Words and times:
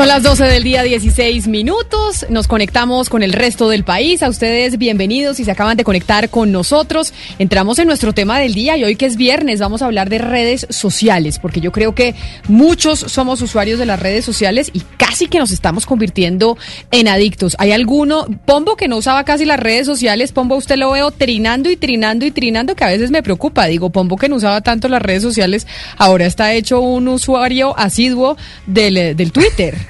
Son 0.00 0.08
las 0.08 0.22
12 0.22 0.44
del 0.44 0.62
día, 0.62 0.82
16 0.82 1.46
minutos. 1.46 2.24
Nos 2.30 2.48
conectamos 2.48 3.10
con 3.10 3.22
el 3.22 3.34
resto 3.34 3.68
del 3.68 3.84
país. 3.84 4.22
A 4.22 4.30
ustedes, 4.30 4.78
bienvenidos 4.78 5.36
si 5.36 5.44
se 5.44 5.50
acaban 5.50 5.76
de 5.76 5.84
conectar 5.84 6.30
con 6.30 6.50
nosotros. 6.50 7.12
Entramos 7.38 7.78
en 7.78 7.86
nuestro 7.86 8.14
tema 8.14 8.38
del 8.38 8.54
día 8.54 8.78
y 8.78 8.84
hoy 8.84 8.96
que 8.96 9.04
es 9.04 9.16
viernes 9.16 9.60
vamos 9.60 9.82
a 9.82 9.84
hablar 9.84 10.08
de 10.08 10.16
redes 10.16 10.66
sociales, 10.70 11.38
porque 11.38 11.60
yo 11.60 11.70
creo 11.70 11.94
que 11.94 12.14
muchos 12.48 12.98
somos 12.98 13.42
usuarios 13.42 13.78
de 13.78 13.84
las 13.84 14.00
redes 14.00 14.24
sociales 14.24 14.70
y 14.72 14.80
casi 14.96 15.26
que 15.26 15.38
nos 15.38 15.50
estamos 15.50 15.84
convirtiendo 15.84 16.56
en 16.92 17.06
adictos. 17.06 17.54
¿Hay 17.58 17.72
alguno, 17.72 18.24
Pombo, 18.46 18.76
que 18.76 18.88
no 18.88 18.96
usaba 18.96 19.24
casi 19.24 19.44
las 19.44 19.60
redes 19.60 19.84
sociales? 19.84 20.32
Pombo, 20.32 20.56
usted 20.56 20.78
lo 20.78 20.92
veo 20.92 21.10
trinando 21.10 21.70
y 21.70 21.76
trinando 21.76 22.24
y 22.24 22.30
trinando, 22.30 22.74
que 22.74 22.84
a 22.84 22.88
veces 22.88 23.10
me 23.10 23.22
preocupa. 23.22 23.66
Digo, 23.66 23.90
Pombo, 23.90 24.16
que 24.16 24.30
no 24.30 24.36
usaba 24.36 24.62
tanto 24.62 24.88
las 24.88 25.02
redes 25.02 25.22
sociales, 25.22 25.66
ahora 25.98 26.24
está 26.24 26.54
hecho 26.54 26.80
un 26.80 27.06
usuario 27.08 27.78
asiduo 27.78 28.38
del, 28.66 29.14
del 29.14 29.30
Twitter. 29.30 29.89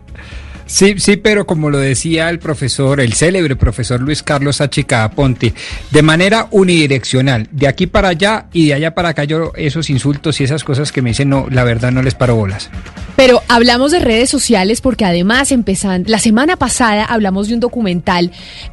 Sí, 0.71 0.95
sí, 0.99 1.17
pero 1.17 1.45
como 1.45 1.69
lo 1.69 1.79
decía 1.79 2.29
el 2.29 2.39
profesor, 2.39 3.01
el 3.01 3.11
célebre 3.11 3.57
profesor 3.57 3.99
Luis 3.99 4.23
Carlos 4.23 4.61
H. 4.61 4.85
Ponti, 5.13 5.53
de 5.91 6.01
manera 6.01 6.47
unidireccional, 6.49 7.49
de 7.51 7.67
aquí 7.67 7.87
para 7.87 8.07
allá 8.07 8.45
y 8.53 8.67
de 8.67 8.75
allá 8.75 8.95
para 8.95 9.09
acá, 9.09 9.25
yo 9.25 9.51
esos 9.57 9.89
insultos 9.89 10.39
y 10.39 10.45
esas 10.45 10.63
cosas 10.63 10.93
que 10.93 11.01
me 11.01 11.09
dicen, 11.09 11.27
no, 11.27 11.47
la 11.51 11.65
verdad 11.65 11.91
no 11.91 12.01
les 12.01 12.15
paro 12.15 12.37
bolas. 12.37 12.69
Pero 13.17 13.43
hablamos 13.49 13.91
de 13.91 13.99
redes 13.99 14.29
sociales 14.29 14.79
porque 14.79 15.03
además 15.03 15.51
empezando, 15.51 16.09
la 16.09 16.19
semana 16.19 16.55
pasada 16.55 17.03
hablamos 17.03 17.49
de 17.49 17.55
un 17.55 17.59
documental, 17.59 18.31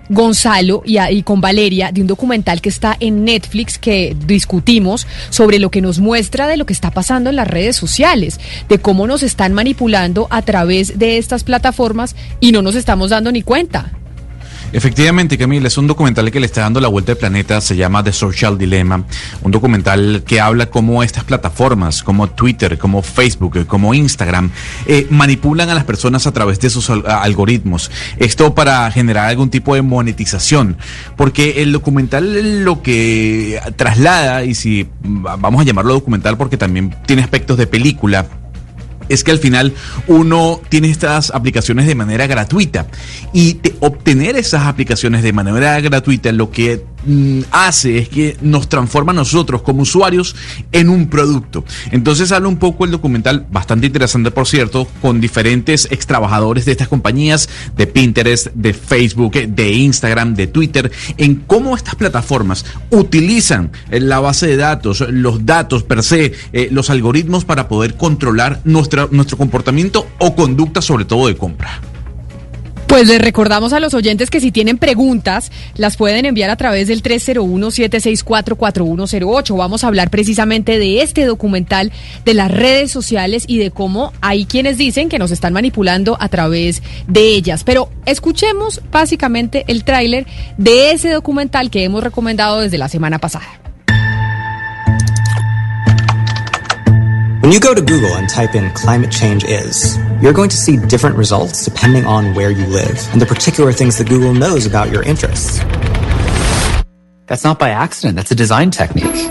Gonzalo 0.09 0.85
y 0.87 1.23
con 1.25 1.41
Valeria, 1.41 1.91
de 1.91 2.01
un 2.01 2.07
documental 2.07 2.61
que 2.61 2.69
está 2.69 2.97
en 3.01 3.25
Netflix 3.25 3.77
que 3.77 4.17
discutimos 4.25 5.09
sobre 5.31 5.59
lo 5.59 5.71
que 5.71 5.83
nos 5.83 5.99
muestra 5.99 6.47
de 6.47 6.57
lo 6.57 6.65
que 6.65 6.73
está 6.73 6.93
pasando 6.93 7.29
en 7.29 7.37
las 7.37 7.49
redes 7.49 7.75
sociales, 7.75 8.39
de 8.69 8.79
cómo 8.79 9.09
nos 9.09 9.25
están 9.25 9.53
manipulando 9.53 10.29
a 10.31 10.43
través 10.43 10.97
de 10.97 11.19
estas 11.19 11.43
plataformas 11.43 11.88
y 12.41 12.53
no 12.53 12.63
nos 12.63 12.75
estamos 12.75 13.11
dando 13.11 13.33
ni 13.33 13.43
cuenta. 13.43 13.93
Efectivamente, 14.71 15.39
Camila, 15.39 15.67
es 15.67 15.79
un 15.79 15.87
documental 15.87 16.31
que 16.31 16.41
le 16.41 16.47
está 16.47 16.61
dando 16.61 16.79
la 16.79 16.89
vuelta 16.89 17.13
al 17.13 17.19
planeta, 17.19 17.59
se 17.63 17.75
llama 17.75 18.05
The 18.05 18.13
Social 18.13 18.59
Dilemma, 18.59 19.03
un 19.43 19.51
documental 19.51 20.25
que 20.27 20.43
habla 20.43 20.67
cómo 20.67 21.03
estas 21.03 21.25
plataformas, 21.25 22.03
como 22.03 22.29
Twitter, 22.29 22.77
como 22.77 23.01
Facebook, 23.01 23.67
como 23.67 23.95
Instagram, 23.95 24.51
eh, 24.87 25.07
manipulan 25.09 25.71
a 25.71 25.75
las 25.75 25.85
personas 25.85 26.27
a 26.27 26.33
través 26.33 26.61
de 26.61 26.69
sus 26.69 26.91
al 26.91 27.03
algoritmos. 27.07 27.91
Esto 28.19 28.55
para 28.55 28.91
generar 28.91 29.31
algún 29.31 29.49
tipo 29.49 29.75
de 29.75 29.81
monetización, 29.81 30.77
porque 31.17 31.63
el 31.63 31.73
documental 31.73 32.63
lo 32.63 32.83
que 32.83 33.59
traslada, 33.77 34.45
y 34.45 34.55
si 34.55 34.87
vamos 35.01 35.63
a 35.63 35.65
llamarlo 35.65 35.95
documental 35.95 36.37
porque 36.37 36.59
también 36.59 36.95
tiene 37.07 37.23
aspectos 37.23 37.57
de 37.57 37.67
película, 37.67 38.27
es 39.09 39.25
que 39.25 39.31
al 39.31 39.39
final 39.39 39.75
uno 40.07 40.61
tiene 40.69 40.91
estas 40.91 41.31
aplicaciones 41.31 41.87
de 41.87 41.95
manera 41.95 42.27
gratuita. 42.27 42.87
Y 43.33 43.59
obtener 43.81 44.37
esas 44.37 44.67
aplicaciones 44.67 45.23
de 45.23 45.33
manera 45.33 45.81
gratuita 45.81 46.33
lo 46.33 46.51
que 46.51 46.85
hace 47.51 47.99
es 47.99 48.09
que 48.09 48.37
nos 48.41 48.69
transforma 48.69 49.13
a 49.13 49.15
nosotros 49.15 49.63
como 49.63 49.83
usuarios 49.83 50.37
en 50.73 50.89
un 50.89 51.09
producto. 51.09 51.65
Entonces 51.91 52.33
habla 52.33 52.49
un 52.49 52.57
poco 52.57 52.85
el 52.85 52.91
documental, 52.91 53.47
bastante 53.51 53.87
interesante 53.87 54.31
por 54.31 54.47
cierto, 54.47 54.87
con 55.01 55.21
diferentes 55.21 55.89
ex 55.91 56.07
trabajadores 56.07 56.65
de 56.65 56.73
estas 56.73 56.89
compañías, 56.89 57.49
de 57.77 57.87
Pinterest, 57.87 58.49
de 58.55 58.73
Facebook, 58.73 59.33
de 59.33 59.73
Instagram, 59.73 60.35
de 60.35 60.47
Twitter, 60.47 60.91
en 61.17 61.37
cómo 61.37 61.77
estas 61.77 61.95
plataformas 61.95 62.65
utilizan 62.91 63.71
la 63.91 64.21
base 64.21 64.47
de 64.47 64.57
datos, 64.57 65.05
los 65.11 65.45
datos 65.45 65.83
per 65.83 66.03
se, 66.03 66.33
eh, 66.53 66.69
los 66.71 66.91
algoritmos 66.91 67.45
para 67.45 67.69
poder 67.69 67.97
controlar 67.97 68.61
nuestra 68.65 69.09
nuestro 69.11 69.37
comportamiento 69.37 70.07
o 70.19 70.35
conducta, 70.35 70.83
sobre 70.83 71.05
todo 71.05 71.29
de 71.29 71.37
compra. 71.37 71.81
Pues 72.89 73.07
les 73.07 73.21
recordamos 73.21 73.73
a 73.75 73.81
los 73.81 73.93
oyentes 73.93 74.31
que 74.31 74.41
si 74.41 74.51
tienen 74.51 74.79
preguntas, 74.79 75.53
las 75.77 75.99
pueden 75.99 76.25
enviar 76.25 76.49
a 76.49 76.57
través 76.57 76.89
del 76.89 77.03
301-764-4108. 77.03 79.59
Vamos 79.59 79.85
a 79.85 79.89
hablar 79.89 80.09
precisamente 80.09 80.79
de 80.79 81.03
este 81.03 81.27
documental, 81.27 81.93
de 82.25 82.33
las 82.33 82.51
redes 82.51 82.91
sociales 82.91 83.45
y 83.47 83.59
de 83.59 83.71
cómo 83.71 84.15
hay 84.23 84.47
quienes 84.47 84.79
dicen 84.79 85.11
que 85.11 85.19
nos 85.19 85.33
están 85.33 85.53
manipulando 85.53 86.17
a 86.19 86.31
través 86.31 86.83
de 87.07 87.29
ellas. 87.29 87.63
Pero 87.63 87.91
escuchemos 88.07 88.81
básicamente 88.91 89.67
el 89.69 89.85
tráiler 89.85 90.27
de 90.57 90.93
ese 90.93 91.11
documental 91.11 91.71
que 91.71 91.85
hemos 91.85 92.03
recomendado 92.03 92.61
desde 92.61 92.79
la 92.79 92.89
semana 92.89 93.19
pasada. 93.19 93.68
When 97.49 97.55
you 97.55 97.61
go 97.61 97.73
to 97.75 97.81
Google 97.81 98.11
and 98.11 98.29
type 98.29 98.55
in 98.55 98.71
climate 98.75 99.11
change 99.11 99.43
is, 99.45 99.97
you're 100.21 100.35
going 100.35 100.51
to 100.51 100.57
see 100.59 100.77
different 100.77 101.17
results 101.17 101.65
depending 101.65 102.05
on 102.05 102.35
where 102.35 102.51
you 102.51 102.67
live 102.67 103.09
and 103.11 103.23
the 103.23 103.25
particular 103.25 103.73
things 103.73 103.97
that 103.97 104.07
Google 104.07 104.35
knows 104.35 104.67
about 104.67 104.93
your 104.93 105.03
interests. 105.03 105.59
That's 107.25 107.45
not 107.45 107.59
by 107.59 107.71
accident, 107.71 108.17
that's 108.17 108.31
a 108.33 108.35
design 108.35 108.71
technique. 108.71 109.31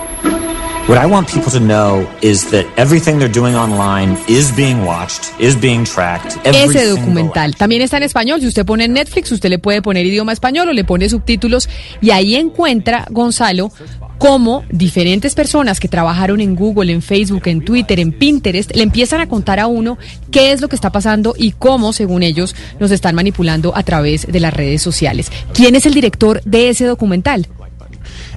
What 0.87 1.03
I 1.03 1.05
want 1.05 1.27
people 1.27 1.51
to 1.51 1.59
know 1.59 2.07
is 2.21 2.49
that 2.51 2.65
everything 2.77 3.19
they're 3.19 3.27
doing 3.27 3.55
online 3.55 4.17
is 4.29 4.55
being 4.55 4.85
watched, 4.85 5.33
is 5.37 5.59
being 5.59 5.83
tracked. 5.83 6.37
Ese 6.45 6.87
documental 6.87 7.57
también 7.57 7.81
está 7.81 7.97
en 7.97 8.03
español. 8.03 8.39
Si 8.39 8.47
usted 8.47 8.65
pone 8.65 8.85
en 8.85 8.93
Netflix, 8.93 9.29
usted 9.33 9.49
le 9.49 9.59
puede 9.59 9.81
poner 9.81 10.05
idioma 10.05 10.31
español 10.31 10.69
o 10.69 10.71
le 10.71 10.85
pone 10.85 11.09
subtítulos 11.09 11.67
y 11.99 12.11
ahí 12.11 12.35
encuentra, 12.35 13.05
Gonzalo, 13.09 13.69
cómo 14.17 14.63
diferentes 14.71 15.35
personas 15.35 15.81
que 15.81 15.89
trabajaron 15.89 16.39
en 16.39 16.55
Google, 16.55 16.93
en 16.93 17.01
Facebook, 17.01 17.47
en 17.47 17.65
Twitter, 17.65 17.99
en 17.99 18.13
Pinterest, 18.13 18.73
le 18.73 18.83
empiezan 18.83 19.19
a 19.19 19.27
contar 19.27 19.59
a 19.59 19.67
uno 19.67 19.97
qué 20.31 20.53
es 20.53 20.61
lo 20.61 20.69
que 20.69 20.77
está 20.77 20.89
pasando 20.89 21.35
y 21.37 21.51
cómo, 21.51 21.91
según 21.91 22.23
ellos, 22.23 22.55
nos 22.79 22.91
están 22.91 23.13
manipulando 23.13 23.75
a 23.75 23.83
través 23.83 24.25
de 24.25 24.39
las 24.39 24.53
redes 24.53 24.83
sociales. 24.83 25.33
¿Quién 25.53 25.75
es 25.75 25.85
el 25.85 25.93
director 25.93 26.41
de 26.45 26.69
ese 26.69 26.85
documental? 26.85 27.45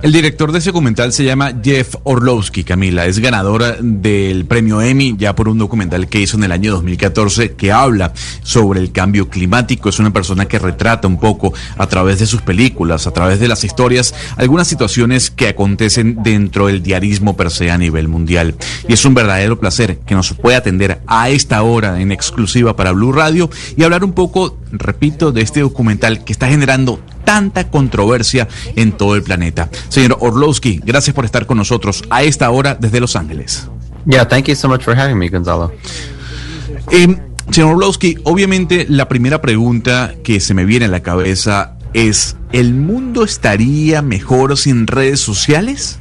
El 0.03 0.13
director 0.13 0.51
de 0.51 0.61
ese 0.61 0.71
documental 0.71 1.13
se 1.13 1.25
llama 1.25 1.53
Jeff 1.63 1.95
Orlowski, 2.05 2.65
Camila. 2.65 3.05
Es 3.05 3.19
ganadora 3.19 3.77
del 3.81 4.47
premio 4.47 4.81
Emmy 4.81 5.15
ya 5.19 5.35
por 5.35 5.47
un 5.47 5.59
documental 5.59 6.09
que 6.09 6.21
hizo 6.21 6.39
en 6.39 6.45
el 6.45 6.53
año 6.53 6.73
2014 6.73 7.53
que 7.53 7.71
habla 7.71 8.15
sobre 8.43 8.81
el 8.81 8.93
cambio 8.93 9.29
climático. 9.29 9.91
Es 9.91 9.99
una 9.99 10.11
persona 10.11 10.47
que 10.47 10.59
retrata 10.59 11.07
un 11.07 11.21
poco 11.21 11.53
a 11.77 11.87
través 11.87 12.19
de 12.19 12.25
sus 12.25 12.41
películas, 12.41 13.07
a 13.07 13.11
través 13.11 13.41
de 13.41 13.49
las 13.49 13.63
historias, 13.63 14.15
algunas 14.39 14.69
situaciones 14.69 15.31
que 15.31 15.49
acontecen 15.49 16.23
dentro 16.23 16.69
del 16.69 16.83
diarismo 16.83 17.37
per 17.37 17.51
se 17.51 17.71
a 17.71 17.77
nivel 17.77 18.09
mundial. 18.09 18.55
Y 18.89 18.95
es 18.95 19.05
un 19.05 19.13
verdadero 19.13 19.61
placer 19.61 19.99
que 19.99 20.15
nos 20.15 20.33
pueda 20.33 20.57
atender 20.57 21.03
a 21.07 21.29
esta 21.29 21.63
hora 21.63 22.01
en 22.01 22.11
exclusiva 22.11 22.75
para 22.75 22.93
Blue 22.93 23.13
Radio 23.13 23.51
y 23.77 23.83
hablar 23.83 24.03
un 24.03 24.13
poco, 24.13 24.57
repito, 24.73 25.31
de 25.31 25.43
este 25.43 25.61
documental 25.61 26.25
que 26.25 26.33
está 26.33 26.49
generando 26.49 27.01
tanta 27.25 27.69
controversia 27.71 28.49
en 28.77 28.93
todo 28.93 29.15
el 29.17 29.23
planeta. 29.23 29.69
Señor 29.89 30.17
Orlowski, 30.21 30.81
gracias 30.85 31.15
por 31.15 31.25
estar 31.25 31.47
con 31.47 31.59
nosotros 31.59 32.05
a 32.11 32.23
esta 32.23 32.51
hora 32.51 32.75
desde 32.75 33.01
Los 33.01 33.17
Ángeles. 33.17 33.69
Yeah, 34.07 34.27
thank 34.27 34.47
you 34.47 34.55
so 34.55 34.69
much 34.69 34.83
for 34.83 34.99
having 34.99 35.19
me, 35.19 35.29
Gonzalo. 35.29 35.73
Eh, 36.91 37.17
señor 37.51 37.75
Orlowski, 37.75 38.19
obviamente 38.25 38.87
la 38.89 39.09
primera 39.09 39.41
pregunta 39.41 40.15
que 40.25 40.41
se 40.41 40.55
me 40.55 40.65
viene 40.65 40.87
a 40.87 40.89
la 40.89 41.01
cabeza 41.01 41.77
es, 41.93 42.37
¿el 42.53 42.75
mundo 42.75 43.25
estaría 43.25 44.03
mejor 44.03 44.57
sin 44.57 44.87
redes 44.87 45.21
sociales? 45.21 45.99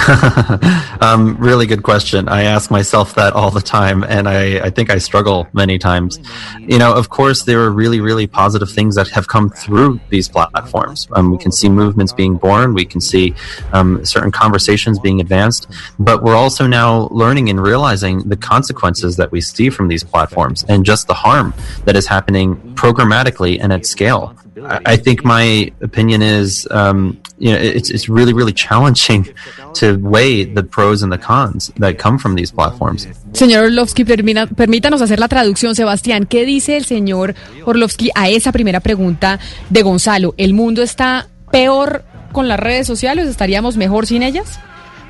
um, 1.00 1.36
really 1.38 1.66
good 1.66 1.82
question. 1.82 2.28
I 2.28 2.42
ask 2.42 2.70
myself 2.70 3.14
that 3.14 3.32
all 3.32 3.50
the 3.50 3.60
time, 3.60 4.02
and 4.04 4.28
I, 4.28 4.66
I, 4.66 4.70
think 4.70 4.90
I 4.90 4.98
struggle 4.98 5.48
many 5.52 5.78
times. 5.78 6.18
You 6.60 6.78
know, 6.78 6.94
of 6.94 7.10
course, 7.10 7.42
there 7.42 7.60
are 7.60 7.70
really, 7.70 8.00
really 8.00 8.26
positive 8.26 8.70
things 8.70 8.94
that 8.94 9.08
have 9.08 9.28
come 9.28 9.50
through 9.50 10.00
these 10.08 10.28
platforms. 10.28 11.08
Um, 11.12 11.30
we 11.30 11.38
can 11.38 11.52
see 11.52 11.68
movements 11.68 12.12
being 12.12 12.36
born, 12.36 12.72
we 12.74 12.84
can 12.84 13.00
see 13.00 13.34
um, 13.72 14.04
certain 14.04 14.30
conversations 14.30 14.98
being 14.98 15.20
advanced, 15.20 15.66
but 15.98 16.22
we're 16.22 16.36
also 16.36 16.66
now 16.66 17.08
learning 17.10 17.50
and 17.50 17.60
realizing 17.60 18.20
the 18.28 18.36
consequences 18.36 19.16
that 19.16 19.30
we 19.32 19.40
see 19.40 19.70
from 19.70 19.88
these 19.88 20.04
platforms 20.04 20.64
and 20.68 20.84
just 20.84 21.08
the 21.08 21.14
harm 21.14 21.52
that 21.84 21.96
is 21.96 22.06
happening 22.06 22.56
programmatically 22.74 23.58
and 23.60 23.72
at 23.72 23.84
scale. 23.86 24.34
I, 24.66 24.94
I 24.94 24.96
think 24.96 25.24
my 25.24 25.72
opinion 25.80 26.22
is, 26.22 26.66
um, 26.70 27.18
you 27.38 27.52
know, 27.52 27.58
it's, 27.58 27.90
it's 27.90 28.08
really, 28.08 28.32
really 28.32 28.52
challenging 28.52 29.28
to 29.74 29.96
weigh 29.98 30.44
the 30.44 30.62
pros 30.62 31.02
and 31.02 31.12
the 31.12 31.18
cons 31.18 31.72
that 31.76 31.98
come 31.98 32.18
from 32.18 32.34
these 32.34 32.52
platforms. 32.52 33.06
Señor 33.32 33.64
Orlovsky, 33.64 34.04
permita, 34.04 34.46
permítanos 34.46 35.00
hacer 35.02 35.18
la 35.18 35.28
traducción. 35.28 35.74
Sebastián, 35.74 36.26
¿qué 36.26 36.44
dice 36.44 36.76
el 36.76 36.84
señor 36.84 37.34
Orlovsky 37.64 38.10
a 38.14 38.28
esa 38.28 38.52
primera 38.52 38.80
pregunta 38.80 39.38
de 39.68 39.82
Gonzalo? 39.82 40.34
¿El 40.36 40.54
mundo 40.54 40.82
está 40.82 41.28
peor 41.50 42.04
con 42.32 42.48
las 42.48 42.58
redes 42.58 42.86
sociales? 42.86 43.28
¿Estaríamos 43.28 43.76
mejor 43.76 44.06
sin 44.06 44.22
ellas? 44.22 44.60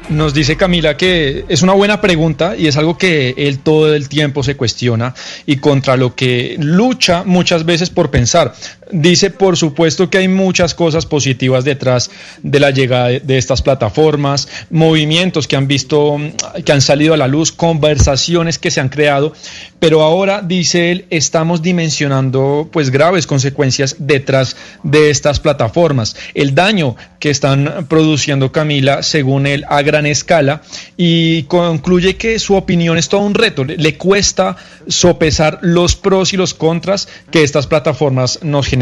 Nos 0.09 0.35
dice 0.35 0.57
Camila 0.57 0.97
que 0.97 1.45
es 1.49 1.63
una 1.63 1.73
buena 1.73 2.01
pregunta 2.01 2.57
y 2.57 2.67
es 2.67 2.77
algo 2.77 2.99
que 2.99 3.35
él 3.37 3.61
todo 3.61 3.95
el 3.95 4.09
tiempo 4.09 4.43
se 4.43 4.57
cuestiona 4.57 5.15
y 5.47 5.59
contra 5.59 5.97
lo 5.97 6.17
que 6.17 6.57
lucha 6.59 7.23
muchas 7.25 7.65
veces 7.65 7.91
por 7.91 8.11
pensar. 8.11 8.53
Dice, 8.93 9.31
por 9.31 9.57
supuesto 9.57 10.11
que 10.11 10.19
hay 10.19 10.29
muchas 10.29 10.75
cosas 10.75 11.07
positivas 11.07 11.65
detrás 11.65 12.11
de 12.43 12.61
la 12.61 12.71
llegada 12.71 13.09
de 13.09 13.39
estas 13.39 13.63
plataformas, 13.63 14.49
movimientos 14.71 15.47
que 15.47 15.57
han 15.57 15.69
visto, 15.69 16.19
que 16.65 16.73
han 16.73 16.81
salido 16.81 17.15
a 17.15 17.17
la 17.17 17.29
luz, 17.29 17.53
conversaciones 17.53 18.59
que 18.59 18.71
se 18.71 18.81
han 18.81 18.89
creado, 18.89 19.33
pero 19.79 20.03
ahora, 20.03 20.43
dice 20.43 20.91
él, 20.91 21.07
estamos 21.11 21.63
dimensionando 21.63 22.69
pues 22.71 22.91
graves 22.91 23.27
consecuencias 23.27 23.97
detrás 23.99 24.57
de 24.83 25.11
estas 25.11 25.41
plataformas. 25.41 26.17
El 26.35 26.55
daño 26.55 26.97
que 27.19 27.31
están 27.31 27.87
produciendo 27.89 28.53
Camila, 28.53 29.03
según 29.03 29.47
él, 29.47 29.65
a 29.69 29.83
gran 29.83 30.07
escala, 30.07 30.63
y 30.97 31.45
concluye 31.45 32.17
que 32.17 32.39
su 32.39 32.57
opinión 32.57 32.99
es 32.99 33.09
todo 33.09 33.21
un 33.21 33.35
reto. 33.35 33.65
Le 33.65 33.97
cuesta 33.97 34.57
sopesar 34.87 35.59
los 35.63 35.97
pros 35.97 36.33
y 36.33 36.37
los 36.37 36.55
contras 36.55 37.09
que 37.31 37.43
estas 37.43 37.67
plataformas 37.67 38.41
nos 38.43 38.67
generan. 38.67 38.80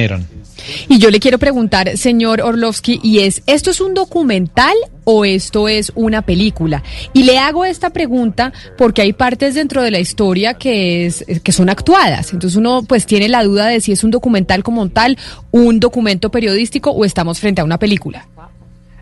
Y 0.88 0.98
yo 0.98 1.10
le 1.10 1.20
quiero 1.20 1.38
preguntar, 1.38 1.96
señor 1.96 2.40
Orlovsky, 2.40 3.00
y 3.02 3.20
es, 3.20 3.42
¿esto 3.46 3.70
es 3.70 3.80
un 3.80 3.94
documental 3.94 4.74
o 5.04 5.24
esto 5.24 5.68
es 5.68 5.92
una 5.94 6.22
película? 6.22 6.82
Y 7.12 7.22
le 7.22 7.38
hago 7.38 7.64
esta 7.64 7.90
pregunta 7.90 8.52
porque 8.76 9.02
hay 9.02 9.12
partes 9.12 9.54
dentro 9.54 9.82
de 9.82 9.90
la 9.90 10.00
historia 10.00 10.54
que, 10.54 11.06
es, 11.06 11.24
que 11.42 11.52
son 11.52 11.70
actuadas. 11.70 12.32
Entonces 12.32 12.56
uno 12.56 12.82
pues 12.82 13.06
tiene 13.06 13.28
la 13.28 13.44
duda 13.44 13.66
de 13.66 13.80
si 13.80 13.92
es 13.92 14.04
un 14.04 14.10
documental 14.10 14.62
como 14.62 14.88
tal, 14.88 15.16
un 15.50 15.80
documento 15.80 16.30
periodístico 16.30 16.90
o 16.90 17.04
estamos 17.04 17.40
frente 17.40 17.60
a 17.60 17.64
una 17.64 17.78
película. 17.78 18.26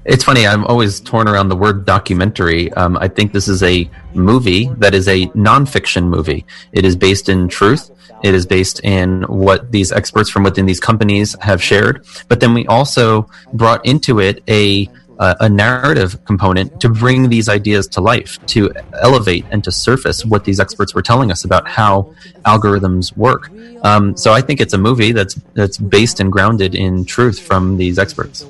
It's 0.08 0.22
funny, 0.22 0.46
I'm 0.46 0.64
always 0.66 1.00
torn 1.00 1.26
around 1.26 1.48
the 1.48 1.56
word 1.56 1.84
documentary. 1.84 2.72
Um, 2.74 2.96
I 2.96 3.08
think 3.08 3.32
this 3.32 3.48
is 3.48 3.60
a 3.64 3.90
movie 4.14 4.66
that 4.78 4.94
is 4.94 5.08
a 5.08 5.26
nonfiction 5.28 6.04
movie. 6.04 6.46
It 6.70 6.84
is 6.84 6.94
based 6.94 7.28
in 7.28 7.48
truth. 7.48 7.90
It 8.22 8.32
is 8.32 8.46
based 8.46 8.80
in 8.84 9.22
what 9.22 9.72
these 9.72 9.90
experts 9.90 10.30
from 10.30 10.44
within 10.44 10.64
these 10.64 10.78
companies 10.78 11.34
have 11.40 11.60
shared. 11.60 12.06
But 12.28 12.38
then 12.38 12.54
we 12.54 12.66
also 12.68 13.28
brought 13.52 13.84
into 13.84 14.20
it 14.20 14.44
a 14.48 14.88
uh, 15.18 15.34
a 15.40 15.48
narrative 15.48 16.22
component 16.26 16.78
to 16.78 16.90
bring 16.90 17.30
these 17.30 17.48
ideas 17.48 17.88
to 17.88 18.02
life, 18.02 18.38
to 18.46 18.70
elevate 19.00 19.46
and 19.50 19.64
to 19.64 19.72
surface 19.72 20.24
what 20.26 20.44
these 20.44 20.60
experts 20.60 20.94
were 20.94 21.00
telling 21.00 21.30
us 21.30 21.42
about 21.42 21.66
how 21.66 22.14
algorithms 22.44 23.16
work. 23.16 23.50
Um, 23.82 24.14
so 24.14 24.32
I 24.32 24.42
think 24.42 24.60
it's 24.60 24.74
a 24.74 24.78
movie 24.78 25.12
that's 25.12 25.34
that's 25.54 25.78
based 25.78 26.20
and 26.20 26.30
grounded 26.30 26.74
in 26.74 27.06
truth 27.06 27.40
from 27.40 27.76
these 27.76 27.98
experts. 27.98 28.44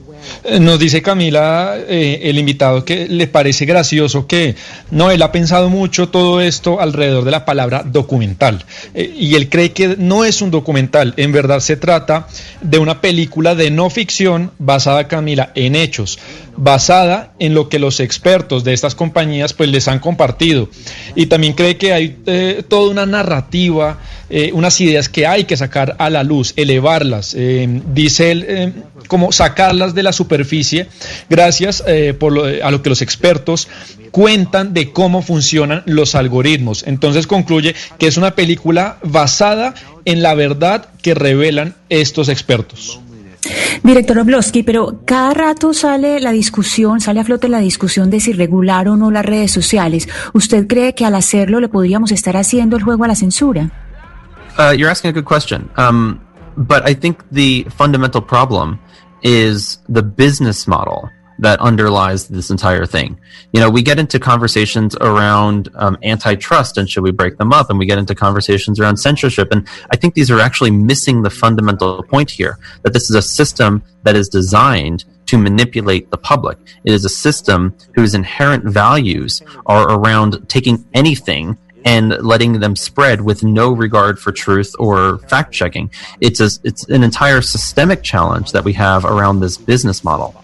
Eh, 0.44 0.60
nos 0.60 0.78
dice 0.78 1.02
Camila, 1.02 1.76
eh, 1.88 2.20
el 2.24 2.38
invitado, 2.38 2.84
que 2.84 3.08
le 3.08 3.26
parece 3.26 3.64
gracioso 3.64 4.26
que 4.26 4.54
no, 4.90 5.10
él 5.10 5.22
ha 5.22 5.32
pensado 5.32 5.68
mucho 5.70 6.08
todo 6.08 6.40
esto 6.40 6.80
alrededor 6.80 7.24
de 7.24 7.30
la 7.30 7.44
palabra 7.44 7.82
documental. 7.84 8.64
Eh, 8.94 9.12
y 9.18 9.34
él 9.34 9.48
cree 9.48 9.72
que 9.72 9.96
no 9.98 10.24
es 10.24 10.42
un 10.42 10.50
documental, 10.50 11.14
en 11.16 11.32
verdad 11.32 11.60
se 11.60 11.76
trata 11.76 12.28
de 12.60 12.78
una 12.78 13.00
película 13.00 13.54
de 13.54 13.70
no 13.70 13.90
ficción 13.90 14.52
basada, 14.58 15.08
Camila, 15.08 15.52
en 15.54 15.74
hechos, 15.74 16.18
basada 16.56 17.34
en 17.38 17.54
lo 17.54 17.68
que 17.68 17.78
los 17.78 18.00
expertos 18.00 18.64
de 18.64 18.72
estas 18.72 18.94
compañías 18.94 19.52
pues 19.52 19.68
les 19.70 19.88
han 19.88 19.98
compartido. 19.98 20.68
Y 21.14 21.26
también 21.26 21.54
cree 21.54 21.76
que 21.76 21.92
hay 21.92 22.64
toda 22.68 22.90
una 22.90 23.04
narrativa, 23.04 23.98
unas 24.52 24.80
ideas 24.80 25.08
que 25.08 25.26
hay 25.26 25.44
que 25.44 25.56
sacar 25.56 25.96
a 25.98 26.08
la 26.08 26.22
luz, 26.22 26.54
elevarlas. 26.56 27.36
dice 27.92 28.30
él, 28.30 28.72
como 29.06 29.32
sacarlas 29.32 29.94
de 29.94 30.02
la 30.02 30.12
superficie 30.16 30.88
gracias 31.30 31.84
eh, 31.86 32.14
por 32.18 32.32
lo, 32.32 32.44
a 32.44 32.70
lo 32.70 32.82
que 32.82 32.90
los 32.90 33.02
expertos 33.02 33.68
cuentan 34.10 34.74
de 34.74 34.92
cómo 34.92 35.22
funcionan 35.22 35.82
los 35.86 36.14
algoritmos. 36.14 36.84
Entonces 36.86 37.26
concluye 37.26 37.74
que 37.98 38.06
es 38.06 38.16
una 38.16 38.34
película 38.34 38.98
basada 39.02 39.74
en 40.04 40.22
la 40.22 40.34
verdad 40.34 40.88
que 41.02 41.14
revelan 41.14 41.74
estos 41.88 42.28
expertos. 42.28 43.00
Director 43.82 44.18
Oblowski, 44.18 44.62
pero 44.62 45.00
cada 45.04 45.32
rato 45.34 45.72
sale 45.72 46.20
la 46.20 46.32
discusión, 46.32 47.00
sale 47.00 47.20
a 47.20 47.24
flote 47.24 47.48
la 47.48 47.60
discusión 47.60 48.10
de 48.10 48.20
si 48.20 48.32
regular 48.32 48.88
o 48.88 48.96
no 48.96 49.10
las 49.10 49.24
redes 49.24 49.52
sociales. 49.52 50.08
¿Usted 50.32 50.66
cree 50.66 50.94
que 50.94 51.04
al 51.04 51.14
hacerlo 51.14 51.60
le 51.60 51.68
podríamos 51.68 52.10
estar 52.10 52.36
haciendo 52.36 52.76
el 52.76 52.82
juego 52.82 53.04
a 53.04 53.08
la 53.08 53.14
censura? 53.14 53.70
Uh, 54.58 54.72
you're 54.72 54.90
asking 54.90 55.10
a 55.10 55.12
good 55.12 55.26
question. 55.26 55.68
Um, 55.76 56.18
but 56.56 56.88
I 56.88 56.94
think 56.94 57.18
the 57.30 57.66
fundamental 57.76 58.22
problem 58.22 58.78
is 59.22 59.78
the 59.88 60.02
business 60.02 60.66
model 60.66 61.10
that 61.38 61.60
underlies 61.60 62.28
this 62.28 62.50
entire 62.50 62.86
thing. 62.86 63.18
You 63.52 63.60
know, 63.60 63.68
we 63.68 63.82
get 63.82 63.98
into 63.98 64.18
conversations 64.18 64.96
around 64.96 65.68
um, 65.74 65.98
antitrust 66.02 66.78
and 66.78 66.88
should 66.88 67.02
we 67.02 67.10
break 67.10 67.36
them 67.36 67.52
up, 67.52 67.68
and 67.68 67.78
we 67.78 67.86
get 67.86 67.98
into 67.98 68.14
conversations 68.14 68.80
around 68.80 68.96
censorship. 68.96 69.48
And 69.52 69.68
I 69.90 69.96
think 69.96 70.14
these 70.14 70.30
are 70.30 70.40
actually 70.40 70.70
missing 70.70 71.22
the 71.22 71.30
fundamental 71.30 72.02
point 72.04 72.30
here 72.30 72.58
that 72.82 72.92
this 72.92 73.10
is 73.10 73.16
a 73.16 73.22
system 73.22 73.82
that 74.04 74.16
is 74.16 74.28
designed 74.28 75.04
to 75.26 75.36
manipulate 75.36 76.10
the 76.10 76.16
public. 76.16 76.56
It 76.84 76.92
is 76.92 77.04
a 77.04 77.08
system 77.08 77.74
whose 77.94 78.14
inherent 78.14 78.64
values 78.64 79.42
are 79.66 79.90
around 79.90 80.48
taking 80.48 80.86
anything 80.94 81.58
and 81.86 82.10
letting 82.20 82.60
them 82.60 82.76
spread 82.76 83.20
with 83.22 83.42
no 83.44 83.72
regard 83.72 84.18
for 84.18 84.32
truth 84.32 84.74
or 84.78 85.18
fact 85.18 85.52
checking. 85.52 85.90
It's 86.20 86.40
a, 86.40 86.50
it's 86.64 86.84
an 86.88 87.04
entire 87.04 87.40
systemic 87.40 88.02
challenge 88.02 88.52
that 88.52 88.64
we 88.64 88.72
have 88.74 89.04
around 89.04 89.40
this 89.40 89.56
business 89.56 90.02
model. 90.02 90.34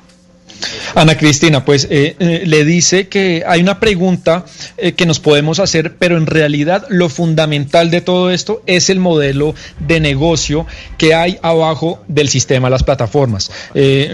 Ana 0.95 1.17
Cristina, 1.17 1.65
pues 1.65 1.87
eh, 1.91 2.17
eh, 2.19 2.43
le 2.47 2.65
dice 2.65 3.09
que 3.09 3.45
hay 3.47 3.61
una 3.61 3.81
pregunta 3.81 4.45
eh, 4.77 4.93
que 4.93 5.07
nos 5.07 5.21
podemos 5.21 5.59
hacer, 5.59 5.97
pero 5.99 6.17
en 6.17 6.27
realidad 6.27 6.87
lo 6.89 7.09
fundamental 7.09 7.91
de 7.91 8.01
todo 8.01 8.31
esto 8.31 8.63
es 8.67 8.91
el 8.91 8.99
modelo 8.99 9.55
de 9.79 10.01
negocio 10.01 10.67
que 10.99 11.15
hay 11.15 11.39
abajo 11.43 12.03
del 12.09 12.29
sistema 12.29 12.71
las 12.71 12.83
plataformas. 12.83 13.51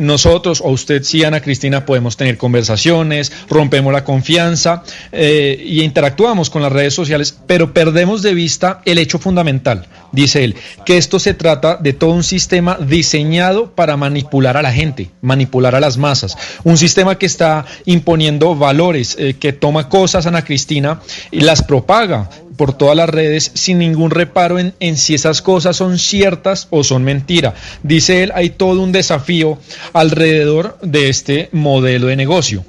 nosotros, 0.00 0.60
o 0.60 0.70
usted 0.70 1.02
sí, 1.02 1.24
Ana 1.24 1.40
Cristina, 1.40 1.84
podemos 1.84 2.16
tener 2.16 2.36
conversaciones, 2.38 3.32
rompemos 3.48 3.92
la 3.92 4.04
confianza 4.04 4.82
y 5.12 5.82
interactuamos 5.82 6.50
con 6.50 6.62
las 6.62 6.72
redes 6.72 6.94
sociales, 6.94 7.36
pero 7.46 7.72
perdemos 7.72 8.22
de 8.22 8.34
vista 8.34 8.80
el 8.84 8.98
hecho 8.98 9.18
fundamental, 9.18 9.86
dice 10.12 10.44
él, 10.44 10.56
que 10.84 10.98
esto 10.98 11.18
se 11.18 11.34
trata 11.34 11.76
de 11.76 11.92
todo 11.92 12.12
un 12.12 12.24
sistema 12.24 12.78
diseñado 12.80 13.72
para 13.74 13.96
manipular 13.96 14.56
a 14.56 14.62
la 14.62 14.72
gente, 14.72 15.10
manipular 15.20 15.74
a 15.74 15.80
las 15.80 15.96
masas 15.96 16.36
un 16.64 16.76
sistema 16.76 17.18
que 17.18 17.26
está 17.26 17.64
imponiendo 17.84 18.54
valores, 18.54 19.16
eh, 19.18 19.34
que 19.38 19.52
toma 19.52 19.88
cosas, 19.88 20.26
Ana 20.26 20.44
Cristina, 20.44 21.00
y 21.30 21.40
las 21.40 21.62
propaga 21.62 22.28
por 22.56 22.76
todas 22.76 22.96
las 22.96 23.08
redes 23.08 23.52
sin 23.54 23.78
ningún 23.78 24.10
reparo 24.10 24.58
en, 24.58 24.74
en, 24.80 24.96
si 24.96 25.14
esas 25.14 25.42
cosas 25.42 25.76
son 25.76 25.98
ciertas 25.98 26.66
o 26.70 26.82
son 26.82 27.04
mentira. 27.04 27.54
Dice 27.82 28.22
él, 28.22 28.32
hay 28.34 28.50
todo 28.50 28.82
un 28.82 28.92
desafío 28.92 29.58
alrededor 29.92 30.78
de 30.82 31.08
este 31.08 31.48
modelo 31.52 32.08
de 32.08 32.16
negocio. 32.16 32.64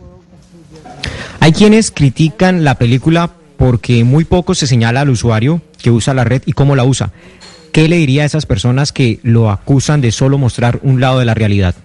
Hay 1.40 1.54
quienes 1.54 1.90
critican 1.90 2.64
la 2.64 2.76
película 2.76 3.32
porque 3.60 4.06
muy 4.06 4.24
poco 4.24 4.56
se 4.56 4.66
señala 4.66 5.02
al 5.02 5.10
usuario 5.10 5.62
que 5.84 5.92
usa 5.92 6.14
la 6.14 6.24
red 6.24 6.42
y 6.46 6.54
cómo 6.54 6.78
la 6.78 6.86
usa. 6.86 7.12
¿Qué 7.74 7.90
le 7.90 7.98
diría 7.98 8.24
a 8.24 8.26
esas 8.26 8.46
personas 8.46 8.94
que 8.94 9.20
lo 9.22 9.52
acusan 9.52 10.00
de 10.00 10.14
solo 10.14 10.38
mostrar 10.38 10.80
un 10.82 11.02
lado 11.02 11.20
de 11.20 11.26
la 11.26 11.34
realidad? 11.34 11.76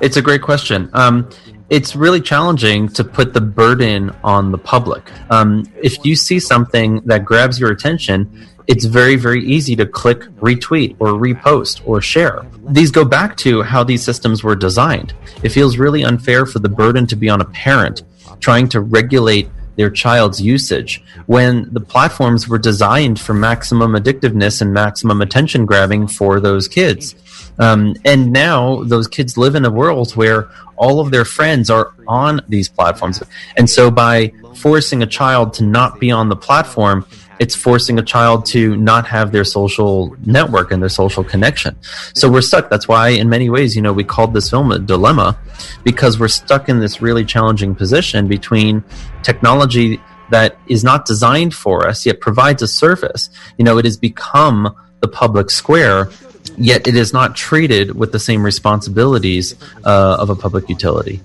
It's 0.00 0.16
a 0.16 0.20
great 0.20 0.42
question. 0.42 0.90
Um, 0.92 1.26
it's 1.70 1.94
really 1.94 2.20
challenging 2.20 2.88
to 2.88 3.04
put 3.04 3.32
the 3.32 3.40
burden 3.40 4.10
on 4.24 4.50
the 4.50 4.58
public. 4.58 5.04
Um, 5.30 5.62
if 5.80 6.04
you 6.04 6.16
see 6.16 6.40
something 6.40 7.00
that 7.06 7.24
grabs 7.24 7.60
your 7.60 7.70
attention, 7.70 8.26
it's 8.66 8.84
very, 8.84 9.14
very 9.14 9.44
easy 9.44 9.76
to 9.76 9.86
click 9.86 10.22
retweet 10.40 10.96
or 10.98 11.14
repost 11.14 11.80
or 11.86 12.02
share. 12.02 12.44
These 12.68 12.90
go 12.90 13.04
back 13.04 13.36
to 13.38 13.62
how 13.62 13.84
these 13.84 14.02
systems 14.02 14.42
were 14.42 14.56
designed. 14.56 15.14
It 15.44 15.50
feels 15.50 15.78
really 15.78 16.02
unfair 16.02 16.44
for 16.46 16.58
the 16.58 16.68
burden 16.68 17.06
to 17.06 17.16
be 17.16 17.30
on 17.30 17.40
a 17.40 17.46
parent 17.46 18.02
trying 18.40 18.68
to 18.70 18.80
regulate 18.80 19.48
their 19.76 19.90
child's 19.90 20.40
usage 20.40 21.02
when 21.26 21.72
the 21.72 21.80
platforms 21.80 22.48
were 22.48 22.58
designed 22.58 23.20
for 23.20 23.34
maximum 23.34 23.92
addictiveness 23.92 24.60
and 24.60 24.72
maximum 24.72 25.20
attention 25.20 25.66
grabbing 25.66 26.06
for 26.06 26.40
those 26.40 26.68
kids. 26.68 27.14
Um, 27.58 27.94
and 28.04 28.32
now 28.32 28.82
those 28.84 29.06
kids 29.06 29.36
live 29.36 29.54
in 29.54 29.64
a 29.64 29.70
world 29.70 30.12
where 30.16 30.48
all 30.76 31.00
of 31.00 31.10
their 31.10 31.24
friends 31.24 31.70
are 31.70 31.92
on 32.08 32.40
these 32.48 32.68
platforms. 32.68 33.22
And 33.56 33.70
so 33.70 33.90
by 33.90 34.32
forcing 34.56 35.02
a 35.02 35.06
child 35.06 35.54
to 35.54 35.64
not 35.64 36.00
be 36.00 36.10
on 36.10 36.28
the 36.28 36.36
platform, 36.36 37.06
it's 37.38 37.54
forcing 37.54 37.98
a 37.98 38.02
child 38.02 38.46
to 38.46 38.76
not 38.76 39.06
have 39.06 39.32
their 39.32 39.44
social 39.44 40.16
network 40.24 40.70
and 40.70 40.80
their 40.82 40.88
social 40.88 41.24
connection. 41.24 41.76
So 42.14 42.30
we're 42.30 42.42
stuck. 42.42 42.70
That's 42.70 42.86
why, 42.86 43.08
in 43.08 43.28
many 43.28 43.50
ways, 43.50 43.74
you 43.74 43.82
know, 43.82 43.92
we 43.92 44.04
called 44.04 44.34
this 44.34 44.50
film 44.50 44.72
a 44.72 44.78
dilemma 44.78 45.38
because 45.82 46.18
we're 46.18 46.28
stuck 46.28 46.68
in 46.68 46.80
this 46.80 47.02
really 47.02 47.24
challenging 47.24 47.74
position 47.74 48.28
between 48.28 48.84
technology 49.22 50.00
that 50.30 50.56
is 50.68 50.82
not 50.84 51.06
designed 51.06 51.54
for 51.54 51.86
us 51.86 52.06
yet 52.06 52.20
provides 52.20 52.62
a 52.62 52.68
service. 52.68 53.30
You 53.58 53.64
know, 53.64 53.78
it 53.78 53.84
has 53.84 53.96
become 53.96 54.74
the 55.00 55.08
public 55.08 55.50
square, 55.50 56.08
yet 56.56 56.86
it 56.86 56.96
is 56.96 57.12
not 57.12 57.36
treated 57.36 57.94
with 57.94 58.12
the 58.12 58.18
same 58.18 58.42
responsibilities 58.42 59.54
uh, 59.84 60.16
of 60.18 60.30
a 60.30 60.36
public 60.36 60.68
utility. 60.68 61.20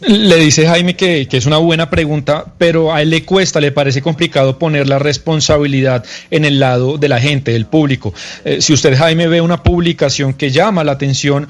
Le 0.00 0.36
dice 0.36 0.66
Jaime 0.66 0.96
que, 0.96 1.28
es 1.30 1.46
una 1.46 1.58
buena 1.58 1.90
pregunta, 1.90 2.46
pero 2.56 2.92
a 2.92 3.02
él 3.02 3.10
le 3.10 3.24
cuesta, 3.24 3.60
le 3.60 3.70
parece 3.70 4.00
complicado 4.00 4.58
poner 4.58 4.88
la 4.88 4.98
responsabilidad 4.98 6.04
en 6.30 6.44
el 6.44 6.58
lado 6.58 6.96
de 6.96 7.08
la 7.08 7.20
gente, 7.20 7.52
del 7.52 7.66
público. 7.66 8.14
Eh, 8.44 8.60
si 8.60 8.72
usted, 8.72 8.96
Jaime, 8.96 9.28
ve 9.28 9.40
una 9.40 9.62
publicación 9.62 10.32
que 10.32 10.50
llama 10.50 10.84
la 10.84 10.92
atención, 10.92 11.48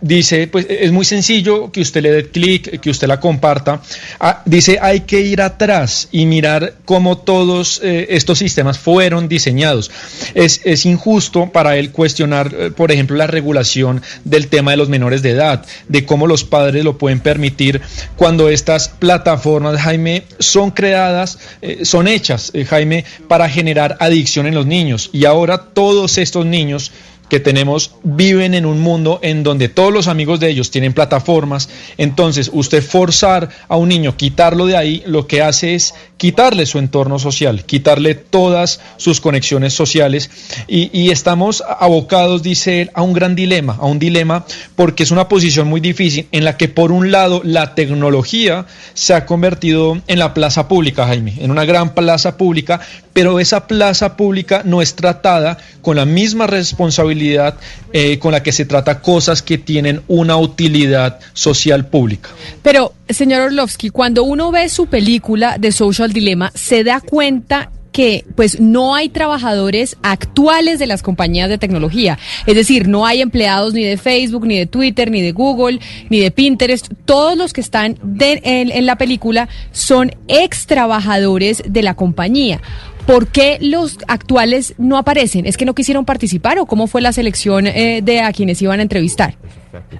dice, 0.00 0.46
pues 0.46 0.66
es 0.68 0.92
muy 0.92 1.04
sencillo 1.04 1.70
que 1.70 1.80
usted 1.80 2.02
le 2.02 2.10
dé 2.10 2.28
clic, 2.28 2.80
que 2.80 2.90
usted 2.90 3.08
la 3.08 3.20
comparta. 3.20 3.80
Ah, 4.18 4.42
dice, 4.44 4.78
hay 4.80 5.00
que 5.00 5.20
ir 5.20 5.42
atrás 5.42 6.08
y 6.12 6.26
mirar 6.26 6.74
cómo 6.84 7.18
todos 7.18 7.80
eh, 7.82 8.06
estos 8.10 8.38
sistemas 8.38 8.78
fueron 8.78 9.28
diseñados. 9.28 9.90
Es, 10.34 10.60
es 10.64 10.86
injusto 10.86 11.50
para 11.52 11.76
él 11.76 11.90
cuestionar, 11.92 12.54
eh, 12.58 12.70
por 12.70 12.92
ejemplo, 12.92 13.16
la 13.16 13.26
regulación 13.26 14.02
del 14.24 14.48
tema 14.48 14.70
de 14.72 14.76
los 14.76 14.88
menores 14.88 15.22
de 15.22 15.30
edad, 15.30 15.64
de 15.88 16.04
cómo 16.04 16.26
los 16.26 16.44
padres 16.44 16.84
lo 16.84 16.98
pueden 16.98 17.20
permitir 17.20 17.80
cuando 18.16 18.48
estas 18.48 18.88
plataformas, 18.88 19.80
Jaime, 19.80 20.24
son 20.38 20.70
creadas, 20.70 21.38
eh, 21.62 21.84
son 21.84 22.08
hechas, 22.08 22.52
Jaime, 22.68 23.04
para 23.28 23.48
generar 23.48 23.96
adicción 24.00 24.46
en 24.46 24.54
los 24.54 24.66
niños. 24.66 25.10
Y 25.12 25.24
ahora 25.24 25.58
todos 25.58 26.18
estos 26.18 26.46
niños 26.46 26.92
que 27.30 27.40
tenemos 27.40 27.92
viven 28.02 28.52
en 28.52 28.66
un 28.66 28.80
mundo 28.80 29.20
en 29.22 29.42
donde 29.42 29.70
todos 29.70 29.92
los 29.92 30.08
amigos 30.08 30.40
de 30.40 30.50
ellos 30.50 30.70
tienen 30.70 30.92
plataformas. 30.92 31.70
Entonces, 31.96 32.50
usted 32.52 32.82
forzar 32.82 33.48
a 33.68 33.76
un 33.76 33.88
niño, 33.88 34.16
quitarlo 34.16 34.66
de 34.66 34.76
ahí, 34.76 35.02
lo 35.06 35.26
que 35.26 35.40
hace 35.40 35.74
es 35.74 35.94
quitarle 36.18 36.66
su 36.66 36.78
entorno 36.78 37.18
social, 37.18 37.64
quitarle 37.64 38.14
todas 38.14 38.80
sus 38.98 39.22
conexiones 39.22 39.72
sociales. 39.72 40.30
Y, 40.68 40.90
y 40.92 41.10
estamos 41.10 41.62
abocados, 41.78 42.42
dice 42.42 42.82
él, 42.82 42.90
a 42.92 43.00
un 43.00 43.14
gran 43.14 43.34
dilema, 43.34 43.78
a 43.80 43.86
un 43.86 43.98
dilema 43.98 44.44
porque 44.76 45.04
es 45.04 45.10
una 45.10 45.28
posición 45.28 45.68
muy 45.68 45.80
difícil 45.80 46.26
en 46.32 46.44
la 46.44 46.56
que 46.56 46.68
por 46.68 46.92
un 46.92 47.10
lado 47.10 47.40
la 47.44 47.74
tecnología 47.74 48.66
se 48.94 49.14
ha 49.14 49.24
convertido 49.24 50.00
en 50.08 50.18
la 50.18 50.34
plaza 50.34 50.68
pública, 50.68 51.06
Jaime, 51.06 51.34
en 51.38 51.50
una 51.50 51.64
gran 51.64 51.94
plaza 51.94 52.36
pública, 52.36 52.80
pero 53.12 53.40
esa 53.40 53.66
plaza 53.66 54.16
pública 54.16 54.62
no 54.64 54.82
es 54.82 54.94
tratada 54.94 55.58
con 55.82 55.96
la 55.96 56.04
misma 56.04 56.46
responsabilidad 56.46 57.56
eh, 57.92 58.18
con 58.18 58.32
la 58.32 58.42
que 58.42 58.52
se 58.52 58.64
trata 58.64 59.00
cosas 59.00 59.42
que 59.42 59.58
tienen 59.58 60.02
una 60.08 60.36
utilidad 60.36 61.18
social 61.32 61.86
pública. 61.86 62.30
Pero, 62.62 62.94
señor 63.08 63.42
Orlovsky, 63.42 63.90
cuando 63.90 64.24
uno 64.24 64.50
ve 64.50 64.68
su 64.68 64.86
película 64.86 65.56
de 65.58 65.72
Social 65.72 66.12
Dilemma, 66.12 66.52
se 66.54 66.84
da 66.84 67.00
cuenta 67.00 67.70
que 67.92 68.24
pues 68.36 68.60
no 68.60 68.94
hay 68.94 69.08
trabajadores 69.08 69.96
actuales 70.02 70.78
de 70.78 70.86
las 70.86 71.02
compañías 71.02 71.48
de 71.48 71.58
tecnología. 71.58 72.18
Es 72.46 72.54
decir, 72.54 72.88
no 72.88 73.06
hay 73.06 73.20
empleados 73.20 73.74
ni 73.74 73.84
de 73.84 73.96
Facebook, 73.96 74.46
ni 74.46 74.58
de 74.58 74.66
Twitter, 74.66 75.10
ni 75.10 75.22
de 75.22 75.32
Google, 75.32 75.80
ni 76.08 76.20
de 76.20 76.30
Pinterest. 76.30 76.88
Todos 77.04 77.36
los 77.36 77.52
que 77.52 77.60
están 77.60 77.98
en, 78.20 78.70
en 78.70 78.86
la 78.86 78.96
película 78.96 79.48
son 79.72 80.14
ex 80.28 80.66
trabajadores 80.66 81.62
de 81.66 81.82
la 81.82 81.94
compañía. 81.94 82.60
¿Por 83.06 83.26
qué 83.28 83.58
los 83.60 83.98
actuales 84.06 84.74
no 84.78 84.96
aparecen? 84.96 85.46
¿Es 85.46 85.56
que 85.56 85.64
no 85.64 85.74
quisieron 85.74 86.04
participar 86.04 86.58
o 86.58 86.66
cómo 86.66 86.86
fue 86.86 87.00
la 87.00 87.12
selección 87.12 87.66
eh, 87.66 88.00
de 88.02 88.20
a 88.20 88.32
quienes 88.32 88.60
iban 88.62 88.80
a 88.80 88.82
entrevistar? 88.82 89.34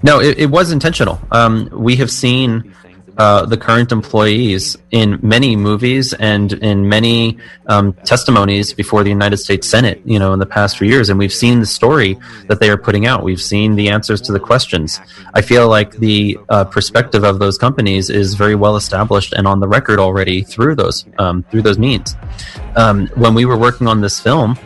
No, 0.02 0.20
it, 0.22 0.38
it 0.38 0.50
was 0.50 0.72
intentional. 0.72 1.18
Um, 1.32 1.68
we 1.72 1.96
have 1.96 2.10
seen 2.10 2.72
uh, 3.18 3.46
the 3.46 3.56
current 3.56 3.92
employees 3.92 4.76
in 4.90 5.18
many 5.22 5.56
movies 5.56 6.12
and 6.14 6.52
in 6.52 6.88
many 6.88 7.38
um, 7.66 7.92
testimonies 8.04 8.72
before 8.72 9.02
the 9.02 9.10
United 9.10 9.36
States 9.36 9.68
Senate, 9.68 10.00
you 10.04 10.18
know, 10.18 10.32
in 10.32 10.38
the 10.38 10.46
past 10.46 10.78
few 10.78 10.88
years. 10.88 11.08
And 11.08 11.18
we've 11.18 11.32
seen 11.32 11.60
the 11.60 11.66
story 11.66 12.18
that 12.48 12.60
they 12.60 12.70
are 12.70 12.76
putting 12.76 13.06
out. 13.06 13.22
We've 13.22 13.40
seen 13.40 13.76
the 13.76 13.88
answers 13.88 14.20
to 14.22 14.32
the 14.32 14.40
questions. 14.40 15.00
I 15.34 15.42
feel 15.42 15.68
like 15.68 15.92
the 15.92 16.38
uh, 16.48 16.64
perspective 16.64 17.24
of 17.24 17.38
those 17.38 17.58
companies 17.58 18.10
is 18.10 18.34
very 18.34 18.54
well 18.54 18.76
established 18.76 19.32
and 19.32 19.46
on 19.46 19.60
the 19.60 19.68
record 19.68 19.98
already 19.98 20.42
through 20.42 20.74
those 20.74 21.04
um, 21.18 21.42
through 21.50 21.62
those 21.62 21.78
means. 21.78 22.16
Um, 22.76 23.08
when 23.14 23.34
we 23.34 23.44
were 23.44 23.56
working 23.56 23.86
on 23.86 24.00
this 24.00 24.20
film, 24.20 24.58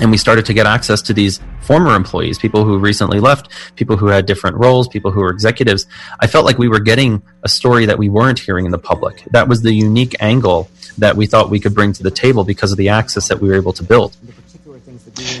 and 0.00 0.10
we 0.10 0.16
started 0.16 0.44
to 0.46 0.54
get 0.54 0.66
access 0.66 1.00
to 1.02 1.14
these 1.14 1.40
former 1.62 1.94
employees, 1.94 2.38
people 2.38 2.64
who 2.64 2.78
recently 2.78 3.20
left, 3.20 3.48
people 3.76 3.96
who 3.96 4.06
had 4.06 4.26
different 4.26 4.56
roles, 4.56 4.88
people 4.88 5.10
who 5.10 5.20
were 5.20 5.30
executives. 5.30 5.86
I 6.20 6.26
felt 6.26 6.44
like 6.44 6.58
we 6.58 6.68
were 6.68 6.80
getting 6.80 7.22
a 7.42 7.48
story 7.48 7.86
that 7.86 7.98
we 7.98 8.08
weren't 8.08 8.38
hearing 8.38 8.66
in 8.66 8.72
the 8.72 8.78
public. 8.78 9.24
That 9.30 9.48
was 9.48 9.62
the 9.62 9.72
unique 9.72 10.14
angle 10.20 10.68
that 10.98 11.16
we 11.16 11.26
thought 11.26 11.50
we 11.50 11.60
could 11.60 11.74
bring 11.74 11.92
to 11.94 12.02
the 12.02 12.10
table 12.10 12.44
because 12.44 12.72
of 12.72 12.78
the 12.78 12.88
access 12.88 13.28
that 13.28 13.40
we 13.40 13.48
were 13.48 13.54
able 13.54 13.72
to 13.74 13.82
build. 13.82 14.16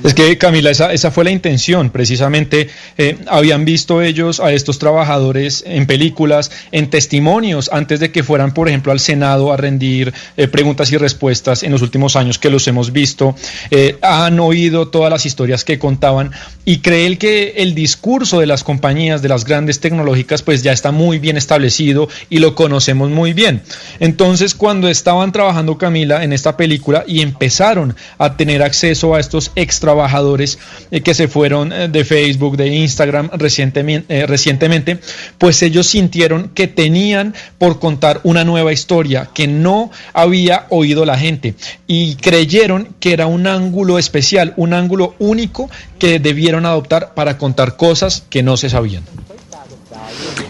Es 0.02 0.14
que, 0.14 0.38
Camila, 0.38 0.70
esa, 0.70 0.92
esa 0.92 1.10
fue 1.10 1.24
la 1.24 1.30
intención. 1.30 1.90
Precisamente 1.90 2.68
eh, 2.96 3.18
habían 3.26 3.64
visto 3.64 4.02
ellos 4.02 4.40
a 4.40 4.52
estos 4.52 4.78
trabajadores 4.78 5.64
en 5.66 5.86
películas, 5.86 6.50
en 6.72 6.88
testimonios, 6.88 7.70
antes 7.72 8.00
de 8.00 8.10
que 8.10 8.22
fueran, 8.22 8.54
por 8.54 8.68
ejemplo, 8.68 8.92
al 8.92 9.00
Senado 9.00 9.52
a 9.52 9.56
rendir 9.56 10.14
eh, 10.36 10.48
preguntas 10.48 10.90
y 10.92 10.96
respuestas 10.96 11.62
en 11.62 11.72
los 11.72 11.82
últimos 11.82 12.16
años 12.16 12.38
que 12.38 12.50
los 12.50 12.66
hemos 12.68 12.92
visto. 12.92 13.34
Eh, 13.70 13.98
han 14.02 14.40
oído 14.40 14.88
todas 14.88 15.10
las 15.10 15.26
historias 15.26 15.64
que 15.64 15.78
contaban 15.78 16.30
y 16.68 16.78
creen 16.78 17.16
que 17.16 17.54
el 17.58 17.76
discurso 17.76 18.40
de 18.40 18.46
las 18.46 18.64
compañías, 18.64 19.22
de 19.22 19.28
las 19.28 19.44
grandes 19.44 19.78
tecnológicas, 19.78 20.42
pues 20.42 20.64
ya 20.64 20.72
está 20.72 20.90
muy 20.90 21.20
bien 21.20 21.36
establecido 21.36 22.08
y 22.28 22.40
lo 22.40 22.56
conocemos 22.56 23.08
muy 23.08 23.32
bien. 23.32 23.62
Entonces, 24.00 24.56
cuando 24.56 24.88
estaban 24.88 25.30
trabajando, 25.30 25.78
Camila, 25.78 26.24
en 26.24 26.32
esta 26.32 26.56
película 26.56 27.04
y 27.06 27.22
empezaron 27.22 27.94
a 28.18 28.36
tener 28.36 28.64
acceso 28.64 29.14
a 29.14 29.20
estos 29.20 29.52
ex 29.54 29.78
trabajadores 29.78 30.58
eh, 30.90 31.02
que 31.02 31.14
se 31.14 31.28
fueron 31.28 31.72
eh, 31.72 31.86
de 31.86 32.04
Facebook, 32.04 32.56
de 32.56 32.66
Instagram 32.66 33.30
recientemente, 33.34 34.18
eh, 34.18 34.26
recientemente, 34.26 34.98
pues 35.38 35.62
ellos 35.62 35.86
sintieron 35.86 36.48
que 36.48 36.66
tenían 36.66 37.32
por 37.58 37.78
contar 37.78 38.20
una 38.24 38.42
nueva 38.42 38.72
historia 38.72 39.30
que 39.32 39.46
no 39.46 39.92
había 40.12 40.66
oído 40.70 41.04
la 41.04 41.16
gente 41.16 41.54
y 41.86 42.16
creyeron 42.16 42.88
que 42.98 43.12
era 43.12 43.28
un 43.28 43.46
ángulo 43.46 44.00
especial, 44.00 44.52
un 44.56 44.74
ángulo 44.74 45.14
único 45.20 45.70
que 45.98 46.18
debieron 46.18 46.66
adoptar 46.66 47.14
para 47.14 47.38
contar 47.38 47.76
cosas 47.76 48.24
que 48.28 48.42
no 48.42 48.56
se 48.56 48.70
sabían. 48.70 49.04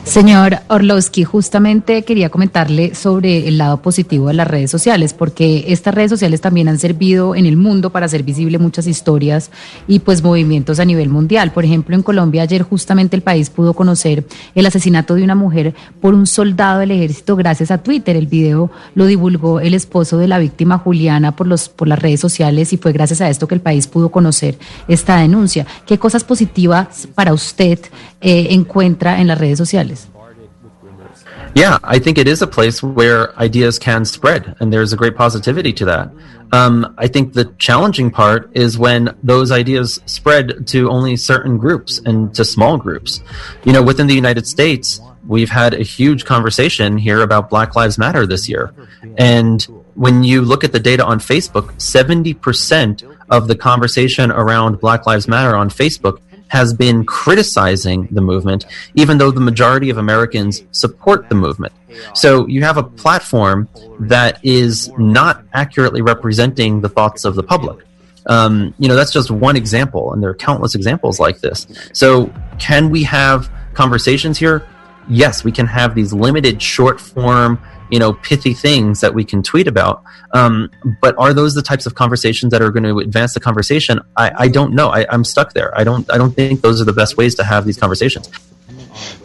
Señor 0.05 0.61
Orlowski, 0.69 1.25
justamente 1.25 2.03
quería 2.05 2.31
comentarle 2.31 2.95
sobre 2.95 3.49
el 3.49 3.59
lado 3.59 3.83
positivo 3.83 4.29
de 4.29 4.35
las 4.35 4.47
redes 4.47 4.71
sociales, 4.71 5.13
porque 5.13 5.65
estas 5.69 5.95
redes 5.95 6.11
sociales 6.11 6.41
también 6.41 6.69
han 6.69 6.79
servido 6.79 7.35
en 7.35 7.45
el 7.45 7.57
mundo 7.57 7.91
para 7.91 8.07
hacer 8.07 8.23
visible 8.23 8.59
muchas 8.59 8.87
historias 8.87 9.51
y 9.89 9.99
pues 9.99 10.23
movimientos 10.23 10.79
a 10.79 10.85
nivel 10.85 11.09
mundial. 11.09 11.51
Por 11.51 11.65
ejemplo, 11.65 11.97
en 11.97 12.03
Colombia 12.03 12.43
ayer 12.43 12.63
justamente 12.63 13.17
el 13.17 13.23
país 13.23 13.51
pudo 13.51 13.75
conocer 13.75 14.25
el 14.55 14.67
asesinato 14.67 15.17
de 15.17 15.25
una 15.25 15.35
mujer 15.35 15.75
por 16.01 16.15
un 16.15 16.27
soldado 16.27 16.81
del 16.81 16.93
ejército 16.93 17.35
gracias 17.35 17.71
a 17.71 17.79
Twitter. 17.79 18.17
El 18.17 18.29
video 18.29 18.71
lo 18.95 19.07
divulgó 19.07 19.61
el 19.61 19.75
esposo 19.75 20.19
de 20.19 20.29
la 20.29 20.39
víctima 20.39 20.79
Juliana 20.79 21.35
por 21.35 21.47
los 21.47 21.69
por 21.69 21.89
las 21.89 21.99
redes 21.99 22.21
sociales 22.21 22.73
y 22.73 22.77
fue 22.77 22.93
gracias 22.93 23.21
a 23.21 23.29
esto 23.29 23.49
que 23.49 23.57
el 23.57 23.61
país 23.61 23.87
pudo 23.87 24.11
conocer 24.11 24.57
esta 24.89 25.17
denuncia. 25.17 25.67
¿Qué 25.85 25.99
cosas 25.99 26.25
positivas 26.25 27.09
para 27.15 27.33
usted 27.33 27.81
eh, 28.21 28.49
encuentra 28.51 29.21
en 29.21 29.27
las 29.27 29.36
redes 29.39 29.59
sociales? 29.59 30.09
Yeah, 31.55 31.79
I 31.83 31.99
think 31.99 32.19
it 32.19 32.29
is 32.29 32.43
a 32.43 32.47
place 32.47 32.83
where 32.83 33.35
ideas 33.39 33.79
can 33.79 34.05
spread, 34.05 34.57
and 34.61 34.73
there's 34.73 34.93
a 34.93 34.97
great 34.97 35.17
positivity 35.17 35.73
to 35.75 35.85
that. 35.87 36.11
Um, 36.53 36.95
I 36.99 37.09
think 37.09 37.33
the 37.33 37.47
challenging 37.59 38.11
part 38.11 38.51
is 38.55 38.79
when 38.79 39.17
those 39.23 39.51
ideas 39.51 40.01
spread 40.07 40.67
to 40.69 40.91
only 40.91 41.17
certain 41.17 41.57
groups 41.57 41.99
and 42.05 42.35
to 42.35 42.45
small 42.45 42.77
groups. 42.77 43.23
You 43.65 43.73
know, 43.73 43.83
within 43.83 44.07
the 44.07 44.15
United 44.15 44.47
States, 44.47 45.01
we've 45.27 45.51
had 45.51 45.75
a 45.75 45.83
huge 45.83 46.25
conversation 46.25 46.99
here 46.99 47.23
about 47.23 47.51
Black 47.51 47.75
Lives 47.75 47.99
Matter 47.99 48.27
this 48.27 48.49
year. 48.49 48.73
And 49.17 49.63
when 49.95 50.23
you 50.25 50.43
look 50.43 50.63
at 50.63 50.73
the 50.73 50.81
data 50.81 51.05
on 51.05 51.19
Facebook, 51.19 51.73
70% 51.79 53.17
of 53.29 53.49
the 53.49 53.57
conversation 53.57 54.31
around 54.31 54.79
Black 54.79 55.07
Lives 55.07 55.27
Matter 55.27 55.57
on 55.57 55.69
Facebook 55.69 56.21
has 56.49 56.73
been 56.73 57.05
criticizing 57.05 58.09
the 58.11 58.21
movement, 58.21 58.67
even 58.95 59.19
though 59.19 59.31
the 59.31 59.41
majority 59.41 59.91
of 59.91 59.99
Americans 59.99 60.63
support 60.71 61.29
the 61.29 61.35
movement. 61.35 61.73
So 62.15 62.47
you 62.47 62.63
have 62.63 62.77
a 62.77 62.83
platform 62.83 63.69
that 64.01 64.39
is 64.43 64.91
not 64.99 65.45
accurately 65.53 66.03
representing 66.03 66.81
the 66.81 66.89
thoughts 66.89 67.25
of 67.25 67.35
the 67.35 67.43
public. 67.43 67.85
Um, 68.27 68.75
you 68.79 68.89
know, 68.89 68.97
that's 68.97 69.13
just 69.13 69.31
one 69.31 69.57
example, 69.57 70.13
and 70.13 70.23
there 70.23 70.31
are 70.31 70.35
countless 70.35 70.75
examples 70.75 71.21
like 71.21 71.41
this. 71.41 71.67
So, 71.93 72.33
can 72.59 72.91
we 72.91 73.05
have 73.05 73.49
conversations 73.75 74.37
here? 74.37 74.67
Yes, 75.09 75.45
we 75.45 75.53
can 75.53 75.67
have 75.67 75.95
these 75.95 76.13
limited 76.13 76.61
short 76.61 77.01
form, 77.01 77.61
you 77.91 77.99
know, 77.99 78.13
pithy 78.13 78.55
things 78.55 79.01
that 79.01 79.15
we 79.15 79.25
can 79.25 79.43
tweet 79.43 79.69
about. 79.69 80.03
Um, 80.33 80.71
but 81.01 81.15
are 81.19 81.33
those 81.33 81.55
the 81.55 81.63
types 81.63 81.87
of 81.87 81.95
conversations 81.95 82.51
that 82.51 82.63
are 82.63 82.71
going 82.71 82.83
to 82.83 82.99
advance 82.99 83.35
the 83.35 83.41
conversation? 83.41 84.01
I, 84.17 84.33
I 84.37 84.49
don't 84.49 84.75
know. 84.75 84.89
I, 84.89 85.07
I'm 85.11 85.25
stuck 85.25 85.53
there. 85.53 85.77
I 85.79 85.85
don't. 85.85 86.11
I 86.13 86.19
don't 86.19 86.33
think 86.33 86.61
those 86.61 86.81
are 86.81 86.85
the 86.85 86.93
best 86.93 87.17
ways 87.17 87.35
to 87.37 87.45
have 87.45 87.65
these 87.65 87.79
conversations. 87.79 88.29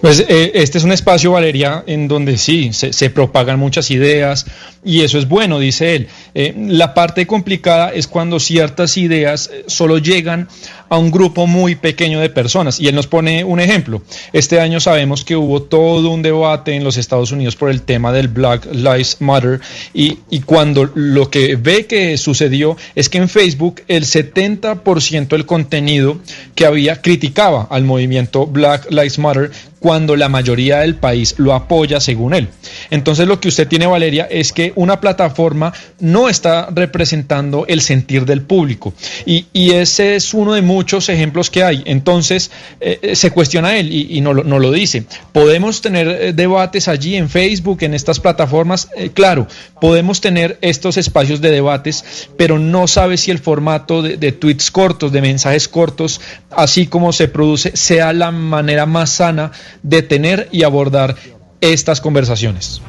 Pues 0.02 0.26
eh, 0.28 0.52
este 0.56 0.80
es 0.80 0.84
un 0.84 0.92
espacio, 0.92 1.32
Valeria, 1.32 1.84
en 1.86 2.08
donde 2.08 2.38
sí, 2.38 2.74
se, 2.74 2.92
se, 2.92 3.12
propagan 3.12 3.60
muchas 3.60 3.92
ideas 3.92 4.48
y 4.84 5.02
eso 5.02 5.20
es 5.20 5.28
bueno, 5.28 5.60
dice 5.60 5.96
él. 5.96 6.08
Eh, 6.34 6.56
la 6.58 6.96
parte 6.96 7.28
complicada 7.28 7.94
es 7.94 8.08
cuando 8.08 8.40
ciertas 8.40 8.98
ideas 8.98 9.52
eh, 9.54 9.64
solo 9.68 10.00
llegan 10.00 10.48
a 10.90 10.98
un 10.98 11.12
grupo 11.12 11.46
muy 11.46 11.76
pequeño 11.76 12.20
de 12.20 12.30
personas. 12.30 12.80
Y 12.80 12.88
él 12.88 12.96
nos 12.96 13.06
pone 13.06 13.44
un 13.44 13.60
ejemplo. 13.60 14.02
Este 14.34 14.60
año 14.60 14.80
sabemos 14.80 15.24
que 15.24 15.36
hubo 15.36 15.62
todo 15.62 16.10
un 16.10 16.24
debate 16.24 16.74
en 16.76 16.84
los 16.84 16.98
Estados 16.98 17.32
Unidos 17.32 17.56
por 17.56 17.70
el 17.70 17.84
tema 17.84 18.12
del 18.12 18.28
Black 18.28 18.68
Lives 18.74 19.18
Matter 19.20 19.62
y, 19.94 20.18
y 20.30 20.42
cuando 20.42 20.90
lo 20.96 21.30
que 21.30 21.56
ve 21.56 21.86
que 21.86 22.18
sucedió 22.18 22.76
es 22.96 23.08
que 23.08 23.20
en 23.20 23.30
Facebook 23.30 23.84
el 23.88 24.04
70% 24.04 25.28
del 25.28 25.46
contenido 25.46 26.20
que 26.56 26.66
había 26.66 27.02
criticaba 27.02 27.68
al 27.70 27.84
movimiento 27.84 28.48
Black 28.48 28.90
Lives 28.90 29.20
Matter 29.20 29.52
cuando 29.82 30.16
la 30.16 30.30
mayoría 30.30 30.78
del 30.78 30.94
país 30.94 31.34
lo 31.40 31.56
apoya 31.56 32.00
según 32.00 32.36
él. 32.36 32.50
Entonces 32.92 33.28
lo 33.28 33.40
que 33.40 33.48
usted 33.48 33.68
tiene, 33.68 33.88
Valeria, 33.88 34.28
es 34.30 34.54
que 34.54 34.74
una 34.76 35.02
plataforma 35.02 35.74
no 36.00 36.30
está 36.30 36.70
representando 36.72 37.66
el 37.68 37.82
sentir 37.82 38.26
del 38.26 38.44
público. 38.44 38.94
Y, 39.26 39.48
ese 39.72 40.16
es 40.16 40.34
uno 40.34 40.54
de 40.54 40.62
muchos 40.62 41.10
ejemplos 41.10 41.50
que 41.50 41.64
hay. 41.64 41.82
Entonces 41.86 42.52
eh, 42.80 43.16
se 43.16 43.32
cuestiona 43.32 43.78
él 43.78 43.92
y, 43.92 44.22
no, 44.22 44.34
lo 44.34 44.72
dice. 44.72 45.06
¿Podemos 45.32 45.82
tener 45.82 46.08
eh, 46.08 46.34
debates 46.34 46.88
allí 46.88 47.16
en 47.16 47.28
Facebook, 47.28 47.80
en 47.82 47.96
estas 47.96 48.20
plataformas? 48.20 48.90
Eh, 48.96 49.10
claro, 49.12 49.48
podemos 49.80 50.22
tener 50.22 50.60
estos 50.62 50.98
espacios 50.98 51.42
de 51.42 51.50
debates, 51.50 52.30
pero 52.38 52.60
no 52.60 52.88
sabe 52.88 53.18
si 53.18 53.32
el 53.32 53.40
formato 53.40 54.04
de 54.04 54.32
tweets 54.32 54.70
cortos, 54.70 55.12
de 55.12 55.22
mensajes 55.22 55.68
cortos, 55.68 56.22
así 56.52 56.86
como 56.86 57.14
se 57.14 57.28
produce, 57.28 57.76
sea 57.76 58.14
la 58.14 58.30
manera 58.32 58.86
más 58.86 59.10
sana 59.10 59.52
de 59.84 60.02
tener 60.02 60.50
y 60.52 60.64
abordar 60.64 61.16
estas 61.62 62.02
conversaciones. 62.02 62.82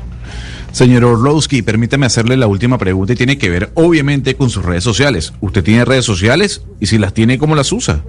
Señor 0.73 1.05
Orlowski, 1.05 1.61
permítame 1.61 2.07
hacerle 2.07 2.37
la 2.37 2.47
última 2.47 2.79
pregunta 2.79 3.13
y 3.13 3.17
tiene 3.17 3.37
que 3.37 3.51
ver 3.51 3.71
obviamente 3.75 4.37
con 4.37 4.49
sus 4.49 4.65
redes 4.65 4.83
sociales. 4.83 5.35
¿Usted 5.41 5.63
tiene 5.63 5.85
redes 5.85 6.07
sociales? 6.07 6.63
Y 6.81 6.87
si 6.87 6.97
las 6.97 7.13
tiene, 7.13 7.39
¿cómo 7.39 7.55
las 7.55 7.71
usa? 7.73 8.03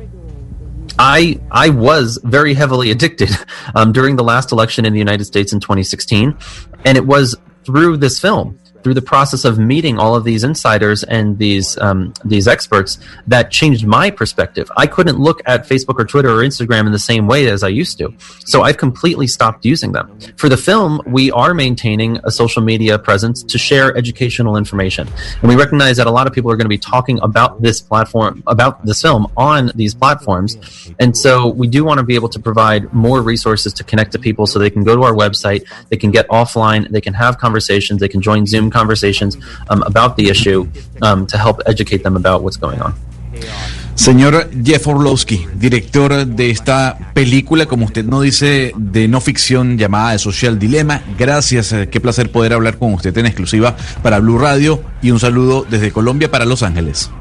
I 0.97 1.39
I 1.51 1.69
was 1.69 2.19
very 2.23 2.53
heavily 2.53 2.91
addicted 2.91 3.29
um, 3.75 3.91
during 3.91 4.15
the 4.15 4.23
last 4.23 4.51
election 4.51 4.85
in 4.85 4.93
the 4.93 4.99
United 4.99 5.25
States 5.25 5.51
in 5.51 5.59
2016, 5.59 6.35
and 6.85 6.97
it 6.97 7.05
was 7.05 7.35
through 7.65 7.97
this 7.97 8.19
film. 8.19 8.57
Through 8.83 8.93
the 8.93 9.01
process 9.01 9.45
of 9.45 9.57
meeting 9.57 9.97
all 9.97 10.15
of 10.15 10.23
these 10.23 10.43
insiders 10.43 11.03
and 11.03 11.37
these 11.37 11.77
um, 11.79 12.13
these 12.25 12.47
experts 12.47 12.99
that 13.27 13.51
changed 13.51 13.85
my 13.85 14.11
perspective. 14.11 14.69
I 14.77 14.87
couldn't 14.87 15.19
look 15.19 15.41
at 15.45 15.67
Facebook 15.67 15.99
or 15.99 16.05
Twitter 16.05 16.29
or 16.29 16.43
Instagram 16.43 16.85
in 16.85 16.91
the 16.91 16.99
same 16.99 17.27
way 17.27 17.47
as 17.47 17.63
I 17.63 17.69
used 17.69 17.97
to, 17.99 18.13
so 18.45 18.63
I've 18.63 18.77
completely 18.77 19.27
stopped 19.27 19.65
using 19.65 19.91
them. 19.91 20.17
For 20.35 20.49
the 20.49 20.57
film, 20.57 21.01
we 21.05 21.31
are 21.31 21.53
maintaining 21.53 22.19
a 22.23 22.31
social 22.31 22.61
media 22.61 22.99
presence 22.99 23.43
to 23.43 23.57
share 23.57 23.95
educational 23.97 24.57
information, 24.57 25.07
and 25.41 25.49
we 25.49 25.55
recognize 25.55 25.97
that 25.97 26.07
a 26.07 26.11
lot 26.11 26.27
of 26.27 26.33
people 26.33 26.51
are 26.51 26.57
going 26.57 26.65
to 26.65 26.69
be 26.69 26.77
talking 26.77 27.19
about 27.21 27.61
this 27.61 27.81
platform 27.81 28.43
about 28.47 28.85
this 28.85 29.01
film 29.01 29.31
on 29.37 29.71
these 29.75 29.93
platforms, 29.93 30.57
and 30.99 31.17
so 31.17 31.47
we 31.47 31.67
do 31.67 31.83
want 31.83 31.99
to 31.99 32.03
be 32.03 32.15
able 32.15 32.29
to 32.29 32.39
provide 32.39 32.91
more 32.93 33.21
resources 33.21 33.73
to 33.73 33.83
connect 33.83 34.11
to 34.11 34.19
people 34.19 34.45
so 34.45 34.59
they 34.59 34.69
can 34.69 34.83
go 34.83 34.95
to 34.95 35.03
our 35.03 35.13
website, 35.13 35.65
they 35.89 35.97
can 35.97 36.11
get 36.11 36.27
offline, 36.27 36.89
they 36.89 37.01
can 37.01 37.13
have 37.13 37.37
conversations, 37.37 37.99
they 37.99 38.07
can 38.07 38.21
join 38.21 38.45
Zoom 38.45 38.69
conversations 38.73 39.37
um, 39.69 39.83
about 39.83 40.15
the 40.17 40.29
issue 40.29 40.65
um, 41.01 41.25
to 41.27 41.37
help 41.37 41.61
educate 41.65 42.03
them 42.03 42.15
about 42.15 42.41
what's 42.43 42.57
going 42.57 42.81
on. 42.81 42.93
Señor 43.95 44.49
Jeff 44.63 44.87
Orlowski, 44.87 45.45
director 45.53 46.25
de 46.25 46.49
esta 46.49 46.97
película, 47.13 47.67
como 47.67 47.85
usted 47.85 48.03
no 48.03 48.21
dice, 48.21 48.73
de 48.75 49.07
no 49.07 49.21
ficción 49.21 49.77
llamada 49.77 50.13
The 50.13 50.19
Social 50.19 50.57
Dilemma. 50.57 51.03
Gracias, 51.17 51.71
eh, 51.73 51.89
qué 51.89 52.01
placer 52.01 52.31
poder 52.31 52.53
hablar 52.53 52.79
con 52.79 52.93
usted 52.93 53.15
en 53.17 53.27
exclusiva 53.27 53.75
para 54.01 54.19
Blue 54.19 54.39
Radio 54.39 54.81
y 55.01 55.11
un 55.11 55.19
saludo 55.19 55.65
desde 55.69 55.91
Colombia 55.91 56.31
para 56.31 56.45
Los 56.45 56.63
Ángeles. 56.63 57.11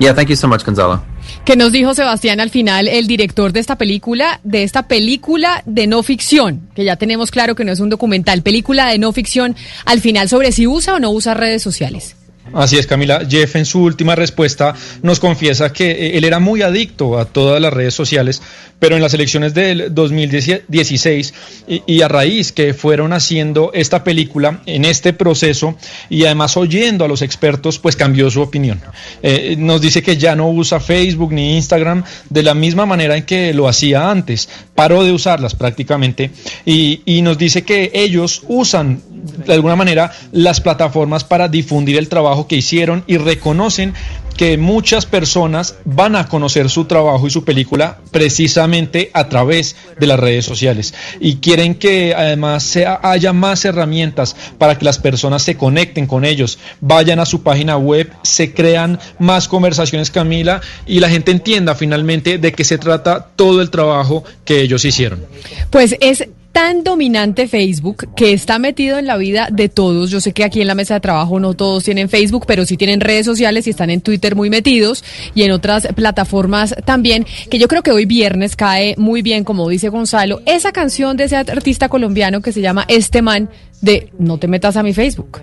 Yeah, 0.00 0.14
thank 0.14 0.28
you 0.28 0.36
so 0.36 0.48
much, 0.48 0.64
Gonzalo. 0.64 1.00
¿Qué 1.44 1.56
nos 1.56 1.72
dijo 1.72 1.94
Sebastián 1.94 2.40
al 2.40 2.50
final, 2.50 2.88
el 2.88 3.06
director 3.06 3.52
de 3.52 3.60
esta 3.60 3.76
película, 3.76 4.40
de 4.42 4.62
esta 4.62 4.88
película 4.88 5.62
de 5.66 5.86
no 5.86 6.02
ficción, 6.02 6.68
que 6.74 6.84
ya 6.84 6.96
tenemos 6.96 7.30
claro 7.30 7.54
que 7.54 7.64
no 7.64 7.72
es 7.72 7.80
un 7.80 7.88
documental, 7.88 8.42
película 8.42 8.88
de 8.88 8.98
no 8.98 9.12
ficción, 9.12 9.56
al 9.84 10.00
final 10.00 10.28
sobre 10.28 10.52
si 10.52 10.66
usa 10.66 10.94
o 10.94 10.98
no 10.98 11.10
usa 11.10 11.34
redes 11.34 11.62
sociales? 11.62 12.16
Así 12.52 12.78
es, 12.78 12.86
Camila. 12.86 13.22
Jeff 13.28 13.56
en 13.56 13.66
su 13.66 13.82
última 13.82 14.14
respuesta 14.14 14.74
nos 15.02 15.20
confiesa 15.20 15.72
que 15.72 15.90
eh, 15.90 16.18
él 16.18 16.24
era 16.24 16.38
muy 16.38 16.62
adicto 16.62 17.18
a 17.18 17.24
todas 17.24 17.60
las 17.60 17.72
redes 17.72 17.94
sociales, 17.94 18.40
pero 18.78 18.96
en 18.96 19.02
las 19.02 19.14
elecciones 19.14 19.54
del 19.54 19.94
2016 19.94 21.34
y, 21.68 21.82
y, 21.86 22.02
a 22.02 22.08
raíz 22.08 22.52
que 22.52 22.74
fueron 22.74 23.12
haciendo 23.12 23.70
esta 23.72 24.04
película, 24.04 24.60
en 24.66 24.84
este 24.84 25.12
proceso 25.12 25.76
y 26.10 26.24
además 26.24 26.56
oyendo 26.56 27.04
a 27.04 27.08
los 27.08 27.22
expertos, 27.22 27.78
pues 27.78 27.96
cambió 27.96 28.30
su 28.30 28.40
opinión. 28.40 28.80
Eh, 29.22 29.56
nos 29.58 29.80
dice 29.80 30.02
que 30.02 30.16
ya 30.16 30.36
no 30.36 30.50
usa 30.50 30.80
Facebook 30.80 31.32
ni 31.32 31.56
Instagram 31.56 32.04
de 32.30 32.42
la 32.42 32.54
misma 32.54 32.86
manera 32.86 33.16
en 33.16 33.24
que 33.24 33.54
lo 33.54 33.68
hacía 33.68 34.10
antes, 34.10 34.48
paró 34.74 35.04
de 35.04 35.12
usarlas 35.12 35.54
prácticamente 35.54 36.30
y, 36.64 37.00
y 37.04 37.22
nos 37.22 37.38
dice 37.38 37.64
que 37.64 37.90
ellos 37.94 38.42
usan 38.48 39.00
de 39.46 39.54
alguna 39.54 39.76
manera 39.76 40.12
las 40.32 40.60
plataformas 40.60 41.24
para 41.24 41.48
difundir 41.48 41.96
el 41.96 42.08
trabajo 42.08 42.35
que 42.44 42.56
hicieron 42.56 43.04
y 43.06 43.16
reconocen 43.16 43.94
que 44.36 44.58
muchas 44.58 45.06
personas 45.06 45.76
van 45.84 46.14
a 46.14 46.28
conocer 46.28 46.68
su 46.68 46.84
trabajo 46.84 47.26
y 47.26 47.30
su 47.30 47.44
película 47.44 47.98
precisamente 48.10 49.10
a 49.14 49.28
través 49.28 49.76
de 49.98 50.06
las 50.06 50.20
redes 50.20 50.44
sociales 50.44 50.94
y 51.20 51.36
quieren 51.36 51.74
que 51.74 52.14
además 52.14 52.76
haya 53.02 53.32
más 53.32 53.64
herramientas 53.64 54.36
para 54.58 54.76
que 54.76 54.84
las 54.84 54.98
personas 54.98 55.42
se 55.42 55.56
conecten 55.56 56.06
con 56.06 56.24
ellos, 56.24 56.58
vayan 56.80 57.18
a 57.18 57.26
su 57.26 57.42
página 57.42 57.78
web, 57.78 58.12
se 58.22 58.52
crean 58.52 59.00
más 59.18 59.48
conversaciones 59.48 60.10
Camila 60.10 60.60
y 60.86 61.00
la 61.00 61.08
gente 61.08 61.30
entienda 61.30 61.74
finalmente 61.74 62.38
de 62.38 62.52
qué 62.52 62.64
se 62.64 62.78
trata 62.78 63.28
todo 63.36 63.62
el 63.62 63.70
trabajo 63.70 64.24
que 64.44 64.60
ellos 64.60 64.84
hicieron. 64.84 65.24
Pues 65.70 65.96
es 66.00 66.28
tan 66.56 66.84
dominante 66.84 67.48
Facebook 67.48 68.08
que 68.16 68.32
está 68.32 68.58
metido 68.58 68.96
en 68.96 69.06
la 69.06 69.18
vida 69.18 69.48
de 69.52 69.68
todos. 69.68 70.10
Yo 70.10 70.22
sé 70.22 70.32
que 70.32 70.42
aquí 70.42 70.62
en 70.62 70.66
la 70.66 70.74
mesa 70.74 70.94
de 70.94 71.00
trabajo 71.00 71.38
no 71.38 71.52
todos 71.52 71.84
tienen 71.84 72.08
Facebook, 72.08 72.44
pero 72.46 72.64
sí 72.64 72.78
tienen 72.78 73.00
redes 73.00 73.26
sociales 73.26 73.66
y 73.66 73.70
están 73.70 73.90
en 73.90 74.00
Twitter 74.00 74.34
muy 74.34 74.48
metidos 74.48 75.04
y 75.34 75.42
en 75.42 75.50
otras 75.50 75.86
plataformas 75.88 76.74
también, 76.86 77.26
que 77.50 77.58
yo 77.58 77.68
creo 77.68 77.82
que 77.82 77.90
hoy 77.90 78.06
viernes 78.06 78.56
cae 78.56 78.94
muy 78.96 79.20
bien, 79.20 79.44
como 79.44 79.68
dice 79.68 79.90
Gonzalo, 79.90 80.40
esa 80.46 80.72
canción 80.72 81.18
de 81.18 81.24
ese 81.24 81.36
artista 81.36 81.90
colombiano 81.90 82.40
que 82.40 82.52
se 82.52 82.62
llama 82.62 82.86
Este 82.88 83.20
Man 83.20 83.50
de 83.82 84.10
No 84.18 84.38
te 84.38 84.48
metas 84.48 84.78
a 84.78 84.82
mi 84.82 84.94
Facebook. 84.94 85.42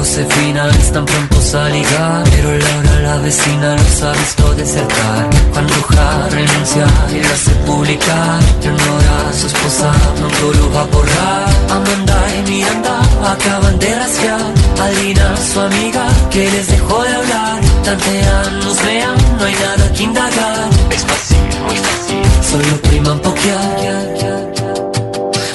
Josefina 0.00 0.66
están 0.80 1.04
prontos 1.04 1.54
a 1.54 1.68
ligar 1.68 2.24
Pero 2.30 2.56
Laura 2.56 3.00
la 3.02 3.16
vecina 3.18 3.76
los 3.76 4.02
ha 4.02 4.12
visto 4.12 4.54
desertar. 4.54 5.28
Juan 5.52 5.66
Luja 5.66 6.28
renuncia 6.30 6.86
y 7.12 7.22
lo 7.22 7.28
hace 7.28 7.50
publicar 7.66 8.40
Leonora 8.62 9.32
su 9.38 9.46
esposa 9.46 9.92
pronto 10.16 10.52
lo 10.58 10.72
va 10.72 10.80
a 10.80 10.84
borrar 10.84 11.48
Amanda 11.68 12.18
y 12.34 12.50
Miranda 12.50 12.98
acaban 13.30 13.78
de 13.78 13.94
rasgar 13.94 14.40
Adrina 14.80 15.36
su 15.52 15.60
amiga 15.60 16.06
que 16.30 16.50
les 16.50 16.66
dejó 16.68 17.02
de 17.02 17.14
hablar. 17.14 17.60
Tantean, 17.84 18.60
nos 18.60 18.82
vean, 18.82 19.16
no 19.38 19.44
hay 19.44 19.54
nada 19.54 19.92
que 19.92 20.02
indagar. 20.02 20.68
Es 20.90 21.04
fácil, 21.04 21.38
muy 21.66 21.76
fácil. 21.76 22.22
Solo 22.50 22.76
priman 22.88 23.18
pokear 23.20 24.40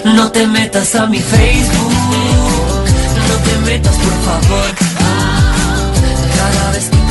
No 0.03 0.31
te 0.31 0.45
metas 0.45 0.93
a 0.93 1.07
mi 1.07 1.19
Facebook 1.19 2.44
no 3.35 3.41
te 3.43 3.57
metas 3.71 3.95
por 3.95 4.13
favor. 4.23 4.75
Cada 6.37 6.71
vez 6.71 6.89
que 6.89 6.97
Me 6.97 7.03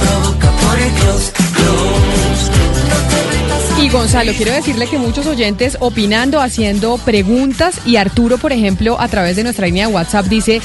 provoca 0.00 0.50
por 0.50 0.78
el 0.78 0.90
close, 0.92 1.32
Y 3.82 3.88
Gonzalo, 3.90 4.32
quiero 4.32 4.52
decirle 4.52 4.86
que 4.86 4.98
muchos 4.98 5.26
oyentes 5.26 5.76
opinando, 5.80 6.40
haciendo 6.40 6.96
preguntas 6.98 7.80
y 7.86 7.96
Arturo, 7.96 8.38
por 8.38 8.52
ejemplo, 8.52 9.00
a 9.00 9.08
través 9.08 9.36
de 9.36 9.44
nuestra 9.44 9.66
línea 9.66 9.86
de 9.86 9.94
WhatsApp 9.94 10.26
dice 10.26 10.60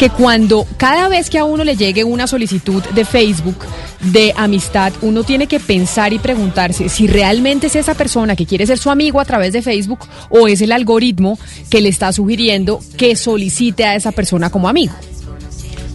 que 0.00 0.08
cuando 0.08 0.66
cada 0.78 1.10
vez 1.10 1.28
que 1.28 1.36
a 1.36 1.44
uno 1.44 1.62
le 1.62 1.76
llegue 1.76 2.04
una 2.04 2.26
solicitud 2.26 2.82
de 2.82 3.04
Facebook 3.04 3.66
de 4.00 4.32
amistad, 4.34 4.94
uno 5.02 5.24
tiene 5.24 5.46
que 5.46 5.60
pensar 5.60 6.14
y 6.14 6.18
preguntarse 6.18 6.88
si 6.88 7.06
realmente 7.06 7.66
es 7.66 7.76
esa 7.76 7.92
persona 7.92 8.34
que 8.34 8.46
quiere 8.46 8.66
ser 8.66 8.78
su 8.78 8.88
amigo 8.88 9.20
a 9.20 9.26
través 9.26 9.52
de 9.52 9.60
Facebook 9.60 9.98
o 10.30 10.48
es 10.48 10.62
el 10.62 10.72
algoritmo 10.72 11.38
que 11.68 11.82
le 11.82 11.90
está 11.90 12.14
sugiriendo 12.14 12.80
que 12.96 13.14
solicite 13.14 13.84
a 13.84 13.94
esa 13.94 14.10
persona 14.10 14.48
como 14.48 14.70
amigo. 14.70 14.94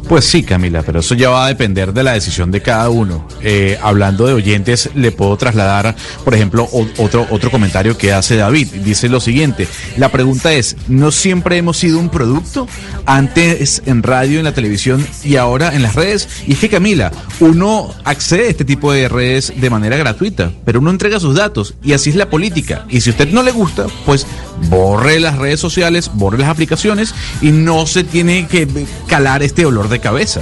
Pues 0.07 0.25
sí, 0.25 0.43
Camila, 0.43 0.83
pero 0.83 0.99
eso 0.99 1.15
ya 1.15 1.29
va 1.29 1.45
a 1.45 1.47
depender 1.47 1.91
de 1.91 2.03
la 2.03 2.13
decisión 2.13 2.51
de 2.51 2.61
cada 2.61 2.89
uno. 2.89 3.27
Eh, 3.41 3.77
hablando 3.81 4.27
de 4.27 4.33
oyentes, 4.33 4.91
le 4.93 5.11
puedo 5.11 5.35
trasladar, 5.35 5.95
por 6.23 6.35
ejemplo, 6.35 6.69
otro, 6.97 7.25
otro 7.31 7.49
comentario 7.49 7.97
que 7.97 8.13
hace 8.13 8.35
David. 8.35 8.67
Dice 8.83 9.09
lo 9.09 9.19
siguiente, 9.19 9.67
la 9.97 10.09
pregunta 10.09 10.53
es, 10.53 10.77
¿no 10.87 11.11
siempre 11.11 11.57
hemos 11.57 11.77
sido 11.77 11.99
un 11.99 12.09
producto? 12.09 12.67
Antes 13.07 13.81
en 13.87 14.03
radio, 14.03 14.37
en 14.37 14.45
la 14.45 14.53
televisión 14.53 15.05
y 15.23 15.37
ahora 15.37 15.75
en 15.75 15.81
las 15.81 15.95
redes. 15.95 16.29
Y 16.45 16.53
es 16.53 16.59
que, 16.59 16.69
Camila, 16.69 17.11
uno 17.39 17.91
accede 18.03 18.47
a 18.47 18.49
este 18.49 18.65
tipo 18.65 18.91
de 18.91 19.09
redes 19.09 19.53
de 19.55 19.69
manera 19.71 19.97
gratuita, 19.97 20.51
pero 20.65 20.79
uno 20.79 20.91
entrega 20.91 21.19
sus 21.19 21.35
datos 21.35 21.73
y 21.83 21.93
así 21.93 22.11
es 22.11 22.15
la 22.15 22.29
política. 22.29 22.85
Y 22.89 23.01
si 23.01 23.09
a 23.09 23.13
usted 23.13 23.29
no 23.29 23.41
le 23.41 23.51
gusta, 23.51 23.87
pues 24.05 24.27
borre 24.69 25.19
las 25.19 25.37
redes 25.37 25.59
sociales, 25.59 26.11
borre 26.13 26.37
las 26.37 26.49
aplicaciones 26.49 27.13
y 27.41 27.51
no 27.51 27.87
se 27.87 28.03
tiene 28.03 28.47
que 28.47 28.67
calar 29.07 29.43
este 29.43 29.65
olor 29.65 29.89
de 29.89 29.94
cabeza. 29.99 30.41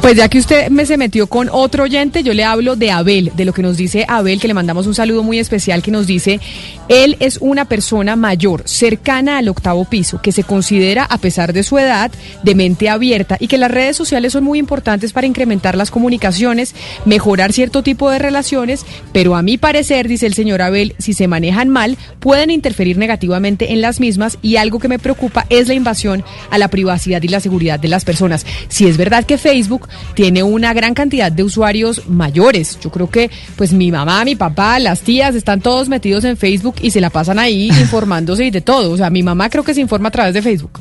Pues 0.00 0.16
ya 0.16 0.30
que 0.30 0.38
usted 0.38 0.70
me 0.70 0.86
se 0.86 0.96
metió 0.96 1.26
con 1.26 1.50
otro 1.52 1.84
oyente, 1.84 2.22
yo 2.22 2.32
le 2.32 2.42
hablo 2.42 2.74
de 2.74 2.90
Abel, 2.90 3.32
de 3.36 3.44
lo 3.44 3.52
que 3.52 3.60
nos 3.60 3.76
dice 3.76 4.06
Abel, 4.08 4.40
que 4.40 4.48
le 4.48 4.54
mandamos 4.54 4.86
un 4.86 4.94
saludo 4.94 5.22
muy 5.22 5.38
especial, 5.38 5.82
que 5.82 5.90
nos 5.90 6.06
dice, 6.06 6.40
él 6.88 7.18
es 7.20 7.36
una 7.42 7.66
persona 7.66 8.16
mayor, 8.16 8.62
cercana 8.64 9.36
al 9.36 9.48
octavo 9.48 9.84
piso, 9.84 10.22
que 10.22 10.32
se 10.32 10.42
considera, 10.42 11.04
a 11.04 11.18
pesar 11.18 11.52
de 11.52 11.62
su 11.62 11.78
edad, 11.78 12.10
de 12.42 12.54
mente 12.54 12.88
abierta 12.88 13.36
y 13.38 13.46
que 13.46 13.58
las 13.58 13.70
redes 13.70 13.94
sociales 13.94 14.32
son 14.32 14.42
muy 14.42 14.58
importantes 14.58 15.12
para 15.12 15.26
incrementar 15.26 15.76
las 15.76 15.90
comunicaciones, 15.90 16.74
mejorar 17.04 17.52
cierto 17.52 17.82
tipo 17.82 18.10
de 18.10 18.18
relaciones, 18.18 18.86
pero 19.12 19.36
a 19.36 19.42
mi 19.42 19.58
parecer, 19.58 20.08
dice 20.08 20.24
el 20.24 20.34
señor 20.34 20.62
Abel, 20.62 20.94
si 20.98 21.12
se 21.12 21.28
manejan 21.28 21.68
mal, 21.68 21.98
pueden 22.20 22.50
interferir 22.50 22.96
negativamente 22.96 23.74
en 23.74 23.82
las 23.82 24.00
mismas 24.00 24.38
y 24.40 24.56
algo 24.56 24.78
que 24.78 24.88
me 24.88 24.98
preocupa 24.98 25.44
es 25.50 25.68
la 25.68 25.74
invasión 25.74 26.24
a 26.50 26.56
la 26.56 26.68
privacidad 26.68 27.22
y 27.22 27.28
la 27.28 27.40
seguridad 27.40 27.78
de 27.78 27.88
las 27.88 28.06
personas. 28.06 28.46
Si 28.68 28.86
es 28.86 28.96
verdad 28.96 29.26
que 29.26 29.36
Facebook 29.36 29.89
tiene 30.14 30.42
una 30.42 30.72
gran 30.72 30.94
cantidad 30.94 31.30
de 31.30 31.42
usuarios 31.42 32.08
mayores. 32.08 32.78
Yo 32.80 32.90
creo 32.90 33.10
que 33.10 33.30
pues 33.56 33.72
mi 33.72 33.90
mamá, 33.90 34.24
mi 34.24 34.36
papá, 34.36 34.78
las 34.78 35.00
tías 35.00 35.34
están 35.34 35.60
todos 35.60 35.88
metidos 35.88 36.24
en 36.24 36.36
Facebook 36.36 36.76
y 36.80 36.90
se 36.90 37.00
la 37.00 37.10
pasan 37.10 37.38
ahí 37.38 37.68
informándose 37.80 38.44
y 38.44 38.50
de 38.50 38.60
todo. 38.60 38.92
O 38.92 38.96
sea, 38.96 39.10
mi 39.10 39.22
mamá 39.22 39.50
creo 39.50 39.64
que 39.64 39.74
se 39.74 39.80
informa 39.80 40.08
a 40.08 40.12
través 40.12 40.34
de 40.34 40.42
Facebook. 40.42 40.80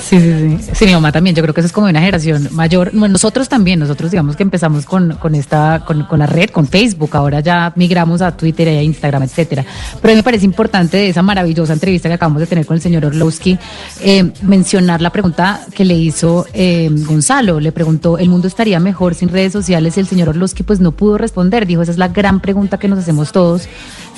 Sí, 0.00 0.18
sí, 0.18 0.58
sí. 0.60 0.70
Sí, 0.74 0.86
mi 0.86 0.92
mamá 0.92 1.12
también. 1.12 1.36
Yo 1.36 1.42
creo 1.42 1.54
que 1.54 1.60
eso 1.60 1.66
es 1.66 1.72
como 1.72 1.86
una 1.86 2.00
generación 2.00 2.48
mayor. 2.52 2.94
nosotros 2.94 3.48
también, 3.48 3.78
nosotros 3.78 4.10
digamos 4.10 4.36
que 4.36 4.42
empezamos 4.42 4.84
con, 4.84 5.16
con 5.16 5.34
esta, 5.34 5.82
con, 5.86 6.04
con, 6.04 6.18
la 6.18 6.26
red, 6.26 6.50
con 6.50 6.66
Facebook. 6.66 7.10
Ahora 7.16 7.40
ya 7.40 7.72
migramos 7.76 8.22
a 8.22 8.36
Twitter 8.36 8.68
a 8.68 8.82
Instagram, 8.82 9.22
etcétera. 9.22 9.64
Pero 10.00 10.14
me 10.14 10.22
parece 10.22 10.44
importante 10.44 10.96
de 10.96 11.08
esa 11.08 11.22
maravillosa 11.22 11.72
entrevista 11.72 12.08
que 12.08 12.14
acabamos 12.14 12.40
de 12.40 12.46
tener 12.46 12.66
con 12.66 12.76
el 12.76 12.82
señor 12.82 13.04
Orlowski, 13.04 13.58
eh, 14.00 14.30
mencionar 14.42 15.00
la 15.00 15.10
pregunta 15.10 15.60
que 15.74 15.84
le 15.84 15.94
hizo 15.94 16.46
eh, 16.52 16.88
Gonzalo. 16.90 17.60
Le 17.60 17.72
preguntó, 17.72 18.18
¿el 18.18 18.28
mundo 18.28 18.48
estaría 18.48 18.80
mejor 18.80 19.14
sin 19.14 19.28
redes 19.28 19.52
sociales? 19.52 19.96
Y 19.96 20.00
el 20.00 20.06
señor 20.06 20.30
Orlowski 20.30 20.62
pues 20.62 20.80
no 20.80 20.92
pudo 20.92 21.18
responder. 21.18 21.66
Dijo, 21.66 21.82
esa 21.82 21.92
es 21.92 21.98
la 21.98 22.08
gran 22.08 22.40
pregunta 22.40 22.78
que 22.78 22.88
nos 22.88 22.98
hacemos 22.98 23.32
todos. 23.32 23.68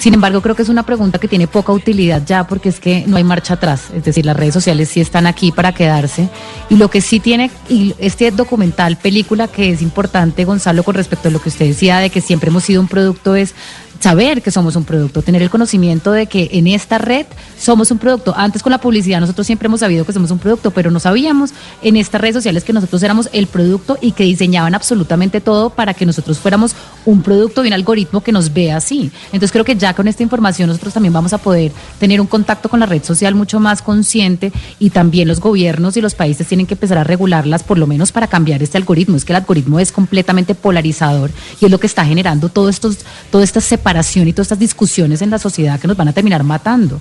Sin 0.02 0.14
embargo, 0.14 0.40
creo 0.42 0.56
que 0.56 0.62
es 0.62 0.68
una 0.68 0.82
pregunta 0.82 1.20
que 1.20 1.28
tiene 1.28 1.46
poca 1.46 1.70
utilidad 1.70 2.26
ya 2.26 2.48
porque 2.48 2.70
es 2.70 2.80
que 2.80 3.04
no 3.06 3.18
hay 3.18 3.22
marcha 3.22 3.54
atrás. 3.54 3.84
Es 3.94 4.02
decir, 4.02 4.26
las 4.26 4.36
redes 4.36 4.52
sociales 4.52 4.88
sí 4.88 5.00
están 5.00 5.28
aquí 5.28 5.52
para 5.52 5.74
quedarse. 5.74 6.28
Y 6.68 6.74
lo 6.74 6.90
que 6.90 7.00
sí 7.00 7.20
tiene 7.20 7.52
y 7.68 7.94
este 7.98 8.28
documental, 8.32 8.96
película 8.96 9.46
que 9.46 9.70
es 9.70 9.80
importante, 9.80 10.44
Gonzalo, 10.44 10.82
con 10.82 10.96
respecto 10.96 11.28
a 11.28 11.30
lo 11.30 11.40
que 11.40 11.50
usted 11.50 11.66
decía 11.66 11.98
de 11.98 12.10
que 12.10 12.20
siempre 12.20 12.50
hemos 12.50 12.64
sido 12.64 12.80
un 12.80 12.88
producto, 12.88 13.36
es 13.36 13.54
saber 14.02 14.42
que 14.42 14.50
somos 14.50 14.74
un 14.74 14.82
producto, 14.82 15.22
tener 15.22 15.42
el 15.42 15.50
conocimiento 15.50 16.10
de 16.10 16.26
que 16.26 16.50
en 16.54 16.66
esta 16.66 16.98
red 16.98 17.24
somos 17.56 17.92
un 17.92 17.98
producto. 17.98 18.34
Antes 18.36 18.60
con 18.60 18.72
la 18.72 18.78
publicidad 18.78 19.20
nosotros 19.20 19.46
siempre 19.46 19.66
hemos 19.66 19.78
sabido 19.78 20.04
que 20.04 20.12
somos 20.12 20.32
un 20.32 20.40
producto, 20.40 20.72
pero 20.72 20.90
no 20.90 20.98
sabíamos 20.98 21.50
en 21.82 21.96
estas 21.96 22.20
redes 22.20 22.34
sociales 22.34 22.64
que 22.64 22.72
nosotros 22.72 23.00
éramos 23.04 23.28
el 23.32 23.46
producto 23.46 23.98
y 24.00 24.10
que 24.10 24.24
diseñaban 24.24 24.74
absolutamente 24.74 25.40
todo 25.40 25.70
para 25.70 25.94
que 25.94 26.04
nosotros 26.04 26.38
fuéramos 26.38 26.74
un 27.06 27.22
producto 27.22 27.64
y 27.64 27.68
un 27.68 27.74
algoritmo 27.74 28.24
que 28.24 28.32
nos 28.32 28.52
vea 28.52 28.76
así. 28.76 29.12
Entonces 29.26 29.52
creo 29.52 29.64
que 29.64 29.76
ya 29.76 29.94
con 29.94 30.08
esta 30.08 30.24
información 30.24 30.68
nosotros 30.68 30.94
también 30.94 31.12
vamos 31.12 31.32
a 31.32 31.38
poder 31.38 31.70
tener 32.00 32.20
un 32.20 32.26
contacto 32.26 32.68
con 32.68 32.80
la 32.80 32.86
red 32.86 33.04
social 33.04 33.36
mucho 33.36 33.60
más 33.60 33.82
consciente 33.82 34.52
y 34.80 34.90
también 34.90 35.28
los 35.28 35.38
gobiernos 35.38 35.96
y 35.96 36.00
los 36.00 36.16
países 36.16 36.48
tienen 36.48 36.66
que 36.66 36.74
empezar 36.74 36.98
a 36.98 37.04
regularlas 37.04 37.62
por 37.62 37.78
lo 37.78 37.86
menos 37.86 38.10
para 38.10 38.26
cambiar 38.26 38.64
este 38.64 38.78
algoritmo. 38.78 39.16
Es 39.16 39.24
que 39.24 39.32
el 39.32 39.36
algoritmo 39.36 39.78
es 39.78 39.92
completamente 39.92 40.56
polarizador 40.56 41.30
y 41.60 41.66
es 41.66 41.70
lo 41.70 41.78
que 41.78 41.86
está 41.86 42.04
generando 42.04 42.48
todo 42.48 42.68
estos, 42.68 42.98
toda 43.30 43.44
esta 43.44 43.60
separación 43.92 44.28
y 44.28 44.32
todas 44.32 44.46
estas 44.46 44.58
discusiones 44.58 45.20
en 45.22 45.30
la 45.30 45.38
sociedad 45.38 45.78
que 45.78 45.86
nos 45.86 45.96
van 45.96 46.08
a 46.08 46.12
terminar 46.12 46.42
matando. 46.44 47.00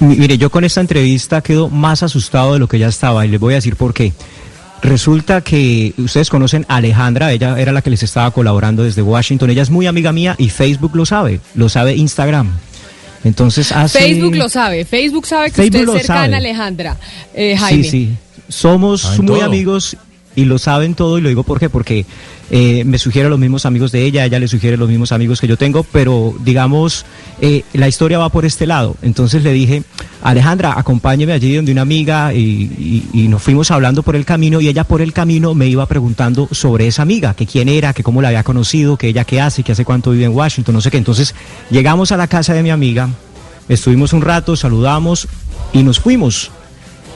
Mire, 0.00 0.38
yo 0.38 0.50
con 0.50 0.64
esta 0.64 0.80
entrevista 0.80 1.40
quedo 1.40 1.68
más 1.68 2.02
asustado 2.02 2.54
de 2.54 2.58
lo 2.58 2.66
que 2.66 2.78
ya 2.78 2.88
estaba 2.88 3.24
y 3.24 3.28
les 3.28 3.38
voy 3.38 3.54
a 3.54 3.56
decir 3.56 3.76
por 3.76 3.92
qué. 3.92 4.12
Resulta 4.82 5.40
que 5.40 5.94
ustedes 5.98 6.28
conocen 6.30 6.66
a 6.68 6.76
Alejandra, 6.76 7.32
ella 7.32 7.58
era 7.58 7.72
la 7.72 7.80
que 7.80 7.90
les 7.90 8.02
estaba 8.02 8.30
colaborando 8.30 8.82
desde 8.82 9.02
Washington, 9.02 9.50
ella 9.50 9.62
es 9.62 9.70
muy 9.70 9.86
amiga 9.86 10.12
mía 10.12 10.34
y 10.38 10.48
Facebook 10.48 10.94
lo 10.94 11.06
sabe, 11.06 11.40
lo 11.54 11.68
sabe 11.68 11.94
Instagram. 11.96 12.50
Entonces 13.22 13.72
hace... 13.72 13.98
Facebook 13.98 14.34
lo 14.34 14.48
sabe, 14.48 14.84
Facebook 14.84 15.26
sabe 15.26 15.50
que 15.50 15.62
usted 15.62 15.88
es 15.88 16.02
cercana 16.02 16.36
a 16.36 16.38
Alejandra, 16.38 16.96
eh, 17.34 17.56
Jaime. 17.56 17.84
Sí, 17.84 17.90
sí, 17.90 18.16
somos 18.48 19.18
muy 19.20 19.40
amigos 19.40 19.96
y 20.36 20.44
lo 20.44 20.58
saben 20.58 20.94
todo 20.94 21.18
y 21.18 21.20
lo 21.20 21.28
digo 21.28 21.42
por 21.42 21.60
qué, 21.60 21.70
porque 21.70 22.06
eh, 22.50 22.84
me 22.84 22.98
sugiere 22.98 23.28
los 23.28 23.38
mismos 23.38 23.66
amigos 23.66 23.92
de 23.92 24.04
ella, 24.04 24.24
ella 24.24 24.38
le 24.38 24.48
sugiere 24.48 24.76
los 24.76 24.88
mismos 24.88 25.12
amigos 25.12 25.40
que 25.40 25.46
yo 25.46 25.56
tengo, 25.56 25.82
pero 25.82 26.34
digamos, 26.44 27.06
eh, 27.40 27.64
la 27.72 27.88
historia 27.88 28.18
va 28.18 28.28
por 28.28 28.44
este 28.44 28.66
lado. 28.66 28.96
Entonces 29.02 29.42
le 29.42 29.52
dije, 29.52 29.82
Alejandra, 30.22 30.74
acompáñeme 30.76 31.32
allí 31.32 31.54
donde 31.54 31.72
una 31.72 31.82
amiga 31.82 32.34
y, 32.34 33.08
y, 33.12 33.28
nos 33.28 33.42
fuimos 33.42 33.70
hablando 33.70 34.02
por 34.02 34.16
el 34.16 34.24
camino 34.24 34.60
y 34.60 34.68
ella 34.68 34.84
por 34.84 35.00
el 35.00 35.12
camino 35.12 35.54
me 35.54 35.66
iba 35.66 35.86
preguntando 35.86 36.48
sobre 36.52 36.86
esa 36.86 37.02
amiga, 37.02 37.34
que 37.34 37.46
quién 37.46 37.68
era, 37.68 37.92
que 37.92 38.02
cómo 38.02 38.20
la 38.20 38.28
había 38.28 38.44
conocido, 38.44 38.96
que 38.96 39.08
ella 39.08 39.24
qué 39.24 39.40
hace, 39.40 39.62
que 39.62 39.72
hace 39.72 39.84
cuánto 39.84 40.10
vive 40.10 40.24
en 40.24 40.32
Washington, 40.32 40.74
no 40.74 40.80
sé 40.80 40.90
qué. 40.90 40.98
Entonces 40.98 41.34
llegamos 41.70 42.12
a 42.12 42.16
la 42.16 42.26
casa 42.26 42.54
de 42.54 42.62
mi 42.62 42.70
amiga, 42.70 43.08
estuvimos 43.68 44.12
un 44.12 44.22
rato, 44.22 44.56
saludamos 44.56 45.28
y 45.72 45.82
nos 45.82 45.98
fuimos. 45.98 46.50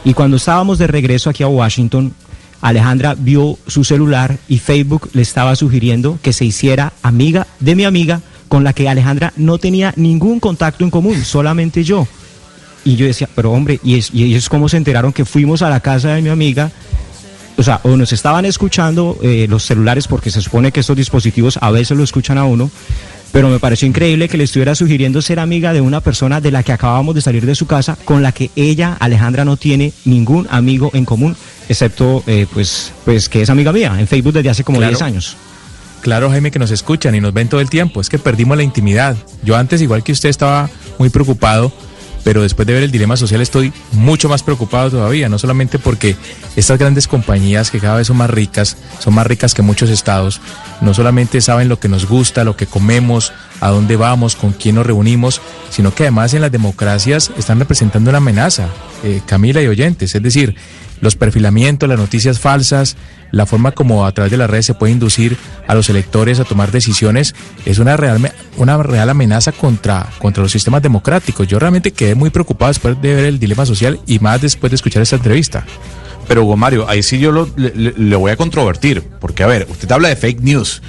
Y 0.04 0.14
cuando 0.14 0.36
estábamos 0.36 0.78
de 0.78 0.86
regreso 0.86 1.28
aquí 1.28 1.42
a 1.42 1.48
Washington, 1.48 2.14
Alejandra 2.60 3.14
vio 3.14 3.58
su 3.66 3.84
celular 3.84 4.38
y 4.48 4.58
Facebook 4.58 5.10
le 5.12 5.22
estaba 5.22 5.54
sugiriendo 5.56 6.18
que 6.22 6.32
se 6.32 6.44
hiciera 6.44 6.92
amiga 7.02 7.46
de 7.60 7.76
mi 7.76 7.84
amiga 7.84 8.20
con 8.48 8.64
la 8.64 8.72
que 8.72 8.88
Alejandra 8.88 9.32
no 9.36 9.58
tenía 9.58 9.92
ningún 9.96 10.40
contacto 10.40 10.84
en 10.84 10.90
común, 10.90 11.24
solamente 11.24 11.84
yo. 11.84 12.06
Y 12.84 12.96
yo 12.96 13.06
decía, 13.06 13.28
pero 13.34 13.52
hombre, 13.52 13.78
¿y, 13.84 13.98
es, 13.98 14.10
y 14.12 14.40
cómo 14.48 14.68
se 14.68 14.76
enteraron 14.76 15.12
que 15.12 15.24
fuimos 15.24 15.62
a 15.62 15.68
la 15.68 15.80
casa 15.80 16.14
de 16.14 16.22
mi 16.22 16.30
amiga? 16.30 16.70
O 17.56 17.62
sea, 17.62 17.80
o 17.82 17.96
nos 17.96 18.12
estaban 18.12 18.44
escuchando 18.44 19.18
eh, 19.20 19.46
los 19.48 19.64
celulares, 19.64 20.06
porque 20.06 20.30
se 20.30 20.40
supone 20.40 20.72
que 20.72 20.80
estos 20.80 20.96
dispositivos 20.96 21.58
a 21.60 21.70
veces 21.70 21.96
lo 21.96 22.04
escuchan 22.04 22.38
a 22.38 22.44
uno, 22.44 22.70
pero 23.32 23.48
me 23.48 23.58
pareció 23.58 23.86
increíble 23.86 24.28
que 24.28 24.36
le 24.36 24.44
estuviera 24.44 24.74
sugiriendo 24.74 25.22
ser 25.22 25.38
amiga 25.38 25.72
de 25.72 25.80
una 25.80 26.00
persona 26.00 26.40
de 26.40 26.50
la 26.50 26.62
que 26.62 26.72
acabamos 26.72 27.14
de 27.14 27.20
salir 27.20 27.44
de 27.46 27.54
su 27.54 27.66
casa, 27.66 27.96
con 28.04 28.22
la 28.22 28.32
que 28.32 28.50
ella, 28.56 28.96
Alejandra, 28.98 29.44
no 29.44 29.56
tiene 29.56 29.92
ningún 30.04 30.46
amigo 30.50 30.90
en 30.94 31.04
común, 31.04 31.36
excepto 31.68 32.22
eh, 32.26 32.46
pues, 32.52 32.92
pues 33.04 33.28
que 33.28 33.42
es 33.42 33.50
amiga 33.50 33.72
mía 33.72 33.96
en 33.98 34.06
Facebook 34.06 34.32
desde 34.32 34.50
hace 34.50 34.64
como 34.64 34.80
10 34.80 35.02
años. 35.02 35.36
Claro, 36.00 36.30
Jaime, 36.30 36.50
que 36.50 36.58
nos 36.58 36.70
escuchan 36.70 37.14
y 37.14 37.20
nos 37.20 37.34
ven 37.34 37.48
todo 37.48 37.60
el 37.60 37.68
tiempo. 37.68 38.00
Es 38.00 38.08
que 38.08 38.18
perdimos 38.18 38.56
la 38.56 38.62
intimidad. 38.62 39.16
Yo 39.42 39.56
antes, 39.56 39.82
igual 39.82 40.04
que 40.04 40.12
usted, 40.12 40.28
estaba 40.28 40.70
muy 40.98 41.10
preocupado 41.10 41.72
pero 42.28 42.42
después 42.42 42.66
de 42.66 42.74
ver 42.74 42.82
el 42.82 42.90
dilema 42.90 43.16
social 43.16 43.40
estoy 43.40 43.72
mucho 43.92 44.28
más 44.28 44.42
preocupado 44.42 44.90
todavía, 44.90 45.30
no 45.30 45.38
solamente 45.38 45.78
porque 45.78 46.14
estas 46.56 46.78
grandes 46.78 47.08
compañías 47.08 47.70
que 47.70 47.80
cada 47.80 47.96
vez 47.96 48.08
son 48.08 48.18
más 48.18 48.28
ricas, 48.28 48.76
son 48.98 49.14
más 49.14 49.26
ricas 49.26 49.54
que 49.54 49.62
muchos 49.62 49.88
estados, 49.88 50.42
no 50.82 50.92
solamente 50.92 51.40
saben 51.40 51.70
lo 51.70 51.80
que 51.80 51.88
nos 51.88 52.06
gusta, 52.06 52.44
lo 52.44 52.54
que 52.54 52.66
comemos, 52.66 53.32
a 53.62 53.68
dónde 53.70 53.96
vamos, 53.96 54.36
con 54.36 54.52
quién 54.52 54.74
nos 54.74 54.86
reunimos, 54.86 55.40
sino 55.70 55.94
que 55.94 56.02
además 56.02 56.34
en 56.34 56.42
las 56.42 56.52
democracias 56.52 57.30
están 57.38 57.60
representando 57.60 58.10
una 58.10 58.18
amenaza, 58.18 58.68
eh, 59.04 59.22
Camila 59.24 59.62
y 59.62 59.66
oyentes, 59.68 60.14
es 60.14 60.22
decir, 60.22 60.54
los 61.00 61.16
perfilamientos, 61.16 61.88
las 61.88 61.98
noticias 61.98 62.40
falsas, 62.40 62.98
la 63.30 63.46
forma 63.46 63.72
como 63.72 64.06
a 64.06 64.12
través 64.12 64.30
de 64.30 64.36
las 64.36 64.48
redes 64.50 64.66
se 64.66 64.74
puede 64.74 64.92
inducir 64.92 65.36
a 65.66 65.74
los 65.74 65.88
electores 65.90 66.40
a 66.40 66.44
tomar 66.44 66.70
decisiones, 66.72 67.34
es 67.64 67.78
una 67.78 67.96
real, 67.96 68.32
una 68.56 68.82
real 68.82 69.10
amenaza 69.10 69.52
contra, 69.52 70.06
contra 70.18 70.42
los 70.42 70.52
sistemas 70.52 70.82
democráticos. 70.82 71.46
Yo 71.46 71.58
realmente 71.58 71.92
quedé 71.92 72.14
muy 72.14 72.30
preocupado 72.30 72.70
después 72.70 73.00
de 73.00 73.14
ver 73.14 73.24
el 73.24 73.38
dilema 73.38 73.66
social 73.66 74.00
y 74.06 74.18
más 74.18 74.40
después 74.40 74.70
de 74.70 74.76
escuchar 74.76 75.02
esta 75.02 75.16
entrevista. 75.16 75.64
Pero 76.26 76.44
Hugo 76.44 76.56
Mario, 76.56 76.86
ahí 76.88 77.02
sí 77.02 77.18
yo 77.18 77.32
lo, 77.32 77.48
le, 77.56 77.72
le 77.74 78.16
voy 78.16 78.30
a 78.30 78.36
controvertir, 78.36 79.02
porque 79.20 79.42
a 79.42 79.46
ver, 79.46 79.66
usted 79.70 79.90
habla 79.90 80.08
de 80.08 80.16
fake 80.16 80.40
news 80.42 80.82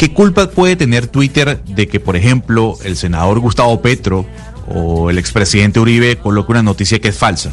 ¿Qué 0.00 0.14
culpa 0.14 0.48
puede 0.48 0.76
tener 0.76 1.08
Twitter 1.08 1.62
de 1.62 1.86
que, 1.86 2.00
por 2.00 2.16
ejemplo, 2.16 2.78
el 2.84 2.96
senador 2.96 3.38
Gustavo 3.38 3.82
Petro 3.82 4.24
o 4.66 5.10
el 5.10 5.18
expresidente 5.18 5.78
Uribe 5.78 6.16
coloque 6.16 6.52
una 6.52 6.62
noticia 6.62 6.98
que 7.00 7.08
es 7.08 7.18
falsa? 7.18 7.52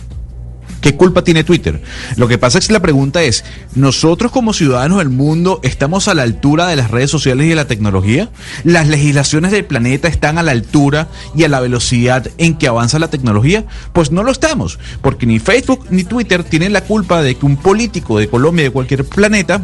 ¿Qué 0.82 0.96
culpa 0.96 1.24
tiene 1.24 1.44
Twitter? 1.44 1.82
Lo 2.16 2.28
que 2.28 2.38
pasa 2.38 2.60
es 2.60 2.68
que 2.68 2.74
la 2.74 2.82
pregunta 2.82 3.24
es, 3.24 3.44
¿nosotros 3.76 4.32
como 4.32 4.54
ciudadanos 4.54 5.00
del 5.00 5.10
mundo 5.10 5.60
estamos 5.64 6.08
a 6.08 6.14
la 6.14 6.24
altura 6.24 6.68
de 6.68 6.76
las 6.76 6.92
redes 6.92 7.10
sociales 7.10 7.46
y 7.46 7.50
de 7.50 7.56
la 7.56 7.68
tecnología? 7.68 8.30
¿Las 8.64 8.88
legislaciones 8.88 9.52
del 9.52 9.66
planeta 9.66 10.08
están 10.08 10.38
a 10.38 10.44
la 10.44 10.52
altura 10.52 11.10
y 11.36 11.44
a 11.44 11.50
la 11.50 11.60
velocidad 11.60 12.28
en 12.38 12.58
que 12.58 12.68
avanza 12.68 13.00
la 13.00 13.10
tecnología? 13.10 13.66
Pues 13.94 14.12
no 14.12 14.24
lo 14.24 14.32
estamos, 14.32 14.80
porque 15.02 15.26
ni 15.26 15.40
Facebook 15.40 15.86
ni 15.90 16.04
Twitter 16.04 16.44
tienen 16.44 16.74
la 16.74 16.84
culpa 16.84 17.22
de 17.22 17.36
que 17.36 17.46
un 17.46 17.58
político 17.58 18.20
de 18.20 18.30
Colombia, 18.30 18.66
de 18.66 18.72
cualquier 18.72 19.04
planeta, 19.04 19.64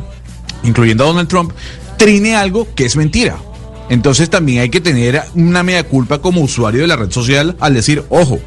incluyendo 0.64 1.04
a 1.04 1.08
Donald 1.08 1.30
Trump, 1.30 1.52
trine 1.98 2.36
algo 2.36 2.68
que 2.76 2.86
es 2.86 2.96
mentira. 2.96 3.38
Entonces 3.90 4.30
también 4.30 4.62
hay 4.62 4.70
que 4.70 4.82
tener 4.82 5.22
una 5.36 5.62
media 5.62 5.84
culpa 5.84 6.20
como 6.20 6.42
usuario 6.42 6.82
de 6.82 6.88
la 6.88 6.96
red 6.96 7.12
social 7.12 7.56
al 7.60 7.74
decir, 7.74 8.04
ojo, 8.10 8.40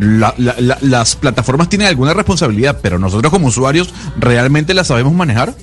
la- 0.00 0.34
la- 0.38 0.56
la- 0.58 0.78
las 0.80 1.14
plataformas 1.14 1.68
tienen 1.68 1.86
alguna 1.88 2.14
responsabilidad, 2.14 2.78
pero 2.82 2.98
nosotros 2.98 3.30
como 3.30 3.46
usuarios 3.48 3.90
realmente 4.18 4.74
las 4.74 4.88
sabemos 4.88 5.12
manejar. 5.12 5.54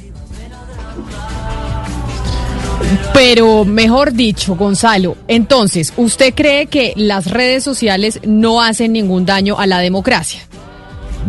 Pero 3.13 3.65
mejor 3.65 4.13
dicho, 4.13 4.55
Gonzalo, 4.55 5.17
entonces, 5.27 5.91
¿usted 5.97 6.33
cree 6.33 6.67
que 6.67 6.93
las 6.95 7.25
redes 7.25 7.63
sociales 7.63 8.19
no 8.25 8.61
hacen 8.61 8.93
ningún 8.93 9.25
daño 9.25 9.59
a 9.59 9.65
la 9.67 9.79
democracia? 9.79 10.46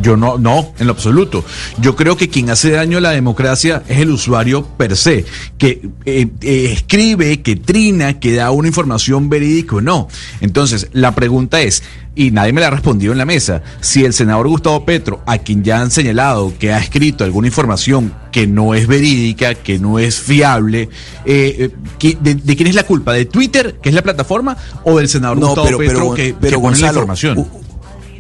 Yo 0.03 0.17
no, 0.17 0.39
no, 0.39 0.73
en 0.79 0.87
lo 0.87 0.93
absoluto. 0.93 1.45
Yo 1.81 1.97
creo 1.97 2.17
que 2.17 2.29
quien 2.29 2.51
hace 2.51 2.71
daño 2.71 2.99
a 2.99 3.01
la 3.01 3.11
democracia 3.11 3.83
es 3.89 3.99
el 3.99 4.11
usuario 4.11 4.65
per 4.65 4.97
se, 4.97 5.25
que 5.59 5.89
eh, 6.05 6.29
eh, 6.41 6.71
escribe, 6.73 7.43
que 7.43 7.57
trina, 7.57 8.19
que 8.21 8.35
da 8.35 8.51
una 8.51 8.69
información 8.69 9.29
verídica 9.29 9.77
o 9.77 9.81
no. 9.81 10.09
Entonces, 10.41 10.89
la 10.93 11.15
pregunta 11.15 11.61
es, 11.61 11.83
y 12.15 12.31
nadie 12.33 12.53
me 12.53 12.61
la 12.61 12.67
ha 12.67 12.71
respondido 12.71 13.13
en 13.13 13.19
la 13.19 13.25
mesa, 13.25 13.63
si 13.81 14.05
el 14.05 14.13
senador 14.13 14.49
Gustavo 14.49 14.85
Petro, 14.85 15.23
a 15.27 15.39
quien 15.39 15.63
ya 15.63 15.81
han 15.81 15.91
señalado 15.93 16.53
que 16.59 16.73
ha 16.73 16.79
escrito 16.79 17.23
alguna 17.23 17.47
información 17.47 18.13
que 18.33 18.47
no 18.49 18.75
es 18.75 18.87
verídica, 18.89 19.55
que 19.55 19.79
no 19.79 19.99
es 20.01 20.19
fiable, 20.19 20.89
eh, 21.25 21.57
eh, 21.59 21.71
¿qui- 21.99 22.19
de, 22.19 22.35
de 22.35 22.57
quién 22.57 22.69
es 22.69 22.75
la 22.75 22.83
culpa? 22.85 23.13
¿De 23.13 23.25
Twitter, 23.27 23.79
que 23.81 23.89
es 23.91 23.95
la 23.95 24.03
plataforma, 24.03 24.57
o 24.85 24.99
del 24.99 25.09
senador 25.09 25.39
No, 25.39 25.47
Gustavo 25.49 25.67
pero- 25.67 25.79
Petro, 25.79 25.99
pero- 26.01 26.15
que, 26.15 26.35
pero 26.41 26.59
que 26.59 26.63
pone 26.63 26.79
la 26.79 26.87
información? 26.89 27.47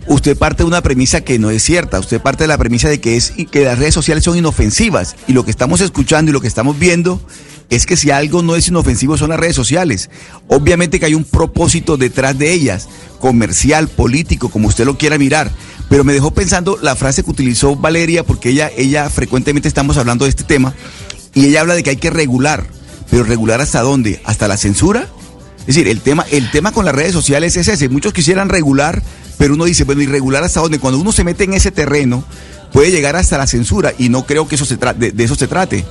Usted 0.08 0.38
parte 0.38 0.62
de 0.62 0.68
una 0.68 0.80
premisa 0.80 1.20
que 1.20 1.38
no 1.38 1.50
es 1.50 1.62
cierta. 1.62 2.00
Usted 2.00 2.20
parte 2.20 2.44
de 2.44 2.48
la 2.48 2.56
premisa 2.56 2.88
de 2.88 2.98
que 2.98 3.16
es 3.16 3.32
que 3.50 3.64
las 3.64 3.78
redes 3.78 3.92
sociales 3.92 4.24
son 4.24 4.38
inofensivas 4.38 5.16
y 5.26 5.34
lo 5.34 5.44
que 5.44 5.50
estamos 5.50 5.82
escuchando 5.82 6.30
y 6.30 6.32
lo 6.32 6.40
que 6.40 6.48
estamos 6.48 6.78
viendo 6.78 7.20
es 7.68 7.84
que 7.84 7.96
si 7.96 8.10
algo 8.10 8.42
no 8.42 8.56
es 8.56 8.68
inofensivo 8.68 9.18
son 9.18 9.28
las 9.28 9.38
redes 9.38 9.54
sociales. 9.54 10.08
Obviamente 10.48 10.98
que 10.98 11.06
hay 11.06 11.14
un 11.14 11.24
propósito 11.24 11.98
detrás 11.98 12.38
de 12.38 12.52
ellas, 12.52 12.88
comercial, 13.20 13.88
político, 13.88 14.48
como 14.48 14.68
usted 14.68 14.86
lo 14.86 14.96
quiera 14.96 15.18
mirar. 15.18 15.50
Pero 15.90 16.04
me 16.04 16.14
dejó 16.14 16.30
pensando 16.30 16.78
la 16.80 16.96
frase 16.96 17.22
que 17.22 17.30
utilizó 17.30 17.76
Valeria, 17.76 18.24
porque 18.24 18.50
ella, 18.50 18.70
ella 18.76 19.10
frecuentemente 19.10 19.68
estamos 19.68 19.98
hablando 19.98 20.24
de 20.24 20.30
este 20.30 20.44
tema, 20.44 20.74
y 21.34 21.46
ella 21.46 21.60
habla 21.60 21.74
de 21.74 21.82
que 21.82 21.90
hay 21.90 21.96
que 21.96 22.10
regular. 22.10 22.66
Pero 23.10 23.24
regular 23.24 23.60
hasta 23.60 23.82
dónde? 23.82 24.20
¿Hasta 24.24 24.48
la 24.48 24.56
censura? 24.56 25.08
Es 25.68 25.74
decir, 25.74 25.88
el 25.88 26.00
tema, 26.00 26.24
el 26.30 26.50
tema 26.50 26.72
con 26.72 26.86
las 26.86 26.94
redes 26.94 27.12
sociales 27.12 27.54
es 27.58 27.68
ese. 27.68 27.90
Muchos 27.90 28.14
quisieran 28.14 28.48
regular, 28.48 29.02
pero 29.36 29.52
uno 29.52 29.66
dice, 29.66 29.84
bueno, 29.84 30.00
¿y 30.00 30.06
regular 30.06 30.42
hasta 30.42 30.60
dónde? 30.60 30.78
Cuando 30.78 30.98
uno 30.98 31.12
se 31.12 31.24
mete 31.24 31.44
en 31.44 31.52
ese 31.52 31.70
terreno, 31.70 32.24
puede 32.72 32.90
llegar 32.90 33.16
hasta 33.16 33.36
la 33.36 33.46
censura 33.46 33.92
y 33.98 34.08
no 34.08 34.24
creo 34.24 34.48
que 34.48 34.54
eso 34.54 34.64
se 34.64 34.76
de, 34.76 35.12
de 35.12 35.24
eso 35.24 35.34
se 35.34 35.46
trate. 35.46 35.84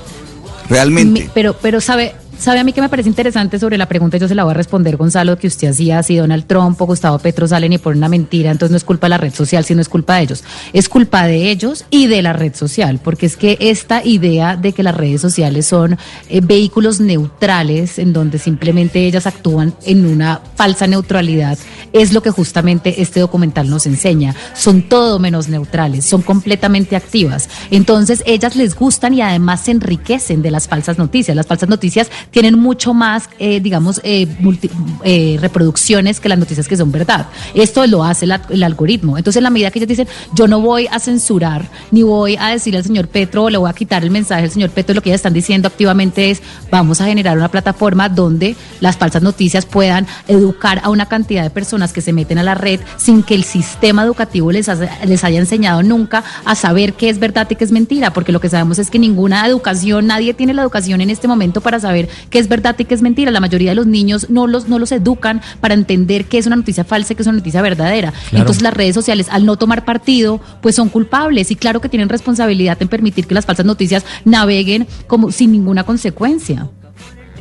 Realmente. 0.68 1.30
Pero, 1.32 1.56
pero 1.62 1.80
sabe, 1.80 2.16
sabe 2.38 2.60
a 2.60 2.63
mí 2.63 2.74
que 2.74 2.82
me 2.82 2.90
parece 2.90 3.10
interesante 3.10 3.60
sobre 3.60 3.78
la 3.78 3.88
pregunta, 3.88 4.18
yo 4.18 4.28
se 4.28 4.36
la 4.36 4.44
voy 4.44 4.52
a 4.52 4.54
responder, 4.54 4.98
Gonzalo, 4.98 5.38
que 5.38 5.48
usted 5.48 5.70
hacía, 5.70 6.02
si 6.04 6.16
Donald 6.16 6.46
Trump 6.46 6.82
o 6.82 6.86
Gustavo 6.86 7.20
Petro 7.20 7.48
salen 7.48 7.74
y 7.74 7.78
ponen 7.78 8.00
una 8.00 8.10
mentira, 8.10 8.52
entonces 8.52 8.72
no 8.72 8.78
es 8.78 8.84
culpa 8.84 9.08
de 9.08 9.10
la 9.10 9.18
red 9.18 9.34
social, 9.34 9.66
sino 9.66 9.82
es 9.82 9.90
culpa 9.90 10.16
de 10.16 10.24
ellos. 10.24 10.44
Es 10.74 10.90
culpa 10.90 11.26
de 11.28 11.50
ellos 11.50 11.86
y 11.90 12.08
de 12.08 12.22
la 12.22 12.34
red 12.34 12.56
social, 12.56 13.00
porque 13.04 13.26
es 13.26 13.38
que 13.38 13.58
esta 13.60 14.04
idea 14.04 14.56
de 14.56 14.74
que 14.74 14.84
las 14.84 14.96
redes 14.96 15.22
sociales 15.22 15.66
son 15.66 15.98
eh, 16.30 16.42
vehículos 16.42 17.00
neutrales, 17.00 18.00
en 18.00 18.13
donde 18.13 18.40
simplemente 18.40 19.06
ellas 19.06 19.28
actúan 19.28 19.74
en 19.86 20.06
una 20.06 20.42
falsa 20.56 20.88
neutralidad, 20.88 21.58
es 21.94 22.13
lo 22.13 22.22
que 22.22 22.32
justamente 22.32 23.02
este 23.02 23.20
documental 23.20 23.70
nos 23.70 23.86
enseña. 23.86 24.36
Son 24.54 24.84
todo 24.84 25.20
menos 25.20 25.48
neutrales, 25.48 26.06
son 26.06 26.22
completamente 26.22 26.96
activas. 26.96 27.50
Entonces, 27.72 28.24
ellas 28.26 28.56
les 28.56 28.76
gustan 28.76 29.13
y 29.13 29.22
además 29.22 29.62
se 29.62 29.72
enriquecen 29.72 30.42
de 30.42 30.52
las 30.52 30.68
falsas 30.68 30.98
noticias. 30.98 31.36
Las 31.36 31.48
falsas 31.48 31.70
noticias 31.70 32.10
tienen 32.32 32.60
mucho 32.60 32.94
más, 32.94 33.30
eh, 33.40 33.60
digamos, 33.60 34.00
eh, 34.04 34.28
multi- 34.40 34.70
eh, 35.04 35.38
reproducciones 35.42 36.20
que 36.20 36.30
las 36.30 36.38
noticias 36.38 36.68
que 36.68 36.78
son 36.78 36.92
verdad. 36.92 37.28
Esto 37.54 37.86
lo 37.88 38.04
hace 38.04 38.26
el 38.26 38.63
algoritmo. 38.63 39.18
Entonces, 39.18 39.38
en 39.38 39.44
la 39.44 39.50
medida 39.50 39.72
que 39.72 39.80
ellos 39.80 39.90
dicen, 39.90 40.08
yo 40.34 40.48
no 40.48 40.62
voy 40.62 40.88
a 40.92 41.00
censurar, 41.00 41.70
ni 41.92 42.04
voy 42.04 42.36
a 42.40 42.48
decirle 42.50 42.78
al 42.80 42.84
señor 42.86 43.08
Petro, 43.08 43.44
o 43.46 43.50
le 43.50 43.58
voy 43.58 43.70
a 43.70 43.74
quitar 43.74 44.04
el 44.04 44.12
mensaje 44.12 44.44
al 44.44 44.52
señor 44.52 44.70
Petro, 44.70 44.94
lo 44.96 45.02
que 45.02 45.10
ellas 45.10 45.20
están 45.20 45.34
diciendo 45.34 45.68
activamente 45.68 46.30
es, 46.32 46.42
vamos 46.72 47.02
a 47.02 47.06
generar 47.06 47.38
una 47.38 47.50
plataforma 47.50 48.10
donde 48.10 48.56
las 48.82 48.98
falsas 48.98 49.22
noticias 49.22 49.66
puedan 49.66 50.06
educar 50.28 50.82
a 50.84 50.90
una 50.90 51.08
cantidad 51.08 51.44
de 51.44 51.50
personas 51.50 51.94
que 51.94 52.02
se 52.02 52.13
meten 52.13 52.38
a 52.38 52.44
la 52.44 52.56
red 52.56 52.80
sin 52.98 53.24
que 53.24 53.36
el 53.36 53.44
sistema 53.44 54.04
educativo 54.04 54.52
les, 54.52 54.70
hace- 54.70 54.90
les 55.06 55.24
haya 55.24 55.40
enseñado 55.40 55.84
nunca 55.84 56.24
a 56.46 56.56
saber 56.56 56.94
qué 56.94 57.10
es 57.10 57.20
verdad 57.20 57.48
y 57.50 57.56
qué 57.56 57.63
es 57.63 57.72
mentira, 57.72 58.12
porque 58.13 58.32
lo 58.32 58.40
que 58.42 58.50
sabemos 58.50 58.80
es 58.80 58.90
que 58.90 59.00
ninguna 59.00 59.46
educación, 59.48 60.08
nadie 60.08 60.34
tiene 60.34 60.54
la 60.54 60.62
educación 60.62 61.02
en 61.02 61.10
este 61.10 61.28
momento 61.28 61.62
para 61.62 61.80
saber 61.80 62.07
qué 62.30 62.39
es 62.39 62.48
verdad 62.48 62.76
y 62.78 62.86
qué 62.86 62.93
es 62.93 63.02
mentira. 63.02 63.32
La 63.32 63.39
mayoría 63.39 63.72
de 63.72 63.76
los 63.76 63.88
niños 63.88 64.30
no 64.30 64.48
los, 64.48 64.67
no 64.67 64.80
los 64.80 64.91
educan 64.91 65.41
para 65.62 65.74
entender 65.74 66.26
qué 66.26 66.38
es 66.38 66.48
una 66.48 66.56
noticia 66.56 66.84
falsa 66.84 67.13
y 67.13 67.15
qué 67.15 67.22
es 67.22 67.28
una 67.28 67.38
noticia 67.38 67.62
verdadera. 67.62 68.12
Claro. 68.12 68.38
Entonces 68.38 68.63
las 68.63 68.74
redes 68.74 68.96
sociales, 68.96 69.28
al 69.30 69.46
no 69.46 69.58
tomar 69.58 69.86
partido, 69.86 70.41
pues 70.62 70.76
son 70.76 70.89
culpables 70.89 71.52
y 71.52 71.56
claro 71.56 71.82
que 71.82 71.89
tienen 71.89 72.10
responsabilidad 72.10 72.78
en 72.82 72.88
permitir 72.88 73.28
que 73.28 73.34
las 73.34 73.46
falsas 73.46 73.65
noticias 73.65 74.06
naveguen 74.26 74.88
como 75.08 75.32
sin 75.32 75.52
ninguna 75.52 75.84
consecuencia. 75.84 76.67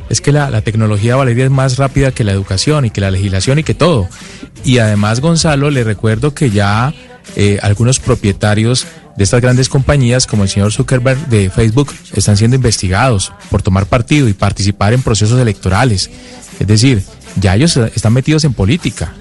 Es 0.09 0.21
que 0.21 0.31
la, 0.31 0.49
la 0.49 0.61
tecnología, 0.61 1.15
Valeria, 1.17 1.45
es 1.45 1.51
más 1.51 1.77
rápida 1.77 2.11
que 2.11 2.23
la 2.23 2.31
educación 2.31 2.85
y 2.85 2.89
que 2.91 3.01
la 3.01 3.11
legislación 3.11 3.59
y 3.59 3.63
que 3.63 3.73
todo. 3.73 4.07
Y 4.63 4.77
además, 4.77 5.19
Gonzalo, 5.19 5.69
le 5.69 5.83
recuerdo 5.83 6.33
que 6.33 6.49
ya 6.49 6.93
eh, 7.35 7.59
algunos 7.61 7.99
propietarios 7.99 8.87
de 9.15 9.23
estas 9.23 9.41
grandes 9.41 9.69
compañías, 9.69 10.27
como 10.27 10.43
el 10.43 10.49
señor 10.49 10.71
Zuckerberg 10.71 11.27
de 11.27 11.49
Facebook, 11.49 11.91
están 12.13 12.37
siendo 12.37 12.55
investigados 12.55 13.33
por 13.49 13.61
tomar 13.61 13.87
partido 13.87 14.29
y 14.29 14.33
participar 14.33 14.93
en 14.93 15.01
procesos 15.01 15.39
electorales. 15.39 16.09
Es 16.59 16.67
decir, 16.67 17.03
ya 17.39 17.55
ellos 17.55 17.77
están 17.77 18.13
metidos 18.13 18.43
en 18.43 18.53
política. 18.53 19.13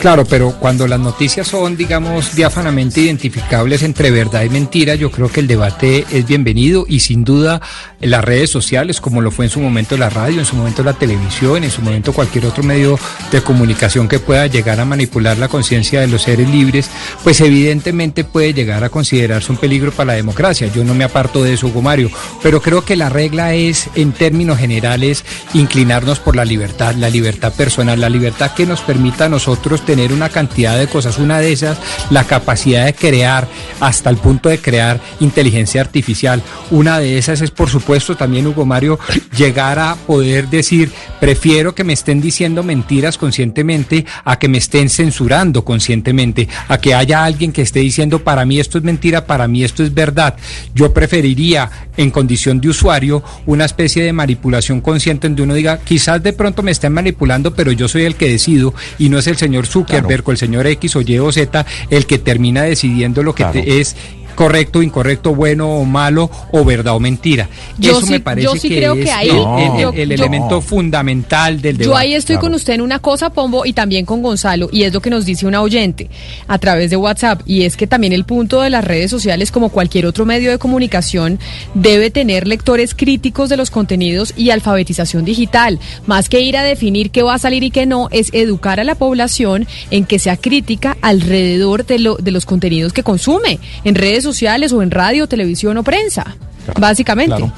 Claro, 0.00 0.24
pero 0.24 0.52
cuando 0.52 0.86
las 0.86 1.00
noticias 1.00 1.48
son, 1.48 1.76
digamos, 1.76 2.34
diáfanamente 2.34 3.00
identificables 3.00 3.82
entre 3.82 4.10
verdad 4.10 4.42
y 4.42 4.48
mentira, 4.48 4.94
yo 4.94 5.10
creo 5.10 5.28
que 5.28 5.40
el 5.40 5.46
debate 5.46 6.04
es 6.12 6.26
bienvenido 6.26 6.84
y 6.88 7.00
sin 7.00 7.24
duda 7.24 7.60
las 8.00 8.24
redes 8.24 8.50
sociales, 8.50 9.00
como 9.00 9.20
lo 9.20 9.30
fue 9.30 9.46
en 9.46 9.50
su 9.50 9.60
momento 9.60 9.96
la 9.96 10.10
radio, 10.10 10.40
en 10.40 10.46
su 10.46 10.54
momento 10.54 10.82
la 10.82 10.92
televisión, 10.92 11.64
en 11.64 11.70
su 11.70 11.82
momento 11.82 12.12
cualquier 12.12 12.46
otro 12.46 12.62
medio 12.62 12.98
de 13.32 13.40
comunicación 13.40 14.06
que 14.06 14.18
pueda 14.18 14.46
llegar 14.46 14.80
a 14.80 14.84
manipular 14.84 15.38
la 15.38 15.48
conciencia 15.48 16.00
de 16.00 16.08
los 16.08 16.22
seres 16.22 16.48
libres, 16.50 16.90
pues 17.24 17.40
evidentemente 17.40 18.24
puede 18.24 18.54
llegar 18.54 18.84
a 18.84 18.90
considerarse 18.90 19.50
un 19.50 19.58
peligro 19.58 19.92
para 19.92 20.08
la 20.08 20.14
democracia. 20.14 20.70
Yo 20.74 20.84
no 20.84 20.94
me 20.94 21.04
aparto 21.04 21.42
de 21.42 21.54
eso, 21.54 21.68
Hugo 21.68 21.82
Mario, 21.82 22.10
pero 22.42 22.60
creo 22.60 22.84
que 22.84 22.96
la 22.96 23.08
regla 23.08 23.54
es, 23.54 23.88
en 23.94 24.12
términos 24.12 24.58
generales, 24.58 25.24
inclinarnos 25.54 26.18
por 26.18 26.36
la 26.36 26.44
libertad, 26.44 26.94
la 26.94 27.10
libertad 27.10 27.52
personal, 27.52 28.00
la 28.00 28.10
libertad 28.10 28.52
que 28.52 28.66
nos 28.66 28.80
permita 28.82 29.24
a 29.24 29.28
nosotros 29.28 29.45
tener 29.84 30.12
una 30.12 30.28
cantidad 30.28 30.76
de 30.76 30.88
cosas. 30.88 31.18
Una 31.18 31.38
de 31.38 31.52
esas, 31.52 31.78
la 32.10 32.24
capacidad 32.24 32.84
de 32.84 32.94
crear, 32.94 33.46
hasta 33.80 34.10
el 34.10 34.16
punto 34.16 34.48
de 34.48 34.58
crear 34.58 35.00
inteligencia 35.20 35.80
artificial. 35.80 36.42
Una 36.70 36.98
de 36.98 37.18
esas 37.18 37.40
es, 37.40 37.50
por 37.50 37.68
supuesto, 37.68 38.16
también, 38.16 38.46
Hugo 38.46 38.66
Mario, 38.66 38.98
llegar 39.36 39.78
a 39.78 39.94
poder 39.94 40.48
decir, 40.48 40.90
prefiero 41.20 41.74
que 41.74 41.84
me 41.84 41.92
estén 41.92 42.20
diciendo 42.20 42.62
mentiras 42.62 43.18
conscientemente 43.18 44.04
a 44.24 44.38
que 44.38 44.48
me 44.48 44.58
estén 44.58 44.88
censurando 44.88 45.64
conscientemente, 45.64 46.48
a 46.68 46.78
que 46.78 46.94
haya 46.94 47.24
alguien 47.24 47.52
que 47.52 47.62
esté 47.62 47.80
diciendo, 47.80 48.24
para 48.24 48.44
mí 48.44 48.58
esto 48.58 48.78
es 48.78 48.84
mentira, 48.84 49.26
para 49.26 49.46
mí 49.46 49.62
esto 49.62 49.82
es 49.82 49.94
verdad. 49.94 50.36
Yo 50.74 50.92
preferiría, 50.92 51.70
en 51.96 52.10
condición 52.10 52.60
de 52.60 52.68
usuario, 52.68 53.22
una 53.46 53.64
especie 53.64 54.02
de 54.02 54.12
manipulación 54.12 54.80
consciente 54.80 55.28
donde 55.28 55.42
uno 55.42 55.54
diga, 55.54 55.78
quizás 55.78 56.22
de 56.22 56.32
pronto 56.32 56.62
me 56.62 56.70
estén 56.70 56.92
manipulando, 56.92 57.54
pero 57.54 57.72
yo 57.72 57.88
soy 57.88 58.02
el 58.02 58.16
que 58.16 58.28
decido 58.28 58.74
y 58.98 59.08
no 59.08 59.18
es 59.18 59.25
el 59.26 59.36
señor 59.36 59.66
Zuckerberg 59.66 60.22
o 60.28 60.32
el 60.32 60.38
señor 60.38 60.66
X 60.66 60.96
o 60.96 61.00
Y 61.02 61.18
o 61.18 61.30
Z 61.32 61.64
el 61.90 62.06
que 62.06 62.18
termina 62.18 62.62
decidiendo 62.62 63.22
lo 63.22 63.34
que 63.34 63.44
te- 63.52 63.80
es 63.80 63.96
correcto, 64.36 64.82
incorrecto, 64.82 65.34
bueno 65.34 65.68
o 65.78 65.84
malo, 65.84 66.30
o 66.52 66.64
verdad 66.64 66.94
o 66.94 67.00
mentira. 67.00 67.48
Yo 67.78 67.98
Eso 67.98 68.06
sí- 68.06 68.12
me 68.12 68.20
parece 68.20 68.44
yo 68.44 68.54
sí 68.54 68.68
que 68.68 68.76
creo 68.76 68.94
es 68.94 69.04
que 69.04 69.10
ahí- 69.10 69.28
el, 69.30 69.36
No. 69.36 69.58
el- 69.58 69.80
yo- 69.82 69.92
el 69.92 70.08
yo- 70.10 70.14
elemento 70.14 70.60
fundamental 70.60 71.60
del 71.60 71.76
debate. 71.78 71.84
Yo 71.90 71.96
ahí 71.96 72.14
estoy 72.14 72.36
con 72.36 72.54
usted 72.54 72.74
en 72.74 72.80
una 72.82 72.98
cosa, 73.00 73.30
Pombo, 73.30 73.66
y 73.66 73.72
también 73.72 74.04
con 74.04 74.22
Gonzalo, 74.22 74.68
y 74.70 74.82
es 74.84 74.92
lo 74.92 75.00
que 75.00 75.10
nos 75.10 75.24
dice 75.24 75.46
una 75.46 75.62
oyente 75.62 76.08
a 76.46 76.58
través 76.58 76.90
de 76.90 76.96
WhatsApp, 76.96 77.40
y 77.46 77.62
es 77.62 77.76
que 77.76 77.86
también 77.86 78.12
el 78.12 78.24
punto 78.24 78.60
de 78.60 78.70
las 78.70 78.84
redes 78.84 79.10
sociales, 79.10 79.50
como 79.50 79.70
cualquier 79.70 80.06
otro 80.06 80.24
medio 80.26 80.50
de 80.50 80.58
comunicación, 80.58 81.38
debe 81.74 82.10
tener 82.10 82.46
lectores 82.46 82.94
críticos 82.94 83.48
de 83.48 83.56
los 83.56 83.70
contenidos 83.70 84.32
y 84.36 84.50
alfabetización 84.50 85.24
digital. 85.24 85.78
Más 86.06 86.28
que 86.28 86.40
ir 86.40 86.56
a 86.56 86.62
definir 86.62 87.10
qué 87.10 87.22
va 87.22 87.34
a 87.34 87.38
salir 87.38 87.62
y 87.62 87.70
qué 87.70 87.86
no, 87.86 88.08
es 88.10 88.28
educar 88.32 88.80
a 88.80 88.84
la 88.84 88.94
población 88.94 89.66
en 89.90 90.04
que 90.04 90.18
sea 90.18 90.36
crítica 90.36 90.96
alrededor 91.02 91.86
de, 91.86 91.98
lo, 91.98 92.16
de 92.16 92.30
los 92.30 92.44
contenidos 92.46 92.92
que 92.92 93.02
consume, 93.02 93.58
en 93.84 93.94
redes 93.94 94.22
sociales 94.26 94.72
o 94.72 94.82
en 94.82 94.90
radio, 94.90 95.26
televisión 95.26 95.76
o 95.78 95.82
prensa, 95.82 96.36
básicamente. 96.78 97.34
Claro. 97.36 97.52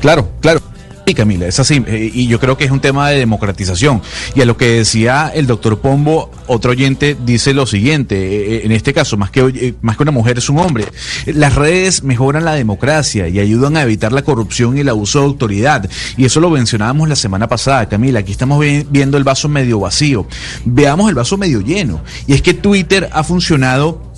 Claro, 0.00 0.32
claro. 0.40 0.60
Sí, 1.04 1.14
Camila, 1.14 1.48
es 1.48 1.58
así. 1.58 1.82
eh, 1.88 2.12
y 2.14 2.28
yo 2.28 2.38
creo 2.38 2.56
que 2.56 2.64
es 2.64 2.70
un 2.70 2.78
tema 2.78 3.10
de 3.10 3.18
democratización. 3.18 4.00
Y 4.36 4.40
a 4.40 4.44
lo 4.44 4.56
que 4.56 4.66
decía 4.68 5.32
el 5.34 5.48
doctor 5.48 5.80
Pombo, 5.80 6.30
otro 6.46 6.70
oyente 6.70 7.16
dice 7.26 7.52
lo 7.54 7.66
siguiente, 7.66 8.14
eh, 8.58 8.62
en 8.64 8.70
este 8.70 8.92
caso, 8.94 9.16
más 9.16 9.28
que, 9.32 9.40
eh, 9.40 9.74
más 9.82 9.96
que 9.96 10.04
una 10.04 10.12
mujer 10.12 10.38
es 10.38 10.48
un 10.48 10.60
hombre. 10.60 10.84
Las 11.26 11.56
redes 11.56 12.04
mejoran 12.04 12.44
la 12.44 12.54
democracia 12.54 13.26
y 13.26 13.40
ayudan 13.40 13.76
a 13.76 13.82
evitar 13.82 14.12
la 14.12 14.22
corrupción 14.22 14.76
y 14.76 14.82
el 14.82 14.88
abuso 14.90 15.18
de 15.18 15.24
autoridad. 15.24 15.90
Y 16.16 16.24
eso 16.24 16.38
lo 16.38 16.50
mencionábamos 16.50 17.08
la 17.08 17.16
semana 17.16 17.48
pasada, 17.48 17.88
Camila. 17.88 18.20
Aquí 18.20 18.30
estamos 18.30 18.60
vi- 18.60 18.86
viendo 18.88 19.18
el 19.18 19.24
vaso 19.24 19.48
medio 19.48 19.80
vacío. 19.80 20.28
Veamos 20.64 21.08
el 21.08 21.16
vaso 21.16 21.36
medio 21.36 21.62
lleno. 21.62 22.00
Y 22.28 22.34
es 22.34 22.42
que 22.42 22.54
Twitter 22.54 23.10
ha 23.12 23.24
funcionado 23.24 24.11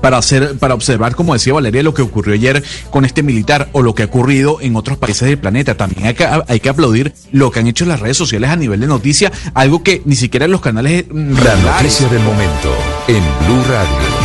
para 0.00 0.18
hacer, 0.18 0.58
para 0.58 0.74
observar, 0.74 1.14
como 1.14 1.32
decía 1.34 1.52
Valeria, 1.52 1.82
lo 1.82 1.94
que 1.94 2.02
ocurrió 2.02 2.34
ayer 2.34 2.62
con 2.90 3.04
este 3.04 3.22
militar 3.22 3.68
o 3.72 3.82
lo 3.82 3.94
que 3.94 4.02
ha 4.02 4.06
ocurrido 4.06 4.58
en 4.60 4.76
otros 4.76 4.98
países 4.98 5.28
del 5.28 5.38
planeta. 5.38 5.76
También 5.76 6.06
hay 6.06 6.14
que, 6.14 6.26
hay 6.48 6.60
que 6.60 6.68
aplaudir 6.68 7.12
lo 7.32 7.50
que 7.50 7.60
han 7.60 7.66
hecho 7.66 7.84
las 7.86 8.00
redes 8.00 8.16
sociales 8.16 8.50
a 8.50 8.56
nivel 8.56 8.80
de 8.80 8.86
noticia, 8.86 9.32
algo 9.54 9.82
que 9.82 10.02
ni 10.04 10.14
siquiera 10.16 10.46
los 10.48 10.60
canales 10.60 11.04
mm, 11.10 11.32
La 11.34 11.54
regulares- 11.54 11.82
noticia 11.82 12.08
del 12.08 12.22
momento 12.22 12.74
en 13.08 13.22
Blue 13.46 13.62
Radio. 13.68 14.24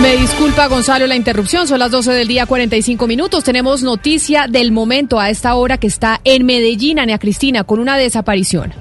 Me 0.00 0.16
disculpa, 0.16 0.66
Gonzalo, 0.66 1.06
la 1.06 1.14
interrupción. 1.16 1.66
Son 1.68 1.78
las 1.78 1.90
12 1.90 2.12
del 2.12 2.28
día, 2.28 2.46
45 2.46 3.06
minutos. 3.06 3.44
Tenemos 3.44 3.82
noticia 3.82 4.46
del 4.48 4.70
momento 4.72 5.18
a 5.20 5.30
esta 5.30 5.54
hora 5.54 5.78
que 5.78 5.86
está 5.86 6.20
en 6.24 6.44
Medellín, 6.44 6.98
Ana 6.98 7.18
Cristina, 7.18 7.64
con 7.64 7.78
una 7.78 7.96
desaparición. 7.96 8.74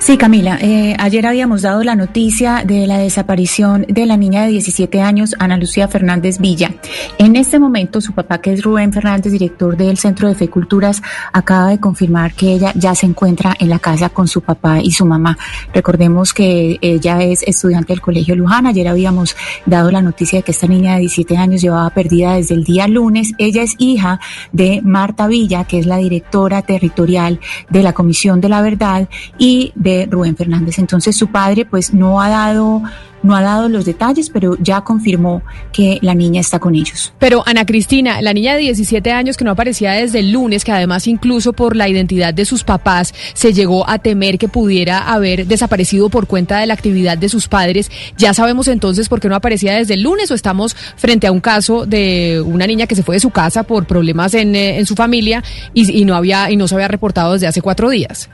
Sí, 0.00 0.16
Camila, 0.16 0.56
eh, 0.62 0.96
ayer 0.98 1.26
habíamos 1.26 1.60
dado 1.60 1.84
la 1.84 1.94
noticia 1.94 2.64
de 2.64 2.86
la 2.86 2.96
desaparición 2.96 3.84
de 3.86 4.06
la 4.06 4.16
niña 4.16 4.44
de 4.44 4.48
17 4.48 5.02
años, 5.02 5.36
Ana 5.38 5.58
Lucía 5.58 5.88
Fernández 5.88 6.38
Villa. 6.38 6.72
En 7.18 7.36
este 7.36 7.58
momento, 7.58 8.00
su 8.00 8.14
papá, 8.14 8.40
que 8.40 8.54
es 8.54 8.62
Rubén 8.62 8.94
Fernández, 8.94 9.30
director 9.30 9.76
del 9.76 9.98
Centro 9.98 10.28
de 10.28 10.34
Fe 10.34 10.48
Culturas, 10.48 11.02
acaba 11.34 11.68
de 11.68 11.78
confirmar 11.78 12.32
que 12.32 12.54
ella 12.54 12.72
ya 12.74 12.94
se 12.94 13.04
encuentra 13.04 13.54
en 13.60 13.68
la 13.68 13.78
casa 13.78 14.08
con 14.08 14.26
su 14.26 14.40
papá 14.40 14.80
y 14.80 14.90
su 14.90 15.04
mamá. 15.04 15.36
Recordemos 15.74 16.32
que 16.32 16.78
ella 16.80 17.22
es 17.22 17.42
estudiante 17.42 17.92
del 17.92 18.00
Colegio 18.00 18.34
Luján. 18.34 18.66
Ayer 18.66 18.88
habíamos 18.88 19.36
dado 19.66 19.90
la 19.90 20.00
noticia 20.00 20.38
de 20.38 20.42
que 20.44 20.52
esta 20.52 20.66
niña 20.66 20.94
de 20.94 21.00
17 21.00 21.36
años 21.36 21.60
llevaba 21.60 21.90
perdida 21.90 22.36
desde 22.36 22.54
el 22.54 22.64
día 22.64 22.88
lunes. 22.88 23.34
Ella 23.36 23.62
es 23.62 23.74
hija 23.76 24.18
de 24.50 24.80
Marta 24.82 25.26
Villa, 25.26 25.64
que 25.64 25.78
es 25.78 25.84
la 25.84 25.98
directora 25.98 26.62
territorial 26.62 27.38
de 27.68 27.82
la 27.82 27.92
Comisión 27.92 28.40
de 28.40 28.48
la 28.48 28.62
Verdad, 28.62 29.06
y 29.36 29.72
de 29.74 29.89
Rubén 30.10 30.36
Fernández. 30.36 30.78
Entonces 30.78 31.16
su 31.16 31.28
padre 31.28 31.64
pues 31.64 31.92
no 31.92 32.20
ha 32.20 32.28
dado 32.28 32.82
no 33.22 33.36
ha 33.36 33.42
dado 33.42 33.68
los 33.68 33.84
detalles, 33.84 34.30
pero 34.30 34.56
ya 34.60 34.80
confirmó 34.82 35.42
que 35.72 35.98
la 36.02 36.14
niña 36.14 36.40
está 36.40 36.58
con 36.58 36.74
ellos. 36.74 37.12
Pero 37.18 37.42
Ana 37.46 37.66
Cristina, 37.66 38.22
la 38.22 38.32
niña 38.32 38.54
de 38.54 38.60
17 38.60 39.10
años 39.12 39.36
que 39.36 39.44
no 39.44 39.50
aparecía 39.50 39.92
desde 39.92 40.20
el 40.20 40.32
lunes, 40.32 40.64
que 40.64 40.72
además 40.72 41.06
incluso 41.06 41.52
por 41.52 41.76
la 41.76 41.88
identidad 41.88 42.32
de 42.32 42.44
sus 42.44 42.64
papás 42.64 43.14
se 43.34 43.52
llegó 43.52 43.88
a 43.88 43.98
temer 43.98 44.38
que 44.38 44.48
pudiera 44.48 45.12
haber 45.12 45.46
desaparecido 45.46 46.08
por 46.08 46.26
cuenta 46.26 46.58
de 46.58 46.66
la 46.66 46.74
actividad 46.74 47.18
de 47.18 47.28
sus 47.28 47.48
padres, 47.48 47.90
ya 48.16 48.34
sabemos 48.34 48.68
entonces 48.68 49.08
por 49.08 49.20
qué 49.20 49.28
no 49.28 49.36
aparecía 49.36 49.74
desde 49.74 49.94
el 49.94 50.02
lunes 50.02 50.30
o 50.30 50.34
estamos 50.34 50.74
frente 50.96 51.26
a 51.26 51.32
un 51.32 51.40
caso 51.40 51.86
de 51.86 52.42
una 52.44 52.66
niña 52.66 52.86
que 52.86 52.94
se 52.94 53.02
fue 53.02 53.16
de 53.16 53.20
su 53.20 53.30
casa 53.30 53.62
por 53.64 53.86
problemas 53.86 54.34
en, 54.34 54.54
eh, 54.54 54.78
en 54.78 54.86
su 54.86 54.94
familia 54.94 55.42
y, 55.74 56.00
y 56.00 56.04
no 56.04 56.14
había 56.14 56.50
y 56.50 56.56
no 56.56 56.68
se 56.68 56.74
había 56.74 56.88
reportado 56.88 57.34
desde 57.34 57.46
hace 57.46 57.60
cuatro 57.60 57.90
días. 57.90 58.28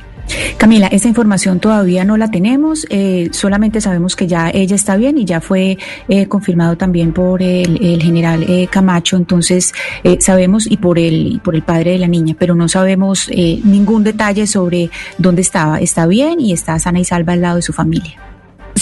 Camila, 0.56 0.86
esa 0.88 1.08
información 1.08 1.60
todavía 1.60 2.04
no 2.04 2.16
la 2.16 2.30
tenemos, 2.30 2.86
eh, 2.90 3.28
solamente 3.32 3.80
sabemos 3.80 4.16
que 4.16 4.26
ya 4.26 4.50
ella 4.50 4.74
está 4.74 4.96
bien 4.96 5.18
y 5.18 5.24
ya 5.24 5.40
fue 5.40 5.78
eh, 6.08 6.26
confirmado 6.26 6.76
también 6.76 7.12
por 7.12 7.42
el, 7.42 8.00
general 8.02 8.42
eh, 8.42 8.68
Camacho, 8.70 9.16
entonces 9.16 9.72
eh, 10.02 10.18
sabemos 10.20 10.66
y 10.70 10.76
por 10.78 10.98
el, 10.98 11.40
por 11.44 11.54
el 11.54 11.62
padre 11.62 11.92
de 11.92 11.98
la 11.98 12.08
niña, 12.08 12.34
pero 12.38 12.54
no 12.54 12.68
sabemos 12.68 13.28
eh, 13.30 13.60
ningún 13.64 14.04
detalle 14.04 14.46
sobre 14.46 14.90
dónde 15.18 15.42
estaba. 15.42 15.80
Está 15.80 16.06
bien 16.06 16.40
y 16.40 16.52
está 16.52 16.78
sana 16.78 17.00
y 17.00 17.04
salva 17.04 17.34
al 17.34 17.42
lado 17.42 17.56
de 17.56 17.62
su 17.62 17.72
familia. 17.72 18.35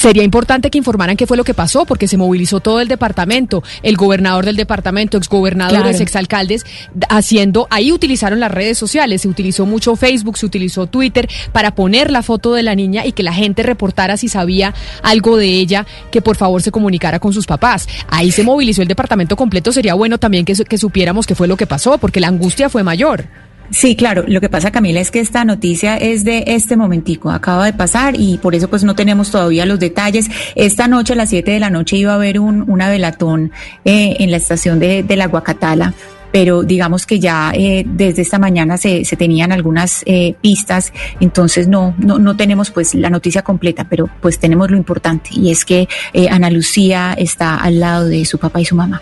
Sería 0.04 0.22
importante 0.22 0.70
que 0.70 0.76
informaran 0.76 1.16
qué 1.16 1.26
fue 1.26 1.38
lo 1.38 1.44
que 1.44 1.54
pasó, 1.54 1.86
porque 1.86 2.06
se 2.08 2.18
movilizó 2.18 2.60
todo 2.60 2.82
el 2.82 2.88
departamento, 2.88 3.62
el 3.82 3.96
gobernador 3.96 4.44
del 4.44 4.54
departamento, 4.54 5.16
exgobernadores, 5.16 5.80
Claro. 5.80 5.98
exalcaldes, 5.98 6.66
haciendo, 7.08 7.66
ahí 7.70 7.90
utilizaron 7.90 8.38
las 8.38 8.50
redes 8.50 8.76
sociales, 8.76 9.22
se 9.22 9.28
utilizó 9.28 9.64
mucho 9.64 9.96
Facebook, 9.96 10.36
se 10.36 10.44
utilizó 10.44 10.86
Twitter 10.86 11.26
para 11.52 11.74
poner 11.74 12.10
la 12.10 12.22
foto 12.22 12.52
de 12.52 12.62
la 12.62 12.74
niña 12.74 13.06
y 13.06 13.12
que 13.12 13.22
la 13.22 13.32
gente 13.32 13.62
reportara 13.62 14.18
si 14.18 14.28
sabía 14.28 14.74
algo 15.02 15.38
de 15.38 15.46
ella, 15.46 15.86
que 16.10 16.20
por 16.20 16.36
favor 16.36 16.60
se 16.60 16.70
comunicara 16.70 17.18
con 17.18 17.32
sus 17.32 17.46
papás. 17.46 17.88
Ahí 18.08 18.30
se 18.30 18.42
movilizó 18.42 18.82
el 18.82 18.88
departamento 18.88 19.36
completo, 19.36 19.72
sería 19.72 19.94
bueno 19.94 20.18
también 20.18 20.44
que, 20.44 20.52
que 20.54 20.76
supiéramos 20.76 21.26
qué 21.26 21.34
fue 21.34 21.48
lo 21.48 21.56
que 21.56 21.66
pasó, 21.66 21.96
porque 21.96 22.20
la 22.20 22.28
angustia 22.28 22.68
fue 22.68 22.82
mayor. 22.82 23.24
Sí, 23.70 23.96
claro. 23.96 24.24
Lo 24.26 24.40
que 24.40 24.48
pasa, 24.48 24.70
Camila, 24.70 25.00
es 25.00 25.10
que 25.10 25.20
esta 25.20 25.44
noticia 25.44 25.96
es 25.96 26.24
de 26.24 26.44
este 26.46 26.76
momentico. 26.76 27.30
Acaba 27.30 27.64
de 27.66 27.72
pasar 27.72 28.14
y 28.18 28.38
por 28.38 28.54
eso 28.54 28.68
pues 28.68 28.84
no 28.84 28.94
tenemos 28.94 29.30
todavía 29.30 29.66
los 29.66 29.80
detalles. 29.80 30.28
Esta 30.54 30.86
noche 30.86 31.14
a 31.14 31.16
las 31.16 31.30
7 31.30 31.50
de 31.50 31.60
la 31.60 31.70
noche 31.70 31.96
iba 31.96 32.12
a 32.12 32.16
haber 32.16 32.38
un, 32.38 32.64
una 32.70 32.88
velatón 32.88 33.52
eh, 33.84 34.16
en 34.18 34.30
la 34.30 34.36
estación 34.36 34.78
de, 34.78 35.04
la 35.16 35.26
Guacatala. 35.26 35.94
Pero 36.30 36.64
digamos 36.64 37.06
que 37.06 37.20
ya 37.20 37.52
eh, 37.54 37.84
desde 37.86 38.22
esta 38.22 38.40
mañana 38.40 38.76
se, 38.76 39.04
se 39.04 39.16
tenían 39.16 39.52
algunas 39.52 40.02
eh, 40.04 40.34
pistas, 40.40 40.92
entonces 41.20 41.68
no, 41.68 41.94
no, 41.96 42.18
no 42.18 42.36
tenemos 42.36 42.72
pues 42.72 42.92
la 42.96 43.08
noticia 43.08 43.42
completa, 43.42 43.86
pero 43.88 44.10
pues 44.20 44.40
tenemos 44.40 44.68
lo 44.68 44.76
importante 44.76 45.30
y 45.32 45.52
es 45.52 45.64
que 45.64 45.88
eh, 46.12 46.28
Ana 46.28 46.50
Lucía 46.50 47.14
está 47.16 47.54
al 47.54 47.78
lado 47.78 48.08
de 48.08 48.24
su 48.24 48.38
papá 48.38 48.60
y 48.60 48.64
su 48.64 48.74
mamá. 48.74 49.00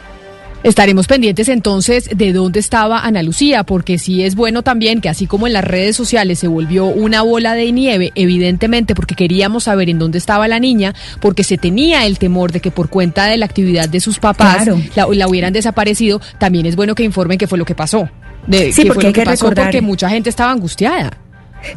Estaremos 0.62 1.08
pendientes 1.08 1.48
entonces 1.48 2.08
de 2.14 2.32
dónde 2.32 2.60
estaba 2.60 3.00
Ana 3.00 3.22
Lucía, 3.24 3.64
porque 3.64 3.98
sí 3.98 4.22
es 4.22 4.36
bueno 4.36 4.62
también 4.62 5.00
que 5.00 5.08
así 5.08 5.26
como 5.26 5.48
en 5.48 5.54
las 5.54 5.64
redes 5.64 5.96
sociales 5.96 6.38
se 6.38 6.46
volvió 6.46 6.86
una 6.86 7.22
bola 7.22 7.54
de 7.54 7.72
nieve, 7.72 8.12
evidentemente 8.14 8.94
porque 8.94 9.16
queríamos 9.16 9.64
saber 9.64 9.90
en 9.90 9.98
dónde 9.98 10.18
estaba 10.18 10.46
la 10.46 10.60
niña, 10.60 10.94
porque 11.20 11.42
se 11.42 11.58
tenía 11.58 12.06
el 12.06 12.18
temor 12.18 12.52
de 12.52 12.60
que 12.60 12.70
por 12.70 12.88
cuenta 12.90 13.26
de 13.26 13.38
la 13.38 13.46
actividad 13.46 13.88
de 13.88 13.98
sus 14.00 14.20
papás 14.20 14.62
Claro. 14.64 14.80
la, 14.94 15.06
la 15.12 15.28
hubieran 15.28 15.52
desaparecido, 15.52 16.20
también 16.38 16.66
es 16.66 16.76
bueno 16.76 16.94
que 16.94 17.02
informen 17.02 17.38
qué 17.38 17.48
fue 17.48 17.58
lo 17.58 17.64
que 17.64 17.74
pasó. 17.74 18.08
De, 18.46 18.72
Sí, 18.72 18.82
qué 18.82 18.88
porque 18.88 18.94
fue 18.94 19.02
lo 19.02 19.08
hay 19.08 19.12
que 19.14 19.22
pasó, 19.24 19.46
recordar- 19.50 19.64
porque 19.66 19.80
mucha 19.82 20.08
gente 20.10 20.30
estaba 20.30 20.52
angustiada. 20.52 21.10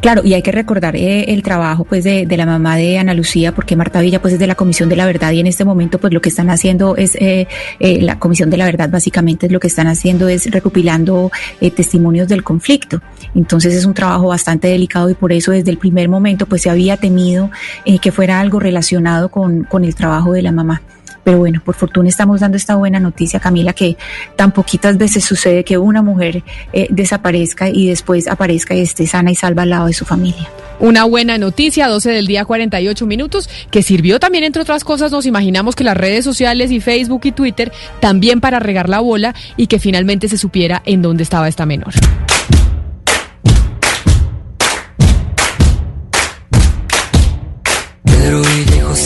Claro, 0.00 0.22
y 0.24 0.34
hay 0.34 0.42
que 0.42 0.52
recordar 0.52 0.96
eh, 0.96 1.32
el 1.32 1.42
trabajo 1.42 1.84
pues 1.84 2.04
de, 2.04 2.26
la 2.36 2.46
mamá 2.46 2.76
de 2.76 2.98
Ana 2.98 3.14
Lucía, 3.14 3.54
porque 3.54 3.76
Marta 3.76 4.00
Villa 4.00 4.20
pues 4.20 4.34
es 4.34 4.40
de 4.40 4.46
la 4.46 4.54
Comisión 4.54 4.88
de 4.88 4.96
la 4.96 5.06
Verdad 5.06 5.32
y 5.32 5.40
en 5.40 5.46
este 5.46 5.64
momento 5.64 5.98
pues 5.98 6.12
lo 6.12 6.20
que 6.20 6.28
están 6.28 6.50
haciendo 6.50 6.96
es 6.96 7.14
eh, 7.16 7.46
eh, 7.80 8.00
la 8.02 8.18
Comisión 8.18 8.50
de 8.50 8.56
la 8.56 8.66
Verdad 8.66 8.90
básicamente 8.90 9.48
lo 9.48 9.60
que 9.60 9.68
están 9.68 9.86
haciendo 9.86 10.28
es 10.28 10.50
recopilando 10.50 11.30
eh, 11.60 11.70
testimonios 11.70 12.28
del 12.28 12.42
conflicto. 12.42 13.00
Entonces 13.34 13.74
es 13.74 13.84
un 13.84 13.94
trabajo 13.94 14.28
bastante 14.28 14.68
delicado 14.68 15.10
y 15.10 15.14
por 15.14 15.32
eso 15.32 15.52
desde 15.52 15.70
el 15.70 15.78
primer 15.78 16.08
momento 16.08 16.46
pues 16.46 16.62
se 16.62 16.70
había 16.70 16.96
temido 16.96 17.50
eh, 17.84 17.98
que 17.98 18.12
fuera 18.12 18.40
algo 18.40 18.60
relacionado 18.60 19.30
con, 19.30 19.64
con 19.64 19.84
el 19.84 19.94
trabajo 19.94 20.32
de 20.32 20.42
la 20.42 20.52
mamá. 20.52 20.82
Pero 21.26 21.38
bueno, 21.38 21.60
por 21.64 21.74
fortuna 21.74 22.08
estamos 22.08 22.38
dando 22.38 22.56
esta 22.56 22.76
buena 22.76 23.00
noticia, 23.00 23.40
Camila, 23.40 23.72
que 23.72 23.96
tan 24.36 24.52
poquitas 24.52 24.96
veces 24.96 25.24
sucede 25.24 25.64
que 25.64 25.76
una 25.76 26.00
mujer 26.00 26.44
eh, 26.72 26.86
desaparezca 26.88 27.68
y 27.68 27.88
después 27.88 28.28
aparezca 28.28 28.76
y 28.76 28.82
esté 28.82 29.08
sana 29.08 29.32
y 29.32 29.34
salva 29.34 29.62
al 29.62 29.70
lado 29.70 29.86
de 29.88 29.92
su 29.92 30.04
familia. 30.04 30.48
Una 30.78 31.02
buena 31.02 31.36
noticia, 31.36 31.88
12 31.88 32.12
del 32.12 32.28
día, 32.28 32.44
48 32.44 33.06
minutos, 33.06 33.50
que 33.72 33.82
sirvió 33.82 34.20
también, 34.20 34.44
entre 34.44 34.62
otras 34.62 34.84
cosas, 34.84 35.10
nos 35.10 35.26
imaginamos 35.26 35.74
que 35.74 35.82
las 35.82 35.96
redes 35.96 36.24
sociales 36.24 36.70
y 36.70 36.78
Facebook 36.78 37.22
y 37.24 37.32
Twitter 37.32 37.72
también 37.98 38.40
para 38.40 38.60
regar 38.60 38.88
la 38.88 39.00
bola 39.00 39.34
y 39.56 39.66
que 39.66 39.80
finalmente 39.80 40.28
se 40.28 40.38
supiera 40.38 40.80
en 40.86 41.02
dónde 41.02 41.24
estaba 41.24 41.48
esta 41.48 41.66
menor. 41.66 41.92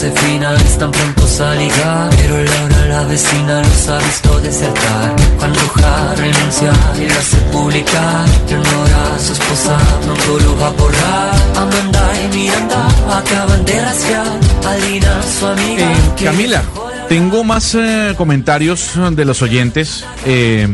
Josefina 0.01 0.55
están 0.55 0.89
prontos 0.89 1.39
a 1.41 1.53
ligar 1.53 2.09
Pero 2.17 2.43
Laura 2.43 2.85
la 2.87 3.03
vecina 3.03 3.61
los 3.61 3.87
ha 3.87 3.99
visto 3.99 4.39
desertar 4.39 5.15
Juan 5.37 5.53
Roja 5.53 6.15
renuncia 6.15 6.73
y 6.97 7.07
lo 7.07 7.19
hace 7.19 7.37
publicar 7.51 8.25
Leonora 8.49 9.19
su 9.19 9.33
esposa 9.33 9.77
pronto 10.03 10.39
lo 10.39 10.57
va 10.57 10.67
a 10.67 10.71
borrar 10.71 11.35
Amanda 11.55 12.09
y 12.19 12.35
Miranda 12.35 12.87
acaban 13.15 13.63
de 13.63 13.79
rastrear 13.79 14.25
a 14.65 14.77
Lina, 14.77 15.21
su 15.39 15.45
amiga. 15.45 15.91
Eh, 15.91 16.23
Camila, 16.23 16.63
tengo 17.11 17.43
más 17.43 17.75
eh, 17.75 18.13
comentarios 18.15 18.93
de 19.11 19.25
los 19.25 19.41
oyentes. 19.41 20.05
Eh, 20.25 20.65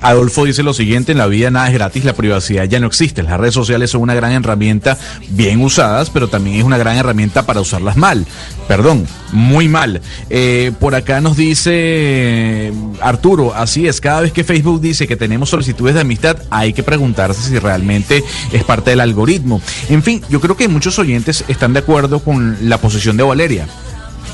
Adolfo 0.00 0.44
dice 0.44 0.64
lo 0.64 0.74
siguiente, 0.74 1.12
en 1.12 1.18
la 1.18 1.28
vida 1.28 1.52
nada 1.52 1.68
es 1.68 1.74
gratis, 1.74 2.04
la 2.04 2.14
privacidad 2.14 2.64
ya 2.64 2.80
no 2.80 2.88
existe. 2.88 3.22
Las 3.22 3.38
redes 3.38 3.54
sociales 3.54 3.90
son 3.90 4.00
una 4.00 4.12
gran 4.16 4.32
herramienta 4.32 4.98
bien 5.28 5.62
usadas, 5.62 6.10
pero 6.10 6.26
también 6.26 6.56
es 6.56 6.64
una 6.64 6.78
gran 6.78 6.96
herramienta 6.96 7.46
para 7.46 7.60
usarlas 7.60 7.96
mal. 7.96 8.26
Perdón, 8.66 9.06
muy 9.30 9.68
mal. 9.68 10.00
Eh, 10.30 10.72
por 10.80 10.96
acá 10.96 11.20
nos 11.20 11.36
dice 11.36 12.72
Arturo, 13.00 13.54
así 13.54 13.86
es, 13.86 14.00
cada 14.00 14.22
vez 14.22 14.32
que 14.32 14.42
Facebook 14.42 14.80
dice 14.80 15.06
que 15.06 15.14
tenemos 15.14 15.48
solicitudes 15.48 15.94
de 15.94 16.00
amistad, 16.00 16.38
hay 16.50 16.72
que 16.72 16.82
preguntarse 16.82 17.50
si 17.50 17.56
realmente 17.56 18.24
es 18.50 18.64
parte 18.64 18.90
del 18.90 18.98
algoritmo. 18.98 19.62
En 19.90 20.02
fin, 20.02 20.22
yo 20.28 20.40
creo 20.40 20.56
que 20.56 20.66
muchos 20.66 20.98
oyentes 20.98 21.44
están 21.46 21.72
de 21.72 21.78
acuerdo 21.78 22.18
con 22.18 22.68
la 22.68 22.78
posición 22.78 23.16
de 23.16 23.22
Valeria 23.22 23.68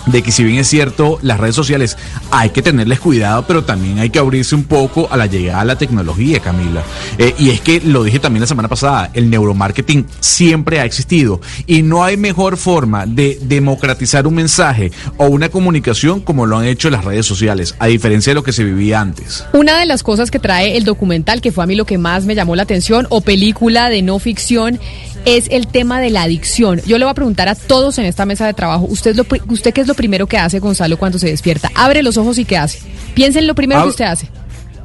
de 0.07 0.23
que 0.23 0.33
si 0.33 0.45
bien 0.45 0.59
es 0.59 0.69
cierto, 0.69 1.19
las 1.23 1.39
redes 1.39 1.55
sociales 1.55 1.97
hay 2.31 2.51
que 2.51 2.63
tenerles 2.63 3.01
cuidado, 3.01 3.45
pero 3.47 3.65
también 3.65 3.99
hay 3.99 4.11
que 4.11 4.19
abrirse 4.19 4.55
un 4.55 4.65
poco 4.65 5.09
a 5.11 5.17
la 5.17 5.27
llegada 5.27 5.61
de 5.61 5.67
la 5.67 5.79
tecnología, 5.79 6.41
Camila. 6.41 6.83
Eh, 7.19 7.35
y 7.39 7.51
es 7.51 7.61
que 7.61 7.81
lo 7.81 8.05
dije 8.05 8.19
también 8.19 8.41
la 8.43 8.47
semana 8.47 8.69
pasada, 8.69 9.11
el 9.15 9.31
neuromarketing 9.31 10.07
siempre 10.21 10.81
ha 10.81 10.85
existido 10.85 11.41
y 11.67 11.83
no 11.83 12.05
hay 12.05 12.17
mejor 12.17 12.57
forma 12.57 13.07
de 13.07 13.39
democratizar 13.43 14.27
un 14.27 14.35
mensaje 14.35 14.93
o 15.17 15.27
una 15.27 15.49
comunicación 15.49 16.21
como 16.21 16.47
lo 16.47 16.59
han 16.59 16.67
hecho 16.67 16.91
las 16.91 17.05
redes 17.05 17.27
sociales, 17.27 17.75
a 17.79 17.87
diferencia 17.87 18.31
de 18.31 18.35
lo 18.35 18.43
que 18.43 18.53
se 18.53 18.65
vivía 18.65 19.01
antes. 19.01 19.45
Una 19.53 19.79
de 19.79 19.87
las 19.87 20.03
cosas 20.03 20.31
que 20.31 20.39
trae 20.39 20.77
el 20.77 20.85
documental, 20.85 21.41
que 21.41 21.53
fue 21.53 21.65
a 21.65 21.67
mí 21.67 21.75
lo 21.75 21.87
que 21.87 21.99
más 21.99 22.25
me 22.25 22.35
llamó 22.35 22.57
la 22.57 22.63
atención, 22.63 23.07
o 23.11 23.21
película 23.21 23.89
de 23.89 24.03
no 24.03 24.19
ficción, 24.19 24.79
es 25.25 25.47
el 25.51 25.67
tema 25.67 26.01
de 26.01 26.11
la 26.11 26.23
adicción. 26.23 26.81
Yo 26.87 26.99
le 26.99 27.05
voy 27.05 27.11
a 27.13 27.15
preguntar 27.15 27.49
a 27.49 27.55
todos 27.55 27.99
en 27.99 28.05
esta 28.05 28.27
mesa 28.27 28.47
de 28.47 28.55
trabajo, 28.55 28.87
¿usted, 28.89 29.15
lo, 29.17 29.25
usted 29.49 29.73
qué 29.73 29.81
es 29.81 29.87
lo 29.87 29.95
primero 29.95 30.27
que 30.27 30.39
hace, 30.39 30.59
Gonzalo, 30.61 30.97
cuando 30.99 31.19
se 31.19 31.29
despierta? 31.29 31.71
Abre 31.75 32.03
los 32.03 32.17
ojos 32.17 32.39
y 32.39 32.45
¿qué 32.45 32.57
hace? 32.59 32.81
Piensen 33.15 33.47
lo 33.47 33.55
primero 33.55 33.81
Ab- 33.81 33.85
que 33.85 33.91
usted 33.91 34.05
hace. 34.05 34.29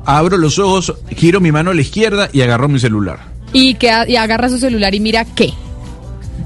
Abro 0.06 0.38
los 0.38 0.58
ojos, 0.60 0.94
giro 1.16 1.40
mi 1.40 1.52
mano 1.52 1.72
a 1.72 1.74
la 1.74 1.82
izquierda 1.82 2.30
y 2.32 2.42
agarro 2.42 2.68
mi 2.68 2.80
celular. 2.80 3.20
Y, 3.54 3.76
que, 3.76 3.92
y 4.08 4.16
agarra 4.16 4.50
su 4.50 4.58
celular 4.58 4.96
y 4.96 5.00
mira 5.00 5.26
qué. 5.26 5.54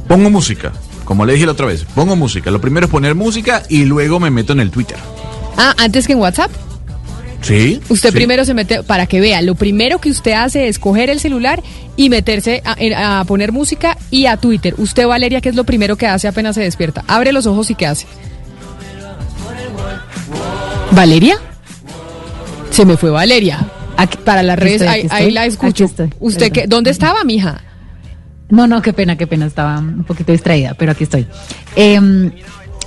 Pongo 0.07 0.29
música, 0.29 0.73
como 1.05 1.25
le 1.25 1.33
dije 1.33 1.45
la 1.45 1.53
otra 1.53 1.67
vez, 1.67 1.85
pongo 1.95 2.15
música. 2.15 2.51
Lo 2.51 2.59
primero 2.59 2.87
es 2.87 2.91
poner 2.91 3.15
música 3.15 3.63
y 3.69 3.85
luego 3.85 4.19
me 4.19 4.29
meto 4.31 4.53
en 4.53 4.59
el 4.59 4.69
Twitter. 4.71 4.97
Ah, 5.57 5.73
antes 5.77 6.07
que 6.07 6.13
en 6.13 6.19
WhatsApp. 6.19 6.51
¿Sí? 7.43 7.81
Usted 7.89 8.09
sí. 8.09 8.15
primero 8.15 8.45
se 8.45 8.53
mete, 8.53 8.83
para 8.83 9.05
que 9.05 9.19
vea, 9.19 9.41
lo 9.41 9.55
primero 9.55 9.99
que 9.99 10.09
usted 10.09 10.31
hace 10.31 10.69
es 10.69 10.79
coger 10.79 11.09
el 11.09 11.19
celular 11.19 11.61
y 11.97 12.09
meterse 12.09 12.63
a, 12.65 13.23
poner 13.27 13.51
música 13.51 13.97
y 14.09 14.25
a 14.25 14.37
Twitter. 14.37 14.73
Usted, 14.77 15.05
Valeria, 15.05 15.41
¿qué 15.41 15.49
es 15.49 15.55
lo 15.55 15.65
primero 15.65 15.97
que 15.97 16.07
hace 16.07 16.27
apenas 16.27 16.55
se 16.55 16.61
despierta? 16.61 17.03
Abre 17.07 17.33
los 17.33 17.45
ojos 17.45 17.69
y 17.69 17.75
¿qué 17.75 17.85
hace? 17.85 18.07
¿Valeria? 20.91 21.37
Se 22.71 22.85
me 22.85 22.95
fue 22.95 23.09
Valeria. 23.09 23.67
para 24.23 24.41
las 24.41 24.57
redes, 24.57 24.81
estoy, 24.81 25.07
ahí, 25.11 25.31
la 25.31 25.45
escucho. 25.45 25.85
estoy, 25.85 26.09
¿Usted 26.19 26.51
qué, 26.51 26.65
dónde 26.65 26.91
estaba, 26.91 27.23
mija? 27.25 27.61
No, 28.49 28.67
no, 28.67 28.81
qué 28.81 28.93
pena, 28.93 29.17
qué 29.17 29.27
pena, 29.27 29.47
estaba 29.47 29.79
un 29.79 30.03
poquito 30.05 30.31
distraída, 30.31 30.75
pero 30.75 30.91
aquí 30.91 31.03
estoy. 31.03 31.27
Em, 31.75 32.31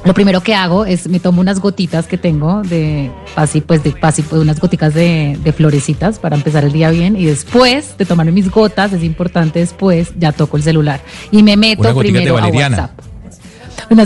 lo 0.05 0.15
primero 0.15 0.41
que 0.43 0.55
hago 0.55 0.85
es 0.85 1.09
me 1.09 1.21
tomo 1.21 1.41
unas 1.41 1.61
gotitas 1.61 2.07
que 2.07 2.19
tengo 2.19 2.63
de 2.63 3.11
así 3.35 3.61
pues 3.61 3.83
de 3.83 3.95
así 4.03 4.23
pues 4.23 4.41
unas 4.41 4.61
goticas 4.61 4.95
de, 4.95 5.39
de 5.43 5.53
florecitas 5.53 6.19
para 6.19 6.37
empezar 6.37 6.65
el 6.65 6.73
día 6.73 6.91
bien 6.91 7.17
y 7.17 7.25
después 7.25 7.97
de 7.99 8.05
tomarme 8.05 8.33
mis 8.33 8.51
gotas 8.51 8.93
es 8.93 9.03
importante 9.03 9.59
después 9.59 10.13
ya 10.19 10.33
toco 10.33 10.57
el 10.57 10.63
celular 10.63 11.01
y 11.31 11.43
me 11.43 11.57
meto 11.57 11.83
Una 11.83 11.93
gotica 11.93 12.19
de 12.21 12.25
primero 12.25 12.39
a. 12.39 12.49
WhatsApp. 12.49 12.91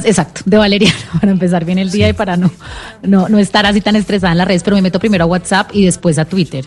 Exacto, 0.04 0.42
de 0.44 0.56
valeriana 0.56 0.98
para 1.20 1.32
empezar 1.32 1.64
bien 1.64 1.78
el 1.78 1.90
día 1.90 2.08
y 2.08 2.12
para 2.12 2.36
no, 2.36 2.50
no 3.02 3.28
no 3.28 3.38
estar 3.38 3.66
así 3.66 3.80
tan 3.80 3.96
estresada 3.96 4.32
en 4.32 4.38
las 4.38 4.46
redes, 4.46 4.62
pero 4.62 4.76
me 4.76 4.82
meto 4.82 4.98
primero 4.98 5.24
a 5.24 5.26
WhatsApp 5.26 5.70
y 5.72 5.84
después 5.84 6.18
a 6.18 6.24
Twitter. 6.24 6.64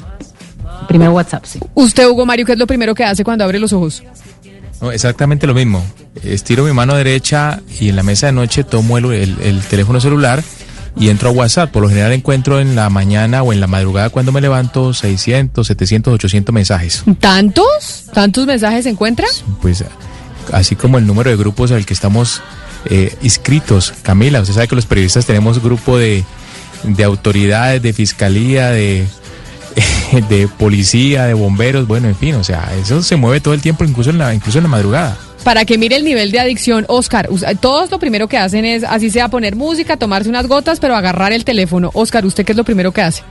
Primero 0.88 1.12
WhatsApp, 1.12 1.46
sí. 1.46 1.60
Usted, 1.76 2.08
Hugo 2.08 2.26
Mario, 2.26 2.46
¿qué 2.46 2.54
es 2.54 2.58
lo 2.58 2.68
primero 2.68 2.94
que 2.94 3.04
hace 3.04 3.24
cuando 3.24 3.44
abre 3.44 3.60
los 3.60 3.72
ojos? 3.74 4.04
No, 4.84 4.92
exactamente 4.92 5.48
lo 5.48 5.54
mismo. 5.54 5.82
Estiro 6.26 6.66
mi 6.66 6.74
mano 6.74 6.94
derecha 6.96 7.62
y 7.80 7.88
en 7.88 7.96
la 7.96 8.04
mesa 8.04 8.26
de 8.28 8.34
noche 8.34 8.66
tomo 8.66 8.98
el, 8.98 9.06
el- 9.14 9.38
el 9.42 9.62
teléfono 9.62 10.02
celular 10.02 10.44
y 11.00 11.08
entro 11.10 11.30
a 11.30 11.32
WhatsApp. 11.32 11.72
Por 11.72 11.84
lo 11.84 11.90
general 11.90 12.12
encuentro 12.12 12.60
en 12.60 12.76
la 12.76 12.90
mañana 12.90 13.44
o 13.44 13.54
en 13.54 13.62
la 13.62 13.68
madrugada 13.68 14.10
cuando 14.10 14.34
me 14.34 14.42
levanto 14.42 14.94
600, 14.94 15.66
700, 15.66 16.14
800 16.16 16.54
mensajes. 16.54 17.04
¿Tantos? 17.22 18.04
¿Tantos 18.14 18.46
mensajes 18.46 18.84
se 18.84 18.90
encuentra? 18.90 19.26
Pues 19.62 19.86
así 20.52 20.76
como 20.76 20.98
el 20.98 21.08
número 21.08 21.30
de 21.30 21.38
grupos 21.38 21.72
al 21.72 21.86
que 21.86 21.94
estamos 21.94 22.42
eh, 22.90 23.16
inscritos. 23.22 23.94
Camila, 24.04 24.42
usted 24.42 24.54
sabe 24.54 24.68
que 24.68 24.76
los 24.76 24.86
periodistas 24.86 25.26
tenemos 25.26 25.64
grupo 25.64 25.98
de, 25.98 26.26
de 26.84 27.04
autoridades, 27.06 27.82
de 27.82 27.94
fiscalía, 27.94 28.70
de, 28.72 29.06
de 30.30 30.48
policía, 30.48 31.26
de 31.26 31.34
bomberos, 31.34 31.88
bueno, 31.88 32.08
en 32.08 32.16
fin, 32.16 32.36
o 32.36 32.44
sea, 32.44 32.72
eso 32.82 33.02
se 33.02 33.16
mueve 33.16 33.40
todo 33.42 33.54
el 33.54 33.62
tiempo, 33.62 33.84
incluso 33.84 34.10
en 34.10 34.18
la, 34.18 34.34
incluso 34.34 34.58
en 34.60 34.64
la 34.64 34.70
madrugada. 34.70 35.18
Para 35.44 35.66
que 35.66 35.78
mire 35.78 35.96
el 35.98 36.06
nivel 36.06 36.32
de 36.32 36.40
adicción, 36.40 36.86
Oscar, 36.88 37.28
us- 37.30 37.44
todos 37.60 37.92
lo 37.92 38.00
primero 38.00 38.28
que 38.28 38.38
hacen 38.38 38.64
es, 38.64 38.84
así 38.84 39.10
sea, 39.10 39.28
poner 39.28 39.56
música, 39.56 39.98
tomarse 39.98 40.30
unas 40.30 40.48
gotas, 40.48 40.80
pero 40.80 40.96
agarrar 40.96 41.34
el 41.34 41.44
teléfono. 41.44 41.90
Oscar, 41.94 42.26
¿usted 42.26 42.46
qué 42.46 42.54
es 42.54 42.58
lo 42.58 42.64
primero 42.64 42.92
que 42.94 43.02
hace? 43.02 43.24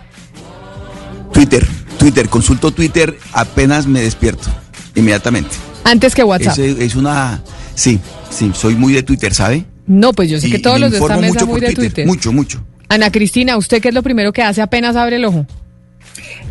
Twitter, 1.33 1.67
Twitter, 1.99 2.29
consulto 2.29 2.71
Twitter 2.71 3.17
apenas 3.33 3.87
me 3.87 4.01
despierto, 4.03 4.49
inmediatamente. 4.95 5.51
Antes 5.85 6.15
que 6.15 6.23
WhatsApp. 6.23 6.59
Es 6.59 6.95
una, 6.95 7.41
sí, 7.75 7.99
sí, 8.31 8.53
soy 8.55 8.75
muy 8.77 8.93
de 8.93 9.03
Twitter, 9.03 9.33
¿sabe? 9.35 9.65
No, 9.87 10.13
pues 10.13 10.29
yo 10.31 10.39
sé 10.39 10.49
Y- 10.49 10.51
que 10.53 10.57
y 10.59 10.63
todos 10.63 10.79
los 10.79 10.91
de 10.91 10.99
esta 10.99 11.17
mesa 11.17 11.45
muy 11.47 11.61
de 11.61 11.73
Twitter. 11.73 12.07
Mucho, 12.07 12.33
mucho. 12.33 12.63
Ana 12.89 13.11
Cristina, 13.11 13.57
¿usted 13.57 13.81
qué 13.81 13.89
es 13.89 13.95
lo 13.95 14.03
primero 14.03 14.33
que 14.35 14.43
hace 14.43 14.61
apenas 14.61 14.97
abre 14.97 15.17
el 15.17 15.25
ojo? 15.25 15.47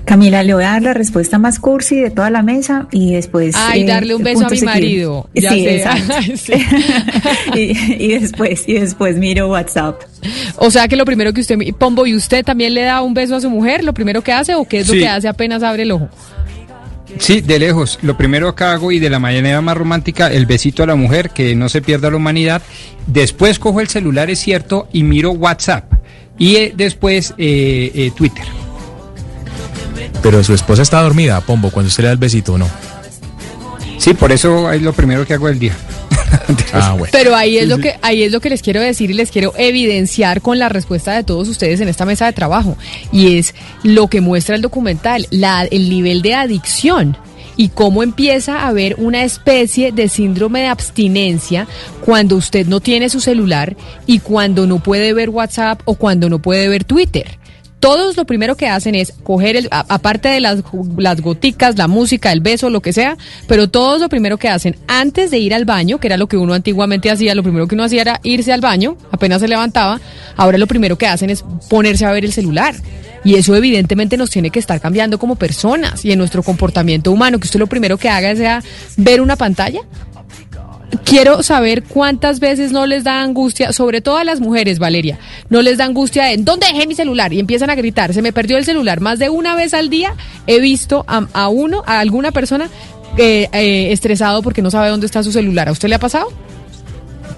Camila, 0.05 0.43
le 0.43 0.53
voy 0.53 0.63
a 0.63 0.69
dar 0.71 0.81
la 0.81 0.93
respuesta 0.93 1.37
más 1.37 1.59
cursi 1.59 1.95
de 1.99 2.09
toda 2.09 2.29
la 2.29 2.41
mesa 2.41 2.87
y 2.91 3.13
después... 3.13 3.55
Ay, 3.57 3.81
eh, 3.81 3.85
darle 3.85 4.15
un 4.15 4.23
beso 4.23 4.45
a 4.45 4.49
mi 4.49 4.57
seguido. 4.57 4.73
marido. 4.73 5.29
Ya 5.33 5.51
sí, 5.51 5.63
sé. 5.63 5.75
exacto. 5.77 6.13
Sí. 6.35 6.53
y, 7.55 8.05
y 8.05 8.19
después, 8.19 8.63
y 8.67 8.73
después 8.73 9.17
miro 9.17 9.49
WhatsApp. 9.49 10.01
O 10.57 10.69
sea 10.71 10.87
que 10.87 10.95
lo 10.95 11.05
primero 11.05 11.31
que 11.33 11.41
usted, 11.41 11.55
mi- 11.57 11.71
Pombo, 11.71 12.05
¿y 12.05 12.15
usted 12.15 12.43
también 12.43 12.73
le 12.73 12.81
da 12.81 13.01
un 13.01 13.13
beso 13.13 13.35
a 13.35 13.41
su 13.41 13.49
mujer? 13.49 13.83
¿Lo 13.83 13.93
primero 13.93 14.21
que 14.21 14.31
hace 14.33 14.55
o 14.55 14.65
qué 14.65 14.79
es 14.79 14.87
lo 14.87 14.93
que 14.93 15.07
hace 15.07 15.27
apenas 15.27 15.63
abre 15.63 15.83
el 15.83 15.91
ojo? 15.91 16.09
Sí, 17.19 17.41
de 17.41 17.59
lejos. 17.59 17.99
Lo 18.01 18.17
primero 18.17 18.55
que 18.55 18.63
hago 18.63 18.91
y 18.91 18.99
de 18.99 19.09
la 19.09 19.19
manera 19.19 19.61
más 19.61 19.77
romántica, 19.77 20.31
el 20.31 20.45
besito 20.45 20.81
a 20.83 20.87
la 20.87 20.95
mujer, 20.95 21.29
que 21.29 21.55
no 21.55 21.69
se 21.69 21.81
pierda 21.81 22.09
la 22.09 22.17
humanidad. 22.17 22.61
Después 23.05 23.59
cojo 23.59 23.81
el 23.81 23.87
celular, 23.89 24.29
es 24.29 24.39
cierto, 24.39 24.87
y 24.93 25.03
miro 25.03 25.31
WhatsApp. 25.31 25.91
Y 26.37 26.55
eh, 26.55 26.73
después 26.75 27.33
eh, 27.37 27.91
eh, 27.93 28.11
Twitter. 28.15 28.45
Pero 30.21 30.43
su 30.43 30.53
esposa 30.53 30.81
está 30.81 31.01
dormida, 31.01 31.41
Pombo, 31.41 31.71
cuando 31.71 31.87
usted 31.87 32.03
le 32.03 32.07
da 32.07 32.13
el 32.13 32.19
besito, 32.19 32.53
¿o 32.53 32.57
¿no? 32.57 32.67
Sí, 33.97 34.13
por 34.13 34.31
eso 34.31 34.71
es 34.71 34.81
lo 34.81 34.93
primero 34.93 35.25
que 35.25 35.33
hago 35.35 35.47
del 35.47 35.59
día. 35.59 35.75
Ah, 36.73 36.93
bueno. 36.93 37.09
Pero 37.11 37.35
ahí 37.35 37.57
es 37.57 37.67
lo 37.67 37.77
que 37.77 37.95
ahí 38.01 38.23
es 38.23 38.31
lo 38.31 38.39
que 38.39 38.49
les 38.49 38.61
quiero 38.61 38.81
decir 38.81 39.11
y 39.11 39.13
les 39.13 39.31
quiero 39.31 39.53
evidenciar 39.57 40.41
con 40.41 40.57
la 40.59 40.69
respuesta 40.69 41.13
de 41.13 41.23
todos 41.23 41.47
ustedes 41.49 41.81
en 41.81 41.89
esta 41.89 42.05
mesa 42.05 42.25
de 42.25 42.33
trabajo 42.33 42.77
y 43.11 43.37
es 43.37 43.53
lo 43.83 44.07
que 44.07 44.21
muestra 44.21 44.55
el 44.55 44.61
documental, 44.61 45.27
la, 45.29 45.63
el 45.63 45.89
nivel 45.89 46.21
de 46.21 46.33
adicción 46.33 47.17
y 47.57 47.69
cómo 47.69 48.03
empieza 48.03 48.59
a 48.59 48.67
haber 48.67 48.95
una 48.97 49.23
especie 49.23 49.91
de 49.91 50.09
síndrome 50.09 50.61
de 50.61 50.67
abstinencia 50.67 51.67
cuando 52.03 52.35
usted 52.37 52.65
no 52.67 52.79
tiene 52.79 53.09
su 53.09 53.19
celular 53.19 53.75
y 54.07 54.19
cuando 54.19 54.65
no 54.65 54.79
puede 54.79 55.13
ver 55.13 55.29
WhatsApp 55.29 55.81
o 55.85 55.95
cuando 55.95 56.29
no 56.29 56.39
puede 56.39 56.67
ver 56.69 56.85
Twitter. 56.85 57.37
Todos 57.81 58.15
lo 58.15 58.25
primero 58.25 58.55
que 58.55 58.67
hacen 58.67 58.93
es 58.93 59.11
coger, 59.23 59.55
el, 59.55 59.67
aparte 59.71 60.29
de 60.29 60.39
las, 60.39 60.63
las 60.97 61.19
goticas, 61.19 61.77
la 61.79 61.87
música, 61.87 62.31
el 62.31 62.39
beso, 62.39 62.69
lo 62.69 62.81
que 62.81 62.93
sea, 62.93 63.17
pero 63.47 63.69
todos 63.69 63.99
lo 63.99 64.07
primero 64.07 64.37
que 64.37 64.49
hacen 64.49 64.75
antes 64.87 65.31
de 65.31 65.39
ir 65.39 65.53
al 65.55 65.65
baño, 65.65 65.97
que 65.97 66.05
era 66.05 66.15
lo 66.15 66.27
que 66.27 66.37
uno 66.37 66.53
antiguamente 66.53 67.09
hacía, 67.09 67.33
lo 67.33 67.41
primero 67.41 67.67
que 67.67 67.73
uno 67.73 67.83
hacía 67.83 68.01
era 68.01 68.19
irse 68.21 68.53
al 68.53 68.61
baño, 68.61 68.97
apenas 69.11 69.41
se 69.41 69.47
levantaba, 69.47 69.99
ahora 70.37 70.59
lo 70.59 70.67
primero 70.67 70.95
que 70.95 71.07
hacen 71.07 71.31
es 71.31 71.43
ponerse 71.69 72.05
a 72.05 72.11
ver 72.11 72.23
el 72.23 72.31
celular. 72.31 72.75
Y 73.23 73.35
eso 73.35 73.55
evidentemente 73.55 74.17
nos 74.17 74.29
tiene 74.29 74.49
que 74.49 74.59
estar 74.59 74.79
cambiando 74.79 75.19
como 75.19 75.35
personas 75.35 76.05
y 76.05 76.11
en 76.11 76.19
nuestro 76.19 76.43
comportamiento 76.43 77.11
humano, 77.11 77.39
que 77.39 77.45
usted 77.45 77.59
lo 77.59 77.67
primero 77.67 77.97
que 77.97 78.09
haga 78.09 78.35
sea 78.35 78.63
ver 78.97 79.21
una 79.21 79.35
pantalla. 79.35 79.81
Quiero 81.05 81.41
saber 81.43 81.83
cuántas 81.83 82.39
veces 82.39 82.71
no 82.71 82.85
les 82.85 83.03
da 83.03 83.21
angustia, 83.21 83.71
sobre 83.73 84.01
todo 84.01 84.17
a 84.17 84.23
las 84.23 84.39
mujeres, 84.39 84.79
Valeria, 84.79 85.19
no 85.49 85.61
les 85.61 85.77
da 85.77 85.85
angustia 85.85 86.25
de 86.25 86.37
¿dónde 86.37 86.67
dejé 86.67 86.87
mi 86.87 86.95
celular? 86.95 87.33
Y 87.33 87.39
empiezan 87.39 87.69
a 87.69 87.75
gritar, 87.75 88.13
se 88.13 88.21
me 88.21 88.33
perdió 88.33 88.57
el 88.57 88.65
celular. 88.65 88.99
Más 88.99 89.19
de 89.19 89.29
una 89.29 89.55
vez 89.55 89.73
al 89.73 89.89
día 89.89 90.15
he 90.47 90.59
visto 90.59 91.05
a, 91.07 91.27
a 91.33 91.47
uno, 91.47 91.83
a 91.85 91.99
alguna 91.99 92.31
persona 92.31 92.69
eh, 93.17 93.49
eh, 93.51 93.91
estresado 93.91 94.41
porque 94.41 94.61
no 94.61 94.71
sabe 94.71 94.89
dónde 94.89 95.05
está 95.05 95.23
su 95.23 95.31
celular. 95.31 95.67
¿A 95.67 95.71
usted 95.71 95.89
le 95.89 95.95
ha 95.95 95.99
pasado? 95.99 96.31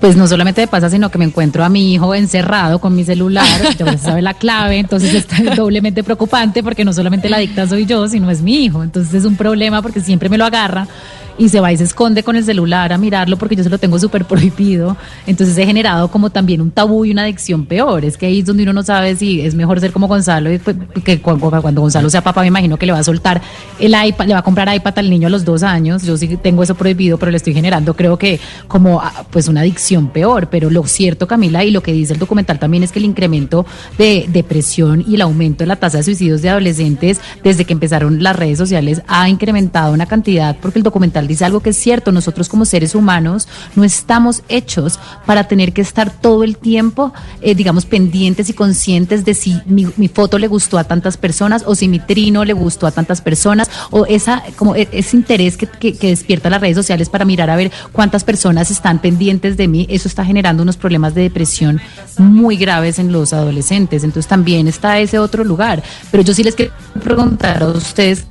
Pues 0.03 0.17
no 0.17 0.27
solamente 0.27 0.59
me 0.59 0.67
pasa, 0.67 0.89
sino 0.89 1.09
que 1.09 1.17
me 1.17 1.23
encuentro 1.23 1.63
a 1.63 1.69
mi 1.69 1.93
hijo 1.93 2.13
encerrado 2.13 2.79
con 2.79 2.93
mi 2.93 3.05
celular, 3.05 3.47
ya 3.79 3.97
sabe 3.97 4.21
la 4.21 4.33
clave, 4.33 4.77
entonces 4.77 5.13
está 5.13 5.41
doblemente 5.55 6.03
preocupante 6.03 6.61
porque 6.61 6.83
no 6.83 6.91
solamente 6.91 7.29
la 7.29 7.37
dicta 7.37 7.65
soy 7.69 7.85
yo, 7.85 8.05
sino 8.09 8.29
es 8.29 8.41
mi 8.41 8.65
hijo. 8.65 8.83
Entonces 8.83 9.13
es 9.13 9.23
un 9.23 9.37
problema 9.37 9.81
porque 9.81 10.01
siempre 10.01 10.27
me 10.27 10.37
lo 10.37 10.43
agarra 10.43 10.89
y 11.37 11.49
se 11.49 11.59
va 11.59 11.71
y 11.71 11.77
se 11.77 11.83
esconde 11.83 12.23
con 12.23 12.35
el 12.35 12.43
celular 12.43 12.93
a 12.93 12.97
mirarlo 12.97 13.37
porque 13.37 13.55
yo 13.55 13.63
se 13.63 13.69
lo 13.69 13.77
tengo 13.77 13.97
súper 13.99 14.25
prohibido. 14.25 14.95
Entonces 15.25 15.57
he 15.57 15.65
generado 15.65 16.07
como 16.09 16.29
también 16.29 16.61
un 16.61 16.71
tabú 16.71 17.05
y 17.05 17.11
una 17.11 17.23
adicción 17.23 17.65
peor. 17.65 18.05
Es 18.05 18.17
que 18.17 18.27
ahí 18.27 18.39
es 18.39 18.45
donde 18.45 18.63
uno 18.63 18.73
no 18.73 18.83
sabe 18.83 19.15
si 19.15 19.41
es 19.41 19.55
mejor 19.55 19.79
ser 19.79 19.91
como 19.91 20.07
Gonzalo, 20.07 20.51
y 20.51 20.59
pues, 20.59 20.75
que 21.03 21.21
cuando, 21.21 21.49
cuando 21.61 21.81
Gonzalo 21.81 22.09
sea 22.09 22.21
papá 22.21 22.41
me 22.41 22.47
imagino 22.47 22.77
que 22.77 22.85
le 22.85 22.91
va 22.91 22.99
a 22.99 23.03
soltar 23.03 23.41
el 23.79 23.95
iPad, 24.05 24.27
le 24.27 24.33
va 24.33 24.39
a 24.39 24.43
comprar 24.43 24.73
iPad 24.73 24.99
al 24.99 25.09
niño 25.09 25.27
a 25.27 25.31
los 25.31 25.45
dos 25.45 25.63
años. 25.63 26.03
Yo 26.03 26.17
sí 26.17 26.37
tengo 26.37 26.63
eso 26.63 26.75
prohibido, 26.75 27.17
pero 27.17 27.31
le 27.31 27.37
estoy 27.37 27.53
generando 27.53 27.95
creo 27.95 28.17
que 28.17 28.39
como 28.67 29.01
ah, 29.01 29.25
pues 29.31 29.47
una 29.47 29.61
adicción 29.61 29.92
peor. 30.01 30.47
Pero 30.49 30.69
lo 30.69 30.85
cierto, 30.85 31.27
Camila, 31.27 31.63
y 31.63 31.71
lo 31.71 31.81
que 31.83 31.93
dice 31.93 32.13
el 32.13 32.19
documental 32.19 32.59
también 32.59 32.83
es 32.83 32.91
que 32.91 32.99
el 32.99 33.05
incremento 33.05 33.65
de 33.97 34.25
depresión 34.27 35.03
y 35.07 35.15
el 35.15 35.21
aumento 35.21 35.63
de 35.63 35.67
la 35.67 35.75
tasa 35.75 35.97
de 35.97 36.03
suicidios 36.03 36.41
de 36.41 36.49
adolescentes 36.49 37.19
desde 37.43 37.65
que 37.65 37.73
empezaron 37.73 38.23
las 38.23 38.35
redes 38.35 38.57
sociales 38.57 39.01
ha 39.07 39.29
incrementado 39.29 39.93
una 39.93 40.05
cantidad, 40.05 40.55
porque 40.61 40.79
el 40.79 40.83
documental 40.83 41.27
dice 41.27 41.45
algo 41.45 41.59
que 41.59 41.71
es 41.71 41.77
cierto, 41.77 42.11
nosotros 42.11 42.49
como 42.49 42.65
seres 42.65 42.95
humanos 42.95 43.47
no 43.75 43.83
estamos 43.83 44.43
hechos 44.49 44.99
para 45.25 45.47
tener 45.47 45.73
que 45.73 45.81
estar 45.81 46.11
todo 46.11 46.43
el 46.43 46.57
tiempo, 46.57 47.13
eh, 47.41 47.55
digamos, 47.55 47.85
pendientes 47.85 48.49
y 48.49 48.53
conscientes 48.53 49.25
de 49.25 49.33
si 49.33 49.59
mi, 49.65 49.83
foto 50.13 50.37
le 50.37 50.47
gustó 50.47 50.77
a 50.77 50.83
tantas 50.83 51.17
personas 51.17 51.63
o 51.65 51.75
si 51.75 51.87
mi 51.87 51.99
trino 51.99 52.45
le 52.45 52.53
gustó 52.53 52.85
a 52.85 52.91
tantas 52.91 53.21
personas 53.21 53.69
o 53.89 54.05
esa 54.05 54.43
como 54.57 54.75
e, 54.75 54.87
ese 54.91 55.17
interés 55.17 55.57
que 55.57 55.97
despierta 56.01 56.49
las 56.49 56.61
redes 56.61 56.75
sociales 56.75 57.09
para 57.09 57.25
mirar 57.25 57.49
a 57.49 57.55
ver 57.55 57.71
cuántas 57.91 58.23
personas 58.23 58.69
están 58.69 58.99
pendientes 58.99 59.57
de 59.57 59.67
mí, 59.67 59.82
eso 59.89 60.07
está 60.07 60.25
generando 60.25 60.63
unos 60.63 60.77
problemas 60.77 61.15
de 61.15 61.23
depresión 61.23 61.81
muy 62.17 62.57
graves 62.57 62.99
en 62.99 63.11
los 63.11 63.33
adolescentes. 63.33 64.03
Entonces 64.03 64.27
también 64.27 64.67
está 64.67 64.99
ese 64.99 65.19
otro 65.19 65.43
lugar. 65.43 65.83
Pero 66.11 66.23
yo 66.23 66.33
sí 66.33 66.43
les 66.43 66.55
quiero 66.55 66.73
preguntar 67.01 67.63
a 67.63 67.67
ustedes 67.67 68.25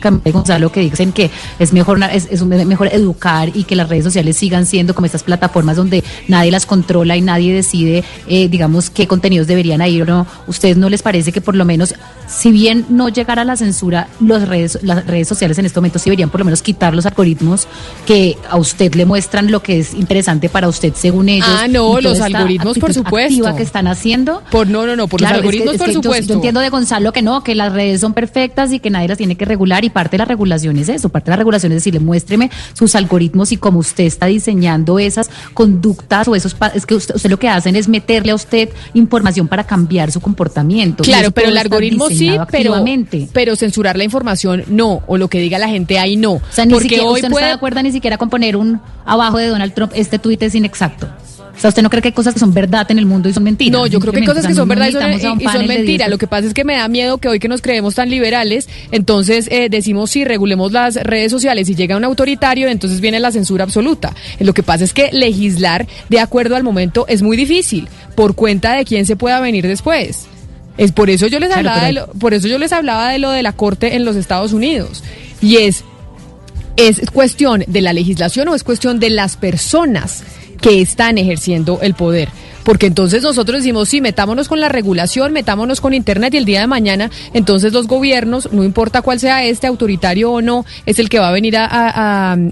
Gonzalo 0.00 0.72
que 0.72 0.80
dicen 0.80 1.12
que 1.12 1.30
es 1.58 1.72
mejor 1.72 2.02
es, 2.04 2.28
es 2.30 2.42
mejor 2.44 2.88
educar 2.92 3.50
y 3.54 3.64
que 3.64 3.76
las 3.76 3.88
redes 3.88 4.04
sociales 4.04 4.36
sigan 4.36 4.66
siendo 4.66 4.94
como 4.94 5.06
estas 5.06 5.22
plataformas 5.22 5.76
donde 5.76 6.02
nadie 6.28 6.50
las 6.50 6.66
controla 6.66 7.16
y 7.16 7.20
nadie 7.20 7.52
decide, 7.52 8.04
eh, 8.26 8.48
digamos, 8.48 8.90
qué 8.90 9.06
contenidos 9.06 9.46
deberían 9.46 9.82
ir 9.82 10.02
o 10.02 10.06
no. 10.06 10.26
¿Ustedes 10.46 10.76
no 10.76 10.88
les 10.88 11.02
parece 11.02 11.32
que 11.32 11.40
por 11.40 11.54
lo 11.54 11.64
menos, 11.64 11.94
si 12.30 12.52
bien 12.52 12.86
no 12.88 13.08
llegara 13.08 13.44
la 13.44 13.56
censura, 13.56 14.08
los 14.20 14.46
redes, 14.46 14.78
las 14.82 15.06
redes 15.06 15.26
sociales 15.26 15.58
en 15.58 15.66
este 15.66 15.80
momento 15.80 15.98
sí 15.98 16.10
deberían 16.10 16.30
por 16.30 16.40
lo 16.40 16.44
menos 16.44 16.62
quitar 16.62 16.94
los 16.94 17.04
algoritmos 17.04 17.66
que 18.06 18.38
a 18.48 18.56
usted 18.56 18.94
le 18.94 19.04
muestran 19.04 19.50
lo 19.50 19.62
que 19.62 19.80
es 19.80 19.94
interesante 19.94 20.48
para 20.48 20.68
usted 20.68 20.94
según 20.94 21.28
ellos? 21.28 21.48
Ah, 21.48 21.66
no, 21.68 22.00
los 22.00 22.20
algoritmos, 22.20 22.78
por 22.78 22.94
supuesto. 22.94 23.54
que 23.56 23.62
están 23.62 23.88
haciendo. 23.88 24.42
Por 24.50 24.68
no, 24.68 24.86
no, 24.86 24.94
no, 24.94 25.08
por 25.08 25.18
claro, 25.18 25.36
los 25.36 25.40
algoritmos, 25.40 25.74
es 25.74 25.82
que, 25.82 25.90
es 25.90 25.96
por 25.96 26.02
que 26.02 26.08
supuesto. 26.08 26.26
Yo, 26.26 26.28
yo, 26.28 26.34
entiendo 26.36 26.60
de 26.60 26.68
Gonzalo 26.68 27.12
que 27.12 27.22
no, 27.22 27.42
que 27.42 27.54
las 27.54 27.72
redes 27.72 28.00
son 28.00 28.14
perfectas 28.14 28.72
y 28.72 28.78
que 28.78 28.90
nadie 28.90 29.08
las 29.08 29.18
tiene 29.18 29.36
que 29.36 29.44
regular 29.44 29.84
y 29.84 29.90
parte 29.90 30.12
de 30.12 30.18
la 30.18 30.24
regulación 30.24 30.76
es 30.78 30.88
eso, 30.88 31.08
parte 31.08 31.30
de 31.30 31.32
la 31.32 31.38
regulación 31.38 31.72
es 31.72 31.78
decirle, 31.78 32.00
muéstreme 32.00 32.50
sus 32.74 32.94
algoritmos 32.94 33.50
y 33.52 33.56
cómo 33.56 33.80
usted 33.80 34.04
está 34.04 34.26
diseñando 34.26 34.98
esas 34.98 35.30
conductas 35.52 36.28
o 36.28 36.36
esos, 36.36 36.56
es 36.74 36.86
que 36.86 36.94
usted, 36.94 37.16
usted 37.16 37.30
lo 37.30 37.38
que 37.38 37.48
hacen 37.48 37.76
es 37.76 37.88
meterle 37.88 38.32
a 38.32 38.34
usted 38.34 38.70
información 38.94 39.48
para 39.48 39.64
cambiar 39.64 40.12
su 40.12 40.20
comportamiento. 40.20 41.02
Claro, 41.02 41.30
pero 41.32 41.48
el 41.48 41.58
algoritmo 41.58 42.08
sí, 42.20 42.38
pero, 42.50 42.84
pero 43.32 43.56
censurar 43.56 43.96
la 43.96 44.04
información 44.04 44.64
no, 44.68 45.02
o 45.06 45.18
lo 45.18 45.28
que 45.28 45.38
diga 45.40 45.58
la 45.58 45.68
gente 45.68 45.98
ahí 45.98 46.16
no. 46.16 46.34
O 46.34 46.42
sea, 46.50 46.64
ni 46.64 46.72
porque 46.72 46.88
siquiera, 46.88 47.04
hoy 47.04 47.14
usted 47.14 47.28
no 47.28 47.32
puede... 47.32 47.46
está 47.46 47.54
de 47.54 47.56
acuerdo 47.56 47.82
ni 47.82 47.92
siquiera 47.92 48.18
con 48.18 48.30
poner 48.30 48.56
un 48.56 48.80
abajo 49.04 49.38
de 49.38 49.48
Donald 49.48 49.74
Trump, 49.74 49.92
este 49.94 50.18
tuit 50.18 50.42
es 50.42 50.54
inexacto. 50.54 51.08
O 51.60 51.60
sea, 51.60 51.68
¿usted 51.68 51.82
no 51.82 51.90
cree 51.90 52.00
que 52.00 52.08
hay 52.08 52.14
cosas 52.14 52.32
que 52.32 52.40
son 52.40 52.54
verdad 52.54 52.90
en 52.90 52.98
el 52.98 53.04
mundo 53.04 53.28
y 53.28 53.34
son 53.34 53.42
mentiras? 53.42 53.78
No, 53.78 53.86
yo 53.86 54.00
creo 54.00 54.14
que 54.14 54.20
hay 54.20 54.24
cosas 54.24 54.46
que 54.46 54.54
son 54.54 54.66
verdad 54.66 54.88
y 54.88 54.92
son, 54.92 55.38
y 55.38 55.46
son 55.46 55.66
mentiras. 55.66 56.08
Lo 56.08 56.16
que 56.16 56.26
pasa 56.26 56.46
es 56.46 56.54
que 56.54 56.64
me 56.64 56.76
da 56.76 56.88
miedo 56.88 57.18
que 57.18 57.28
hoy 57.28 57.38
que 57.38 57.48
nos 57.48 57.60
creemos 57.60 57.96
tan 57.96 58.08
liberales, 58.08 58.66
entonces 58.92 59.46
eh, 59.50 59.68
decimos 59.68 60.10
sí, 60.10 60.24
regulemos 60.24 60.72
las 60.72 60.94
redes 60.94 61.30
sociales 61.30 61.68
y 61.68 61.74
llega 61.74 61.98
un 61.98 62.04
autoritario, 62.04 62.68
entonces 62.68 63.02
viene 63.02 63.20
la 63.20 63.30
censura 63.30 63.64
absoluta. 63.64 64.14
Lo 64.38 64.54
que 64.54 64.62
pasa 64.62 64.84
es 64.84 64.94
que 64.94 65.10
legislar 65.12 65.86
de 66.08 66.20
acuerdo 66.20 66.56
al 66.56 66.62
momento 66.62 67.04
es 67.08 67.20
muy 67.20 67.36
difícil, 67.36 67.88
por 68.14 68.34
cuenta 68.34 68.72
de 68.72 68.86
quién 68.86 69.04
se 69.04 69.16
pueda 69.16 69.38
venir 69.40 69.66
después. 69.66 70.28
Es 70.80 70.92
por 70.92 71.10
eso 71.10 71.26
yo 71.26 71.38
les 71.38 71.48
Claro, 71.50 71.68
hablaba 71.68 71.86
pero 71.86 72.06
de 72.06 72.12
lo, 72.14 72.18
por 72.18 72.32
eso 72.32 72.48
yo 72.48 72.56
les 72.58 72.72
hablaba 72.72 73.10
de 73.10 73.18
lo 73.18 73.30
de 73.30 73.42
la 73.42 73.52
corte 73.52 73.96
en 73.96 74.06
los 74.06 74.16
Estados 74.16 74.54
Unidos. 74.54 75.04
Y 75.42 75.58
es 75.58 75.84
es 76.76 77.02
cuestión 77.10 77.64
de 77.66 77.82
la 77.82 77.92
legislación 77.92 78.48
o 78.48 78.54
es 78.54 78.64
cuestión 78.64 78.98
de 78.98 79.10
las 79.10 79.36
personas 79.36 80.24
que 80.62 80.80
están 80.80 81.18
ejerciendo 81.18 81.80
el 81.82 81.92
poder. 81.92 82.30
Porque 82.70 82.86
entonces 82.86 83.24
nosotros 83.24 83.58
decimos, 83.62 83.88
sí, 83.88 84.00
metámonos 84.00 84.46
con 84.46 84.60
la 84.60 84.68
regulación, 84.68 85.32
metámonos 85.32 85.80
con 85.80 85.92
Internet 85.92 86.34
y 86.34 86.36
el 86.36 86.44
día 86.44 86.60
de 86.60 86.68
mañana, 86.68 87.10
entonces 87.34 87.72
los 87.72 87.88
gobiernos, 87.88 88.52
no 88.52 88.62
importa 88.62 89.02
cuál 89.02 89.18
sea 89.18 89.44
este, 89.44 89.66
autoritario 89.66 90.30
o 90.30 90.40
no, 90.40 90.64
es 90.86 91.00
el 91.00 91.08
que 91.08 91.18
va 91.18 91.30
a 91.30 91.32
venir 91.32 91.56
a, 91.56 91.66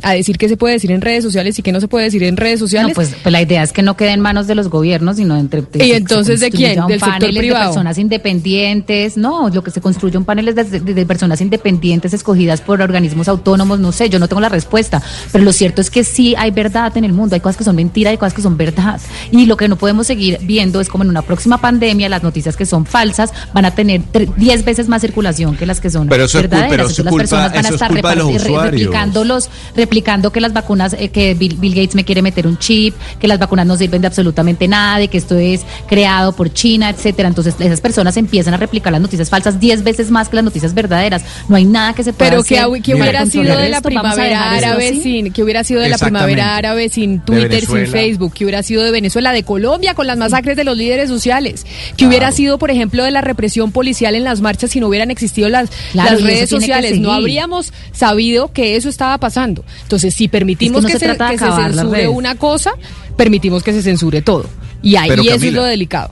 a- 0.02 0.12
decir 0.14 0.36
qué 0.36 0.48
se 0.48 0.56
puede 0.56 0.74
decir 0.74 0.90
en 0.90 1.02
redes 1.02 1.22
sociales 1.22 1.56
y 1.60 1.62
qué 1.62 1.70
no 1.70 1.80
se 1.80 1.86
puede 1.86 2.06
decir 2.06 2.24
en 2.24 2.36
redes 2.36 2.58
sociales. 2.58 2.88
No, 2.88 2.94
pues, 2.96 3.14
pues 3.22 3.32
la 3.32 3.40
idea 3.40 3.62
es 3.62 3.72
que 3.72 3.82
no 3.82 3.96
quede 3.96 4.10
en 4.10 4.18
manos 4.18 4.48
de 4.48 4.56
los 4.56 4.68
gobiernos, 4.68 5.18
sino 5.18 5.36
entre 5.36 5.62
¿Y 5.74 5.92
entonces 5.92 6.40
de 6.40 6.50
quién? 6.50 6.84
¿Del 6.88 6.98
sector 6.98 7.30
privado? 7.32 7.66
de 7.66 7.68
personas 7.68 7.96
independientes. 7.98 9.16
No, 9.16 9.50
lo 9.50 9.62
que 9.62 9.70
se 9.70 9.80
construye 9.80 10.18
un 10.18 10.24
panel 10.24 10.48
es 10.48 10.56
de, 10.56 10.64
de- 10.80 10.94
de 10.94 11.06
personas 11.06 11.40
independientes 11.40 12.12
escogidas 12.12 12.60
por 12.60 12.82
organismos 12.82 13.28
autónomos. 13.28 13.78
No 13.78 13.92
sé, 13.92 14.10
yo 14.10 14.18
no 14.18 14.26
tengo 14.26 14.40
la 14.40 14.48
respuesta, 14.48 15.00
pero 15.30 15.44
lo 15.44 15.52
cierto 15.52 15.80
es 15.80 15.90
que 15.90 16.02
sí 16.02 16.34
hay 16.36 16.50
verdad 16.50 16.96
en 16.96 17.04
el 17.04 17.12
mundo. 17.12 17.36
Hay 17.36 17.40
cosas 17.40 17.56
que 17.56 17.62
son 17.62 17.76
mentiras, 17.76 18.10
hay 18.10 18.16
cosas 18.18 18.34
que 18.34 18.42
son 18.42 18.56
verdad. 18.56 19.00
Y 19.30 19.46
lo 19.46 19.56
que 19.56 19.68
no 19.68 19.76
podemos 19.76 20.07
seguir 20.08 20.38
viendo 20.42 20.80
es 20.80 20.88
como 20.88 21.04
en 21.04 21.10
una 21.10 21.22
próxima 21.22 21.58
pandemia 21.60 22.08
las 22.08 22.22
noticias 22.24 22.56
que 22.56 22.66
son 22.66 22.84
falsas 22.84 23.32
van 23.52 23.64
a 23.64 23.70
tener 23.70 24.00
tre- 24.12 24.34
10 24.34 24.64
veces 24.64 24.88
más 24.88 25.00
circulación 25.02 25.56
que 25.56 25.64
las 25.66 25.80
que 25.80 25.90
son 25.90 26.08
Pero 26.08 26.24
eso 26.24 26.38
es 26.38 26.42
verdaderas. 26.42 26.70
pero 26.70 26.82
eso 26.84 26.92
es 26.92 26.98
Entonces 26.98 27.04
las 27.04 27.12
culpa- 27.12 27.22
personas 27.22 27.52
van 27.52 27.56
a 27.56 27.60
eso 27.60 27.68
es 27.68 27.74
estar 27.74 27.94
de 27.94 28.16
los 28.16 28.42
re- 28.44 28.70
replicando 28.70 29.24
los 29.24 29.48
replicando 29.76 30.32
que 30.32 30.40
las 30.40 30.52
vacunas 30.52 30.94
eh, 30.98 31.10
que 31.10 31.34
Bill, 31.34 31.56
Bill 31.58 31.74
Gates 31.74 31.94
me 31.94 32.04
quiere 32.04 32.22
meter 32.22 32.46
un 32.46 32.58
chip, 32.58 32.94
que 33.20 33.28
las 33.28 33.38
vacunas 33.38 33.66
no 33.66 33.76
sirven 33.76 34.00
de 34.00 34.08
absolutamente 34.08 34.66
nada, 34.66 34.98
de 34.98 35.08
que 35.08 35.18
esto 35.18 35.36
es 35.36 35.62
creado 35.86 36.32
por 36.32 36.52
China, 36.52 36.90
etcétera. 36.90 37.28
Entonces 37.28 37.54
esas 37.58 37.80
personas 37.80 38.16
empiezan 38.16 38.54
a 38.54 38.56
replicar 38.56 38.92
las 38.92 39.00
noticias 39.02 39.28
falsas 39.30 39.60
10 39.60 39.84
veces 39.84 40.10
más 40.10 40.28
que 40.28 40.36
las 40.36 40.44
noticias 40.44 40.74
verdaderas. 40.74 41.22
No 41.48 41.56
hay 41.56 41.64
nada 41.64 41.92
que 41.92 42.02
se 42.02 42.12
pueda 42.12 42.30
Pero 42.30 42.40
hacer. 42.42 42.64
que, 42.74 42.80
que 42.82 42.94
hubiera 42.94 43.26
sido 43.26 43.56
de 43.56 43.68
la 43.68 43.80
primavera 43.80 44.50
árabe 44.52 45.00
sin, 45.00 45.32
que 45.32 45.42
hubiera 45.42 45.62
sido 45.64 45.80
de 45.80 45.88
la 45.90 45.98
primavera 45.98 46.56
árabe 46.56 46.88
sin 46.88 47.20
Twitter, 47.20 47.64
sin. 47.64 47.86
Facebook, 47.86 48.32
que 48.34 48.44
hubiera 48.44 48.62
sido 48.62 48.82
de 48.82 48.90
Venezuela, 48.90 49.32
de 49.32 49.42
Colombia 49.42 49.87
con 49.94 50.06
las 50.06 50.18
masacres 50.18 50.56
de 50.56 50.64
los 50.64 50.76
líderes 50.76 51.08
sociales, 51.08 51.66
que 51.96 52.06
hubiera 52.06 52.32
sido, 52.32 52.58
por 52.58 52.70
ejemplo, 52.70 53.04
de 53.04 53.10
la 53.10 53.20
represión 53.20 53.72
policial 53.72 54.14
en 54.14 54.24
las 54.24 54.40
marchas 54.40 54.70
si 54.70 54.80
no 54.80 54.88
hubieran 54.88 55.10
existido 55.10 55.48
las, 55.48 55.70
Claro, 55.92 56.12
las 56.12 56.22
redes 56.22 56.50
sociales. 56.50 56.98
No 56.98 57.12
habríamos 57.12 57.72
sabido 57.92 58.52
que 58.52 58.76
eso 58.76 58.88
estaba 58.88 59.18
pasando. 59.18 59.64
Entonces, 59.82 60.14
si 60.14 60.28
permitimos 60.28 60.84
Es 60.84 60.86
que 60.86 60.92
no 60.92 60.98
que, 60.98 61.04
se 61.04 61.12
se, 61.12 61.16
trata 61.16 61.26
de 61.26 61.32
que 61.32 61.38
se 61.38 61.44
acabar 61.44 61.74
las 61.74 61.84
censure 61.84 62.08
una 62.08 62.34
cosa, 62.34 62.72
permitimos 63.16 63.62
que 63.62 63.72
se 63.72 63.82
censure 63.82 64.22
todo. 64.22 64.48
Y 64.82 64.96
ahí 64.96 65.08
Pero, 65.08 65.22
eso 65.22 65.46
es 65.46 65.52
lo 65.52 65.64
delicado. 65.64 66.10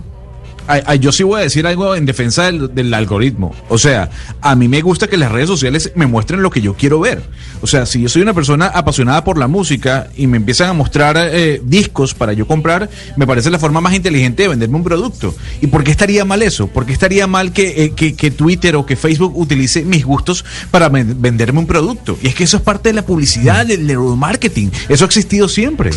Ay, 0.66 0.82
ay, 0.86 0.98
yo 0.98 1.12
sí 1.12 1.22
voy 1.22 1.40
a 1.40 1.42
decir 1.44 1.66
algo 1.66 1.94
en 1.94 2.06
defensa 2.06 2.50
del, 2.50 2.92
algoritmo. 2.94 3.54
O 3.68 3.78
sea, 3.78 4.10
a 4.40 4.54
mí 4.56 4.68
me 4.68 4.80
gusta 4.82 5.06
que 5.08 5.16
las 5.16 5.30
redes 5.30 5.48
sociales 5.48 5.92
me 5.94 6.06
muestren 6.06 6.42
lo 6.42 6.50
que 6.50 6.60
yo 6.60 6.74
quiero 6.74 7.00
ver. 7.00 7.22
O 7.62 7.66
sea, 7.66 7.86
si 7.86 8.02
yo 8.02 8.08
soy 8.08 8.22
una 8.22 8.34
persona 8.34 8.66
apasionada 8.66 9.22
por 9.24 9.38
la 9.38 9.46
música 9.48 10.08
y 10.16 10.26
me 10.26 10.36
empiezan 10.36 10.68
a 10.70 10.72
mostrar 10.72 11.16
eh, 11.18 11.60
discos 11.64 12.14
para 12.14 12.32
yo 12.32 12.46
comprar, 12.46 12.88
me 13.16 13.26
parece 13.26 13.50
la 13.50 13.58
forma 13.58 13.80
más 13.80 13.94
inteligente 13.94 14.42
de 14.42 14.48
venderme 14.48 14.76
un 14.76 14.84
producto. 14.84 15.34
¿Y 15.60 15.68
por 15.68 15.84
qué 15.84 15.90
estaría 15.90 16.24
mal 16.24 16.42
eso? 16.42 16.66
¿Por 16.68 16.84
qué 16.86 16.92
estaría 16.92 17.26
mal 17.26 17.52
que, 17.52 17.92
eh, 17.96 18.30
Twitter 18.30 18.76
o 18.76 18.84
que 18.86 18.96
Facebook 18.96 19.36
utilice 19.38 19.84
mis 19.84 20.04
gustos 20.04 20.44
para 20.70 20.88
ven- 20.88 21.20
venderme 21.20 21.60
un 21.60 21.66
producto? 21.66 22.18
Y 22.22 22.28
es 22.28 22.34
que 22.34 22.44
eso 22.44 22.56
es 22.56 22.62
parte 22.62 22.88
de 22.88 22.94
la 22.94 23.02
publicidad, 23.06 23.66
del 23.66 23.86
neuromarketing. 23.86 24.70
Eso 24.88 25.04
ha 25.04 25.06
existido 25.06 25.48
siempre. 25.48 25.90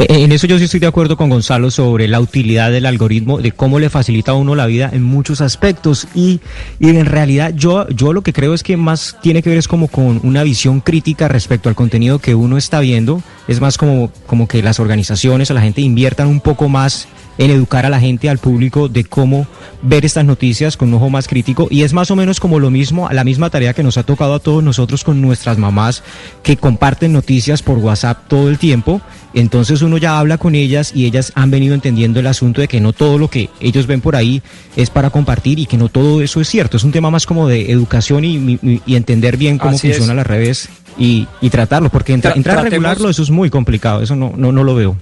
Eh, 0.00 0.24
En 0.24 0.32
eso 0.32 0.46
yo 0.46 0.56
sí 0.56 0.64
estoy 0.64 0.80
de 0.80 0.86
acuerdo 0.86 1.18
con 1.18 1.28
Gonzalo 1.28 1.70
sobre 1.70 2.08
la 2.08 2.20
utilidad 2.20 2.70
del 2.70 2.86
algoritmo, 2.86 3.38
de 3.38 3.52
cómo 3.52 3.78
le 3.78 3.90
facilita 3.90 4.32
a 4.32 4.34
uno 4.34 4.54
la 4.54 4.64
vida 4.64 4.88
en 4.90 5.02
muchos 5.02 5.42
aspectos 5.42 6.08
y, 6.14 6.40
y 6.78 6.88
en 6.88 7.04
realidad 7.04 7.52
yo, 7.54 7.86
yo 7.90 8.14
lo 8.14 8.22
que 8.22 8.32
creo 8.32 8.54
es 8.54 8.62
que 8.62 8.78
más 8.78 9.18
tiene 9.20 9.42
que 9.42 9.50
ver 9.50 9.58
es 9.58 9.68
como 9.68 9.88
con 9.88 10.20
una 10.22 10.42
visión 10.42 10.80
crítica 10.80 11.28
respecto 11.28 11.68
al 11.68 11.74
contenido 11.74 12.18
que 12.18 12.34
uno 12.34 12.56
está 12.56 12.80
viendo, 12.80 13.22
es 13.46 13.60
más 13.60 13.76
como, 13.76 14.10
como 14.26 14.48
que 14.48 14.62
las 14.62 14.80
organizaciones 14.80 15.50
o 15.50 15.54
la 15.54 15.60
gente 15.60 15.82
inviertan 15.82 16.28
un 16.28 16.40
poco 16.40 16.70
más 16.70 17.06
en 17.38 17.50
educar 17.50 17.86
a 17.86 17.90
la 17.90 18.00
gente, 18.00 18.28
al 18.28 18.36
público, 18.36 18.88
de 18.88 19.04
cómo 19.04 19.46
ver 19.80 20.04
estas 20.04 20.26
noticias 20.26 20.76
con 20.76 20.88
un 20.88 20.94
ojo 20.96 21.08
más 21.08 21.26
crítico. 21.26 21.68
Y 21.70 21.84
es 21.84 21.94
más 21.94 22.10
o 22.10 22.16
menos 22.16 22.38
como 22.38 22.58
lo 22.58 22.70
mismo, 22.70 23.08
la 23.10 23.24
misma 23.24 23.48
tarea 23.48 23.72
que 23.72 23.82
nos 23.82 23.96
ha 23.96 24.02
tocado 24.02 24.34
a 24.34 24.40
todos 24.40 24.62
nosotros 24.62 25.04
con 25.04 25.22
nuestras 25.22 25.56
mamás 25.56 26.02
que 26.42 26.58
comparten 26.58 27.14
noticias 27.14 27.62
por 27.62 27.78
WhatsApp 27.78 28.28
todo 28.28 28.50
el 28.50 28.58
tiempo. 28.58 29.00
Entonces 29.34 29.82
uno 29.82 29.96
ya 29.98 30.18
habla 30.18 30.38
con 30.38 30.54
ellas 30.54 30.92
y 30.94 31.06
ellas 31.06 31.32
han 31.36 31.50
venido 31.50 31.74
entendiendo 31.74 32.18
el 32.20 32.26
asunto 32.26 32.60
de 32.60 32.68
que 32.68 32.80
no 32.80 32.92
todo 32.92 33.18
lo 33.18 33.28
que 33.28 33.48
ellos 33.60 33.86
ven 33.86 34.00
por 34.00 34.16
ahí 34.16 34.42
es 34.76 34.90
para 34.90 35.10
compartir 35.10 35.58
y 35.58 35.66
que 35.66 35.76
no 35.76 35.88
todo 35.88 36.20
eso 36.22 36.40
es 36.40 36.48
cierto. 36.48 36.76
Es 36.76 36.84
un 36.84 36.92
tema 36.92 37.10
más 37.10 37.26
como 37.26 37.46
de 37.48 37.70
educación 37.70 38.24
y, 38.24 38.58
y- 38.62 38.82
y 38.86 38.96
entender 38.96 39.36
bien 39.36 39.58
cómo 39.58 39.76
Así 39.76 39.88
funcionan 39.88 40.16
las 40.16 40.26
redes 40.26 40.68
y, 40.98 41.28
y 41.40 41.50
tratarlo, 41.50 41.90
porque 41.90 42.12
entra- 42.12 42.32
Tra- 42.32 42.36
entrar 42.36 42.58
a 42.58 42.62
regularlo 42.62 43.08
eso 43.08 43.22
es 43.22 43.30
muy 43.30 43.50
complicado, 43.50 44.02
eso 44.02 44.16
no, 44.16 44.32
no, 44.36 44.50
no 44.52 44.64
lo 44.64 44.74
veo. 44.74 44.96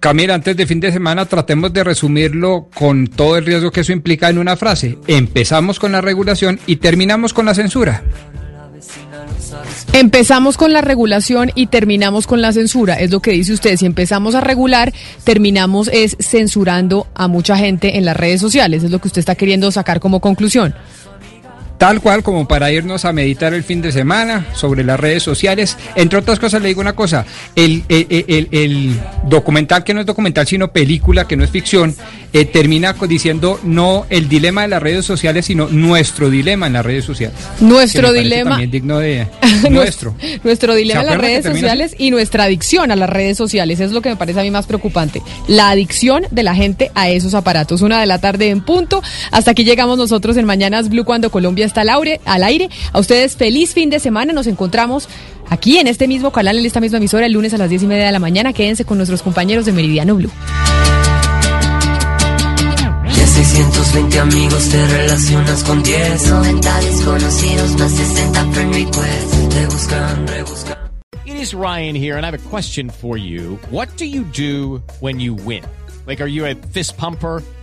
Camila, 0.00 0.34
antes 0.34 0.56
de 0.56 0.64
fin 0.64 0.78
de 0.78 0.92
semana 0.92 1.24
tratemos 1.26 1.72
de 1.72 1.82
resumirlo 1.82 2.68
con 2.72 3.08
todo 3.08 3.36
el 3.36 3.44
riesgo 3.44 3.72
que 3.72 3.80
eso 3.80 3.90
implica 3.92 4.28
en 4.30 4.38
una 4.38 4.56
frase. 4.56 4.96
Empezamos 5.08 5.80
con 5.80 5.90
la 5.90 6.00
regulación 6.00 6.60
y 6.66 6.76
terminamos 6.76 7.32
con 7.34 7.46
la 7.46 7.54
censura. 7.54 8.04
Empezamos 9.92 10.56
con 10.56 10.72
la 10.72 10.80
regulación 10.80 11.50
y 11.54 11.66
terminamos 11.66 12.26
con 12.26 12.40
la 12.40 12.52
censura, 12.52 12.94
es 12.94 13.10
lo 13.10 13.20
que 13.20 13.32
dice 13.32 13.52
usted. 13.52 13.76
Si 13.76 13.86
empezamos 13.86 14.34
a 14.34 14.40
regular, 14.40 14.92
terminamos 15.24 15.88
es 15.92 16.16
censurando 16.20 17.06
a 17.14 17.26
mucha 17.26 17.56
gente 17.56 17.96
en 17.96 18.04
las 18.04 18.16
redes 18.16 18.40
sociales, 18.40 18.84
es 18.84 18.90
lo 18.90 19.00
que 19.00 19.08
usted 19.08 19.20
está 19.20 19.34
queriendo 19.34 19.70
sacar 19.72 19.98
como 19.98 20.20
conclusión. 20.20 20.74
Tal 21.78 22.00
cual 22.00 22.24
como 22.24 22.48
para 22.48 22.72
irnos 22.72 23.04
a 23.04 23.12
meditar 23.12 23.54
el 23.54 23.62
fin 23.62 23.80
de 23.80 23.92
semana 23.92 24.46
sobre 24.52 24.82
las 24.82 24.98
redes 24.98 25.22
sociales. 25.22 25.76
Entre 25.94 26.18
otras 26.18 26.40
cosas, 26.40 26.60
le 26.60 26.68
digo 26.68 26.80
una 26.80 26.94
cosa, 26.94 27.24
el, 27.54 27.84
el, 27.88 28.06
el, 28.26 28.48
el 28.50 29.00
documental 29.28 29.84
que 29.84 29.94
no 29.94 30.00
es 30.00 30.06
documental, 30.06 30.44
sino 30.44 30.72
película, 30.72 31.28
que 31.28 31.36
no 31.36 31.44
es 31.44 31.50
ficción, 31.50 31.94
eh, 32.32 32.44
termina 32.44 32.94
diciendo 33.08 33.58
no 33.62 34.04
el 34.10 34.28
dilema 34.28 34.62
de 34.62 34.68
las 34.68 34.82
redes 34.82 35.04
sociales, 35.06 35.46
sino 35.46 35.68
nuestro 35.68 36.28
dilema 36.30 36.66
en 36.66 36.74
las 36.74 36.84
redes 36.84 37.04
sociales. 37.04 37.36
Nuestro 37.60 38.12
dilema- 38.12 38.50
También 38.50 38.70
digno 38.70 38.98
de 38.98 39.26
Nuestro- 39.70 40.14
nuestro. 40.44 40.74
Dilema 40.74 41.00
¿Se 41.00 41.06
en 41.06 41.10
las 41.12 41.20
redes 41.20 41.44
sociales 41.44 41.94
y 41.98 42.10
nuestra 42.10 42.44
adicción 42.44 42.90
a 42.90 42.96
las 42.96 43.08
redes 43.08 43.36
sociales. 43.38 43.80
Es 43.80 43.92
lo 43.92 44.02
que 44.02 44.10
me 44.10 44.16
parece 44.16 44.40
a 44.40 44.42
mí 44.42 44.50
más 44.50 44.66
preocupante. 44.66 45.22
La 45.46 45.70
adicción 45.70 46.24
de 46.30 46.42
la 46.42 46.54
gente 46.54 46.90
a 46.94 47.08
esos 47.08 47.34
aparatos. 47.34 47.80
Una 47.82 48.00
de 48.00 48.06
la 48.06 48.18
tarde 48.20 48.50
en 48.50 48.60
punto. 48.60 49.02
Hasta 49.30 49.52
aquí 49.52 49.64
llegamos 49.64 49.96
nosotros 49.98 50.36
en 50.36 50.44
Mañanas 50.44 50.88
Blue 50.90 51.04
cuando 51.04 51.30
Colombia 51.30 51.64
está 51.66 51.80
al 51.80 51.88
aire. 51.88 52.20
Al 52.24 52.42
aire. 52.44 52.68
A 52.92 52.98
ustedes 53.00 53.36
feliz 53.36 53.72
fin 53.72 53.88
de 53.90 53.98
semana. 54.00 54.32
Nos 54.32 54.46
encontramos 54.46 55.08
aquí 55.48 55.78
en 55.78 55.86
este 55.86 56.06
mismo 56.06 56.30
canal, 56.32 56.58
en 56.58 56.66
esta 56.66 56.80
misma 56.80 56.98
emisora, 56.98 57.24
el 57.26 57.32
lunes 57.32 57.54
a 57.54 57.58
las 57.58 57.70
diez 57.70 57.82
y 57.82 57.86
media 57.86 58.04
de 58.06 58.12
la 58.12 58.18
mañana. 58.18 58.52
Quédense 58.52 58.84
con 58.84 58.98
nuestros 58.98 59.22
compañeros 59.22 59.64
de 59.64 59.72
Meridiano 59.72 60.14
Blue. 60.14 60.30
De 63.58 63.64
620 63.64 64.20
amigos 64.20 64.68
te 64.68 64.86
relacionas 64.86 65.64
con 65.64 65.82
10 65.82 66.30
90 66.30 66.80
desconocidos 66.80 67.76
más 67.76 67.90
60 67.90 68.52
friend 68.52 68.72
requests 68.72 69.48
Te 69.48 69.66
buscan, 69.66 70.26
rebuscan 70.28 70.78
It 71.26 71.34
is 71.34 71.54
Ryan 71.54 71.96
here, 71.96 72.16
and 72.16 72.24
I 72.24 72.30
have 72.30 72.38
a 72.38 72.48
question 72.50 72.88
for 72.88 73.18
you. 73.18 73.58
What 73.70 73.88
do 73.96 74.04
you 74.04 74.22
do 74.22 74.80
when 75.00 75.18
you 75.18 75.34
win? 75.34 75.64
Like, 76.06 76.20
are 76.20 76.28
you 76.28 76.46
a 76.46 76.54
fist 76.54 76.96
pumper? 76.96 77.42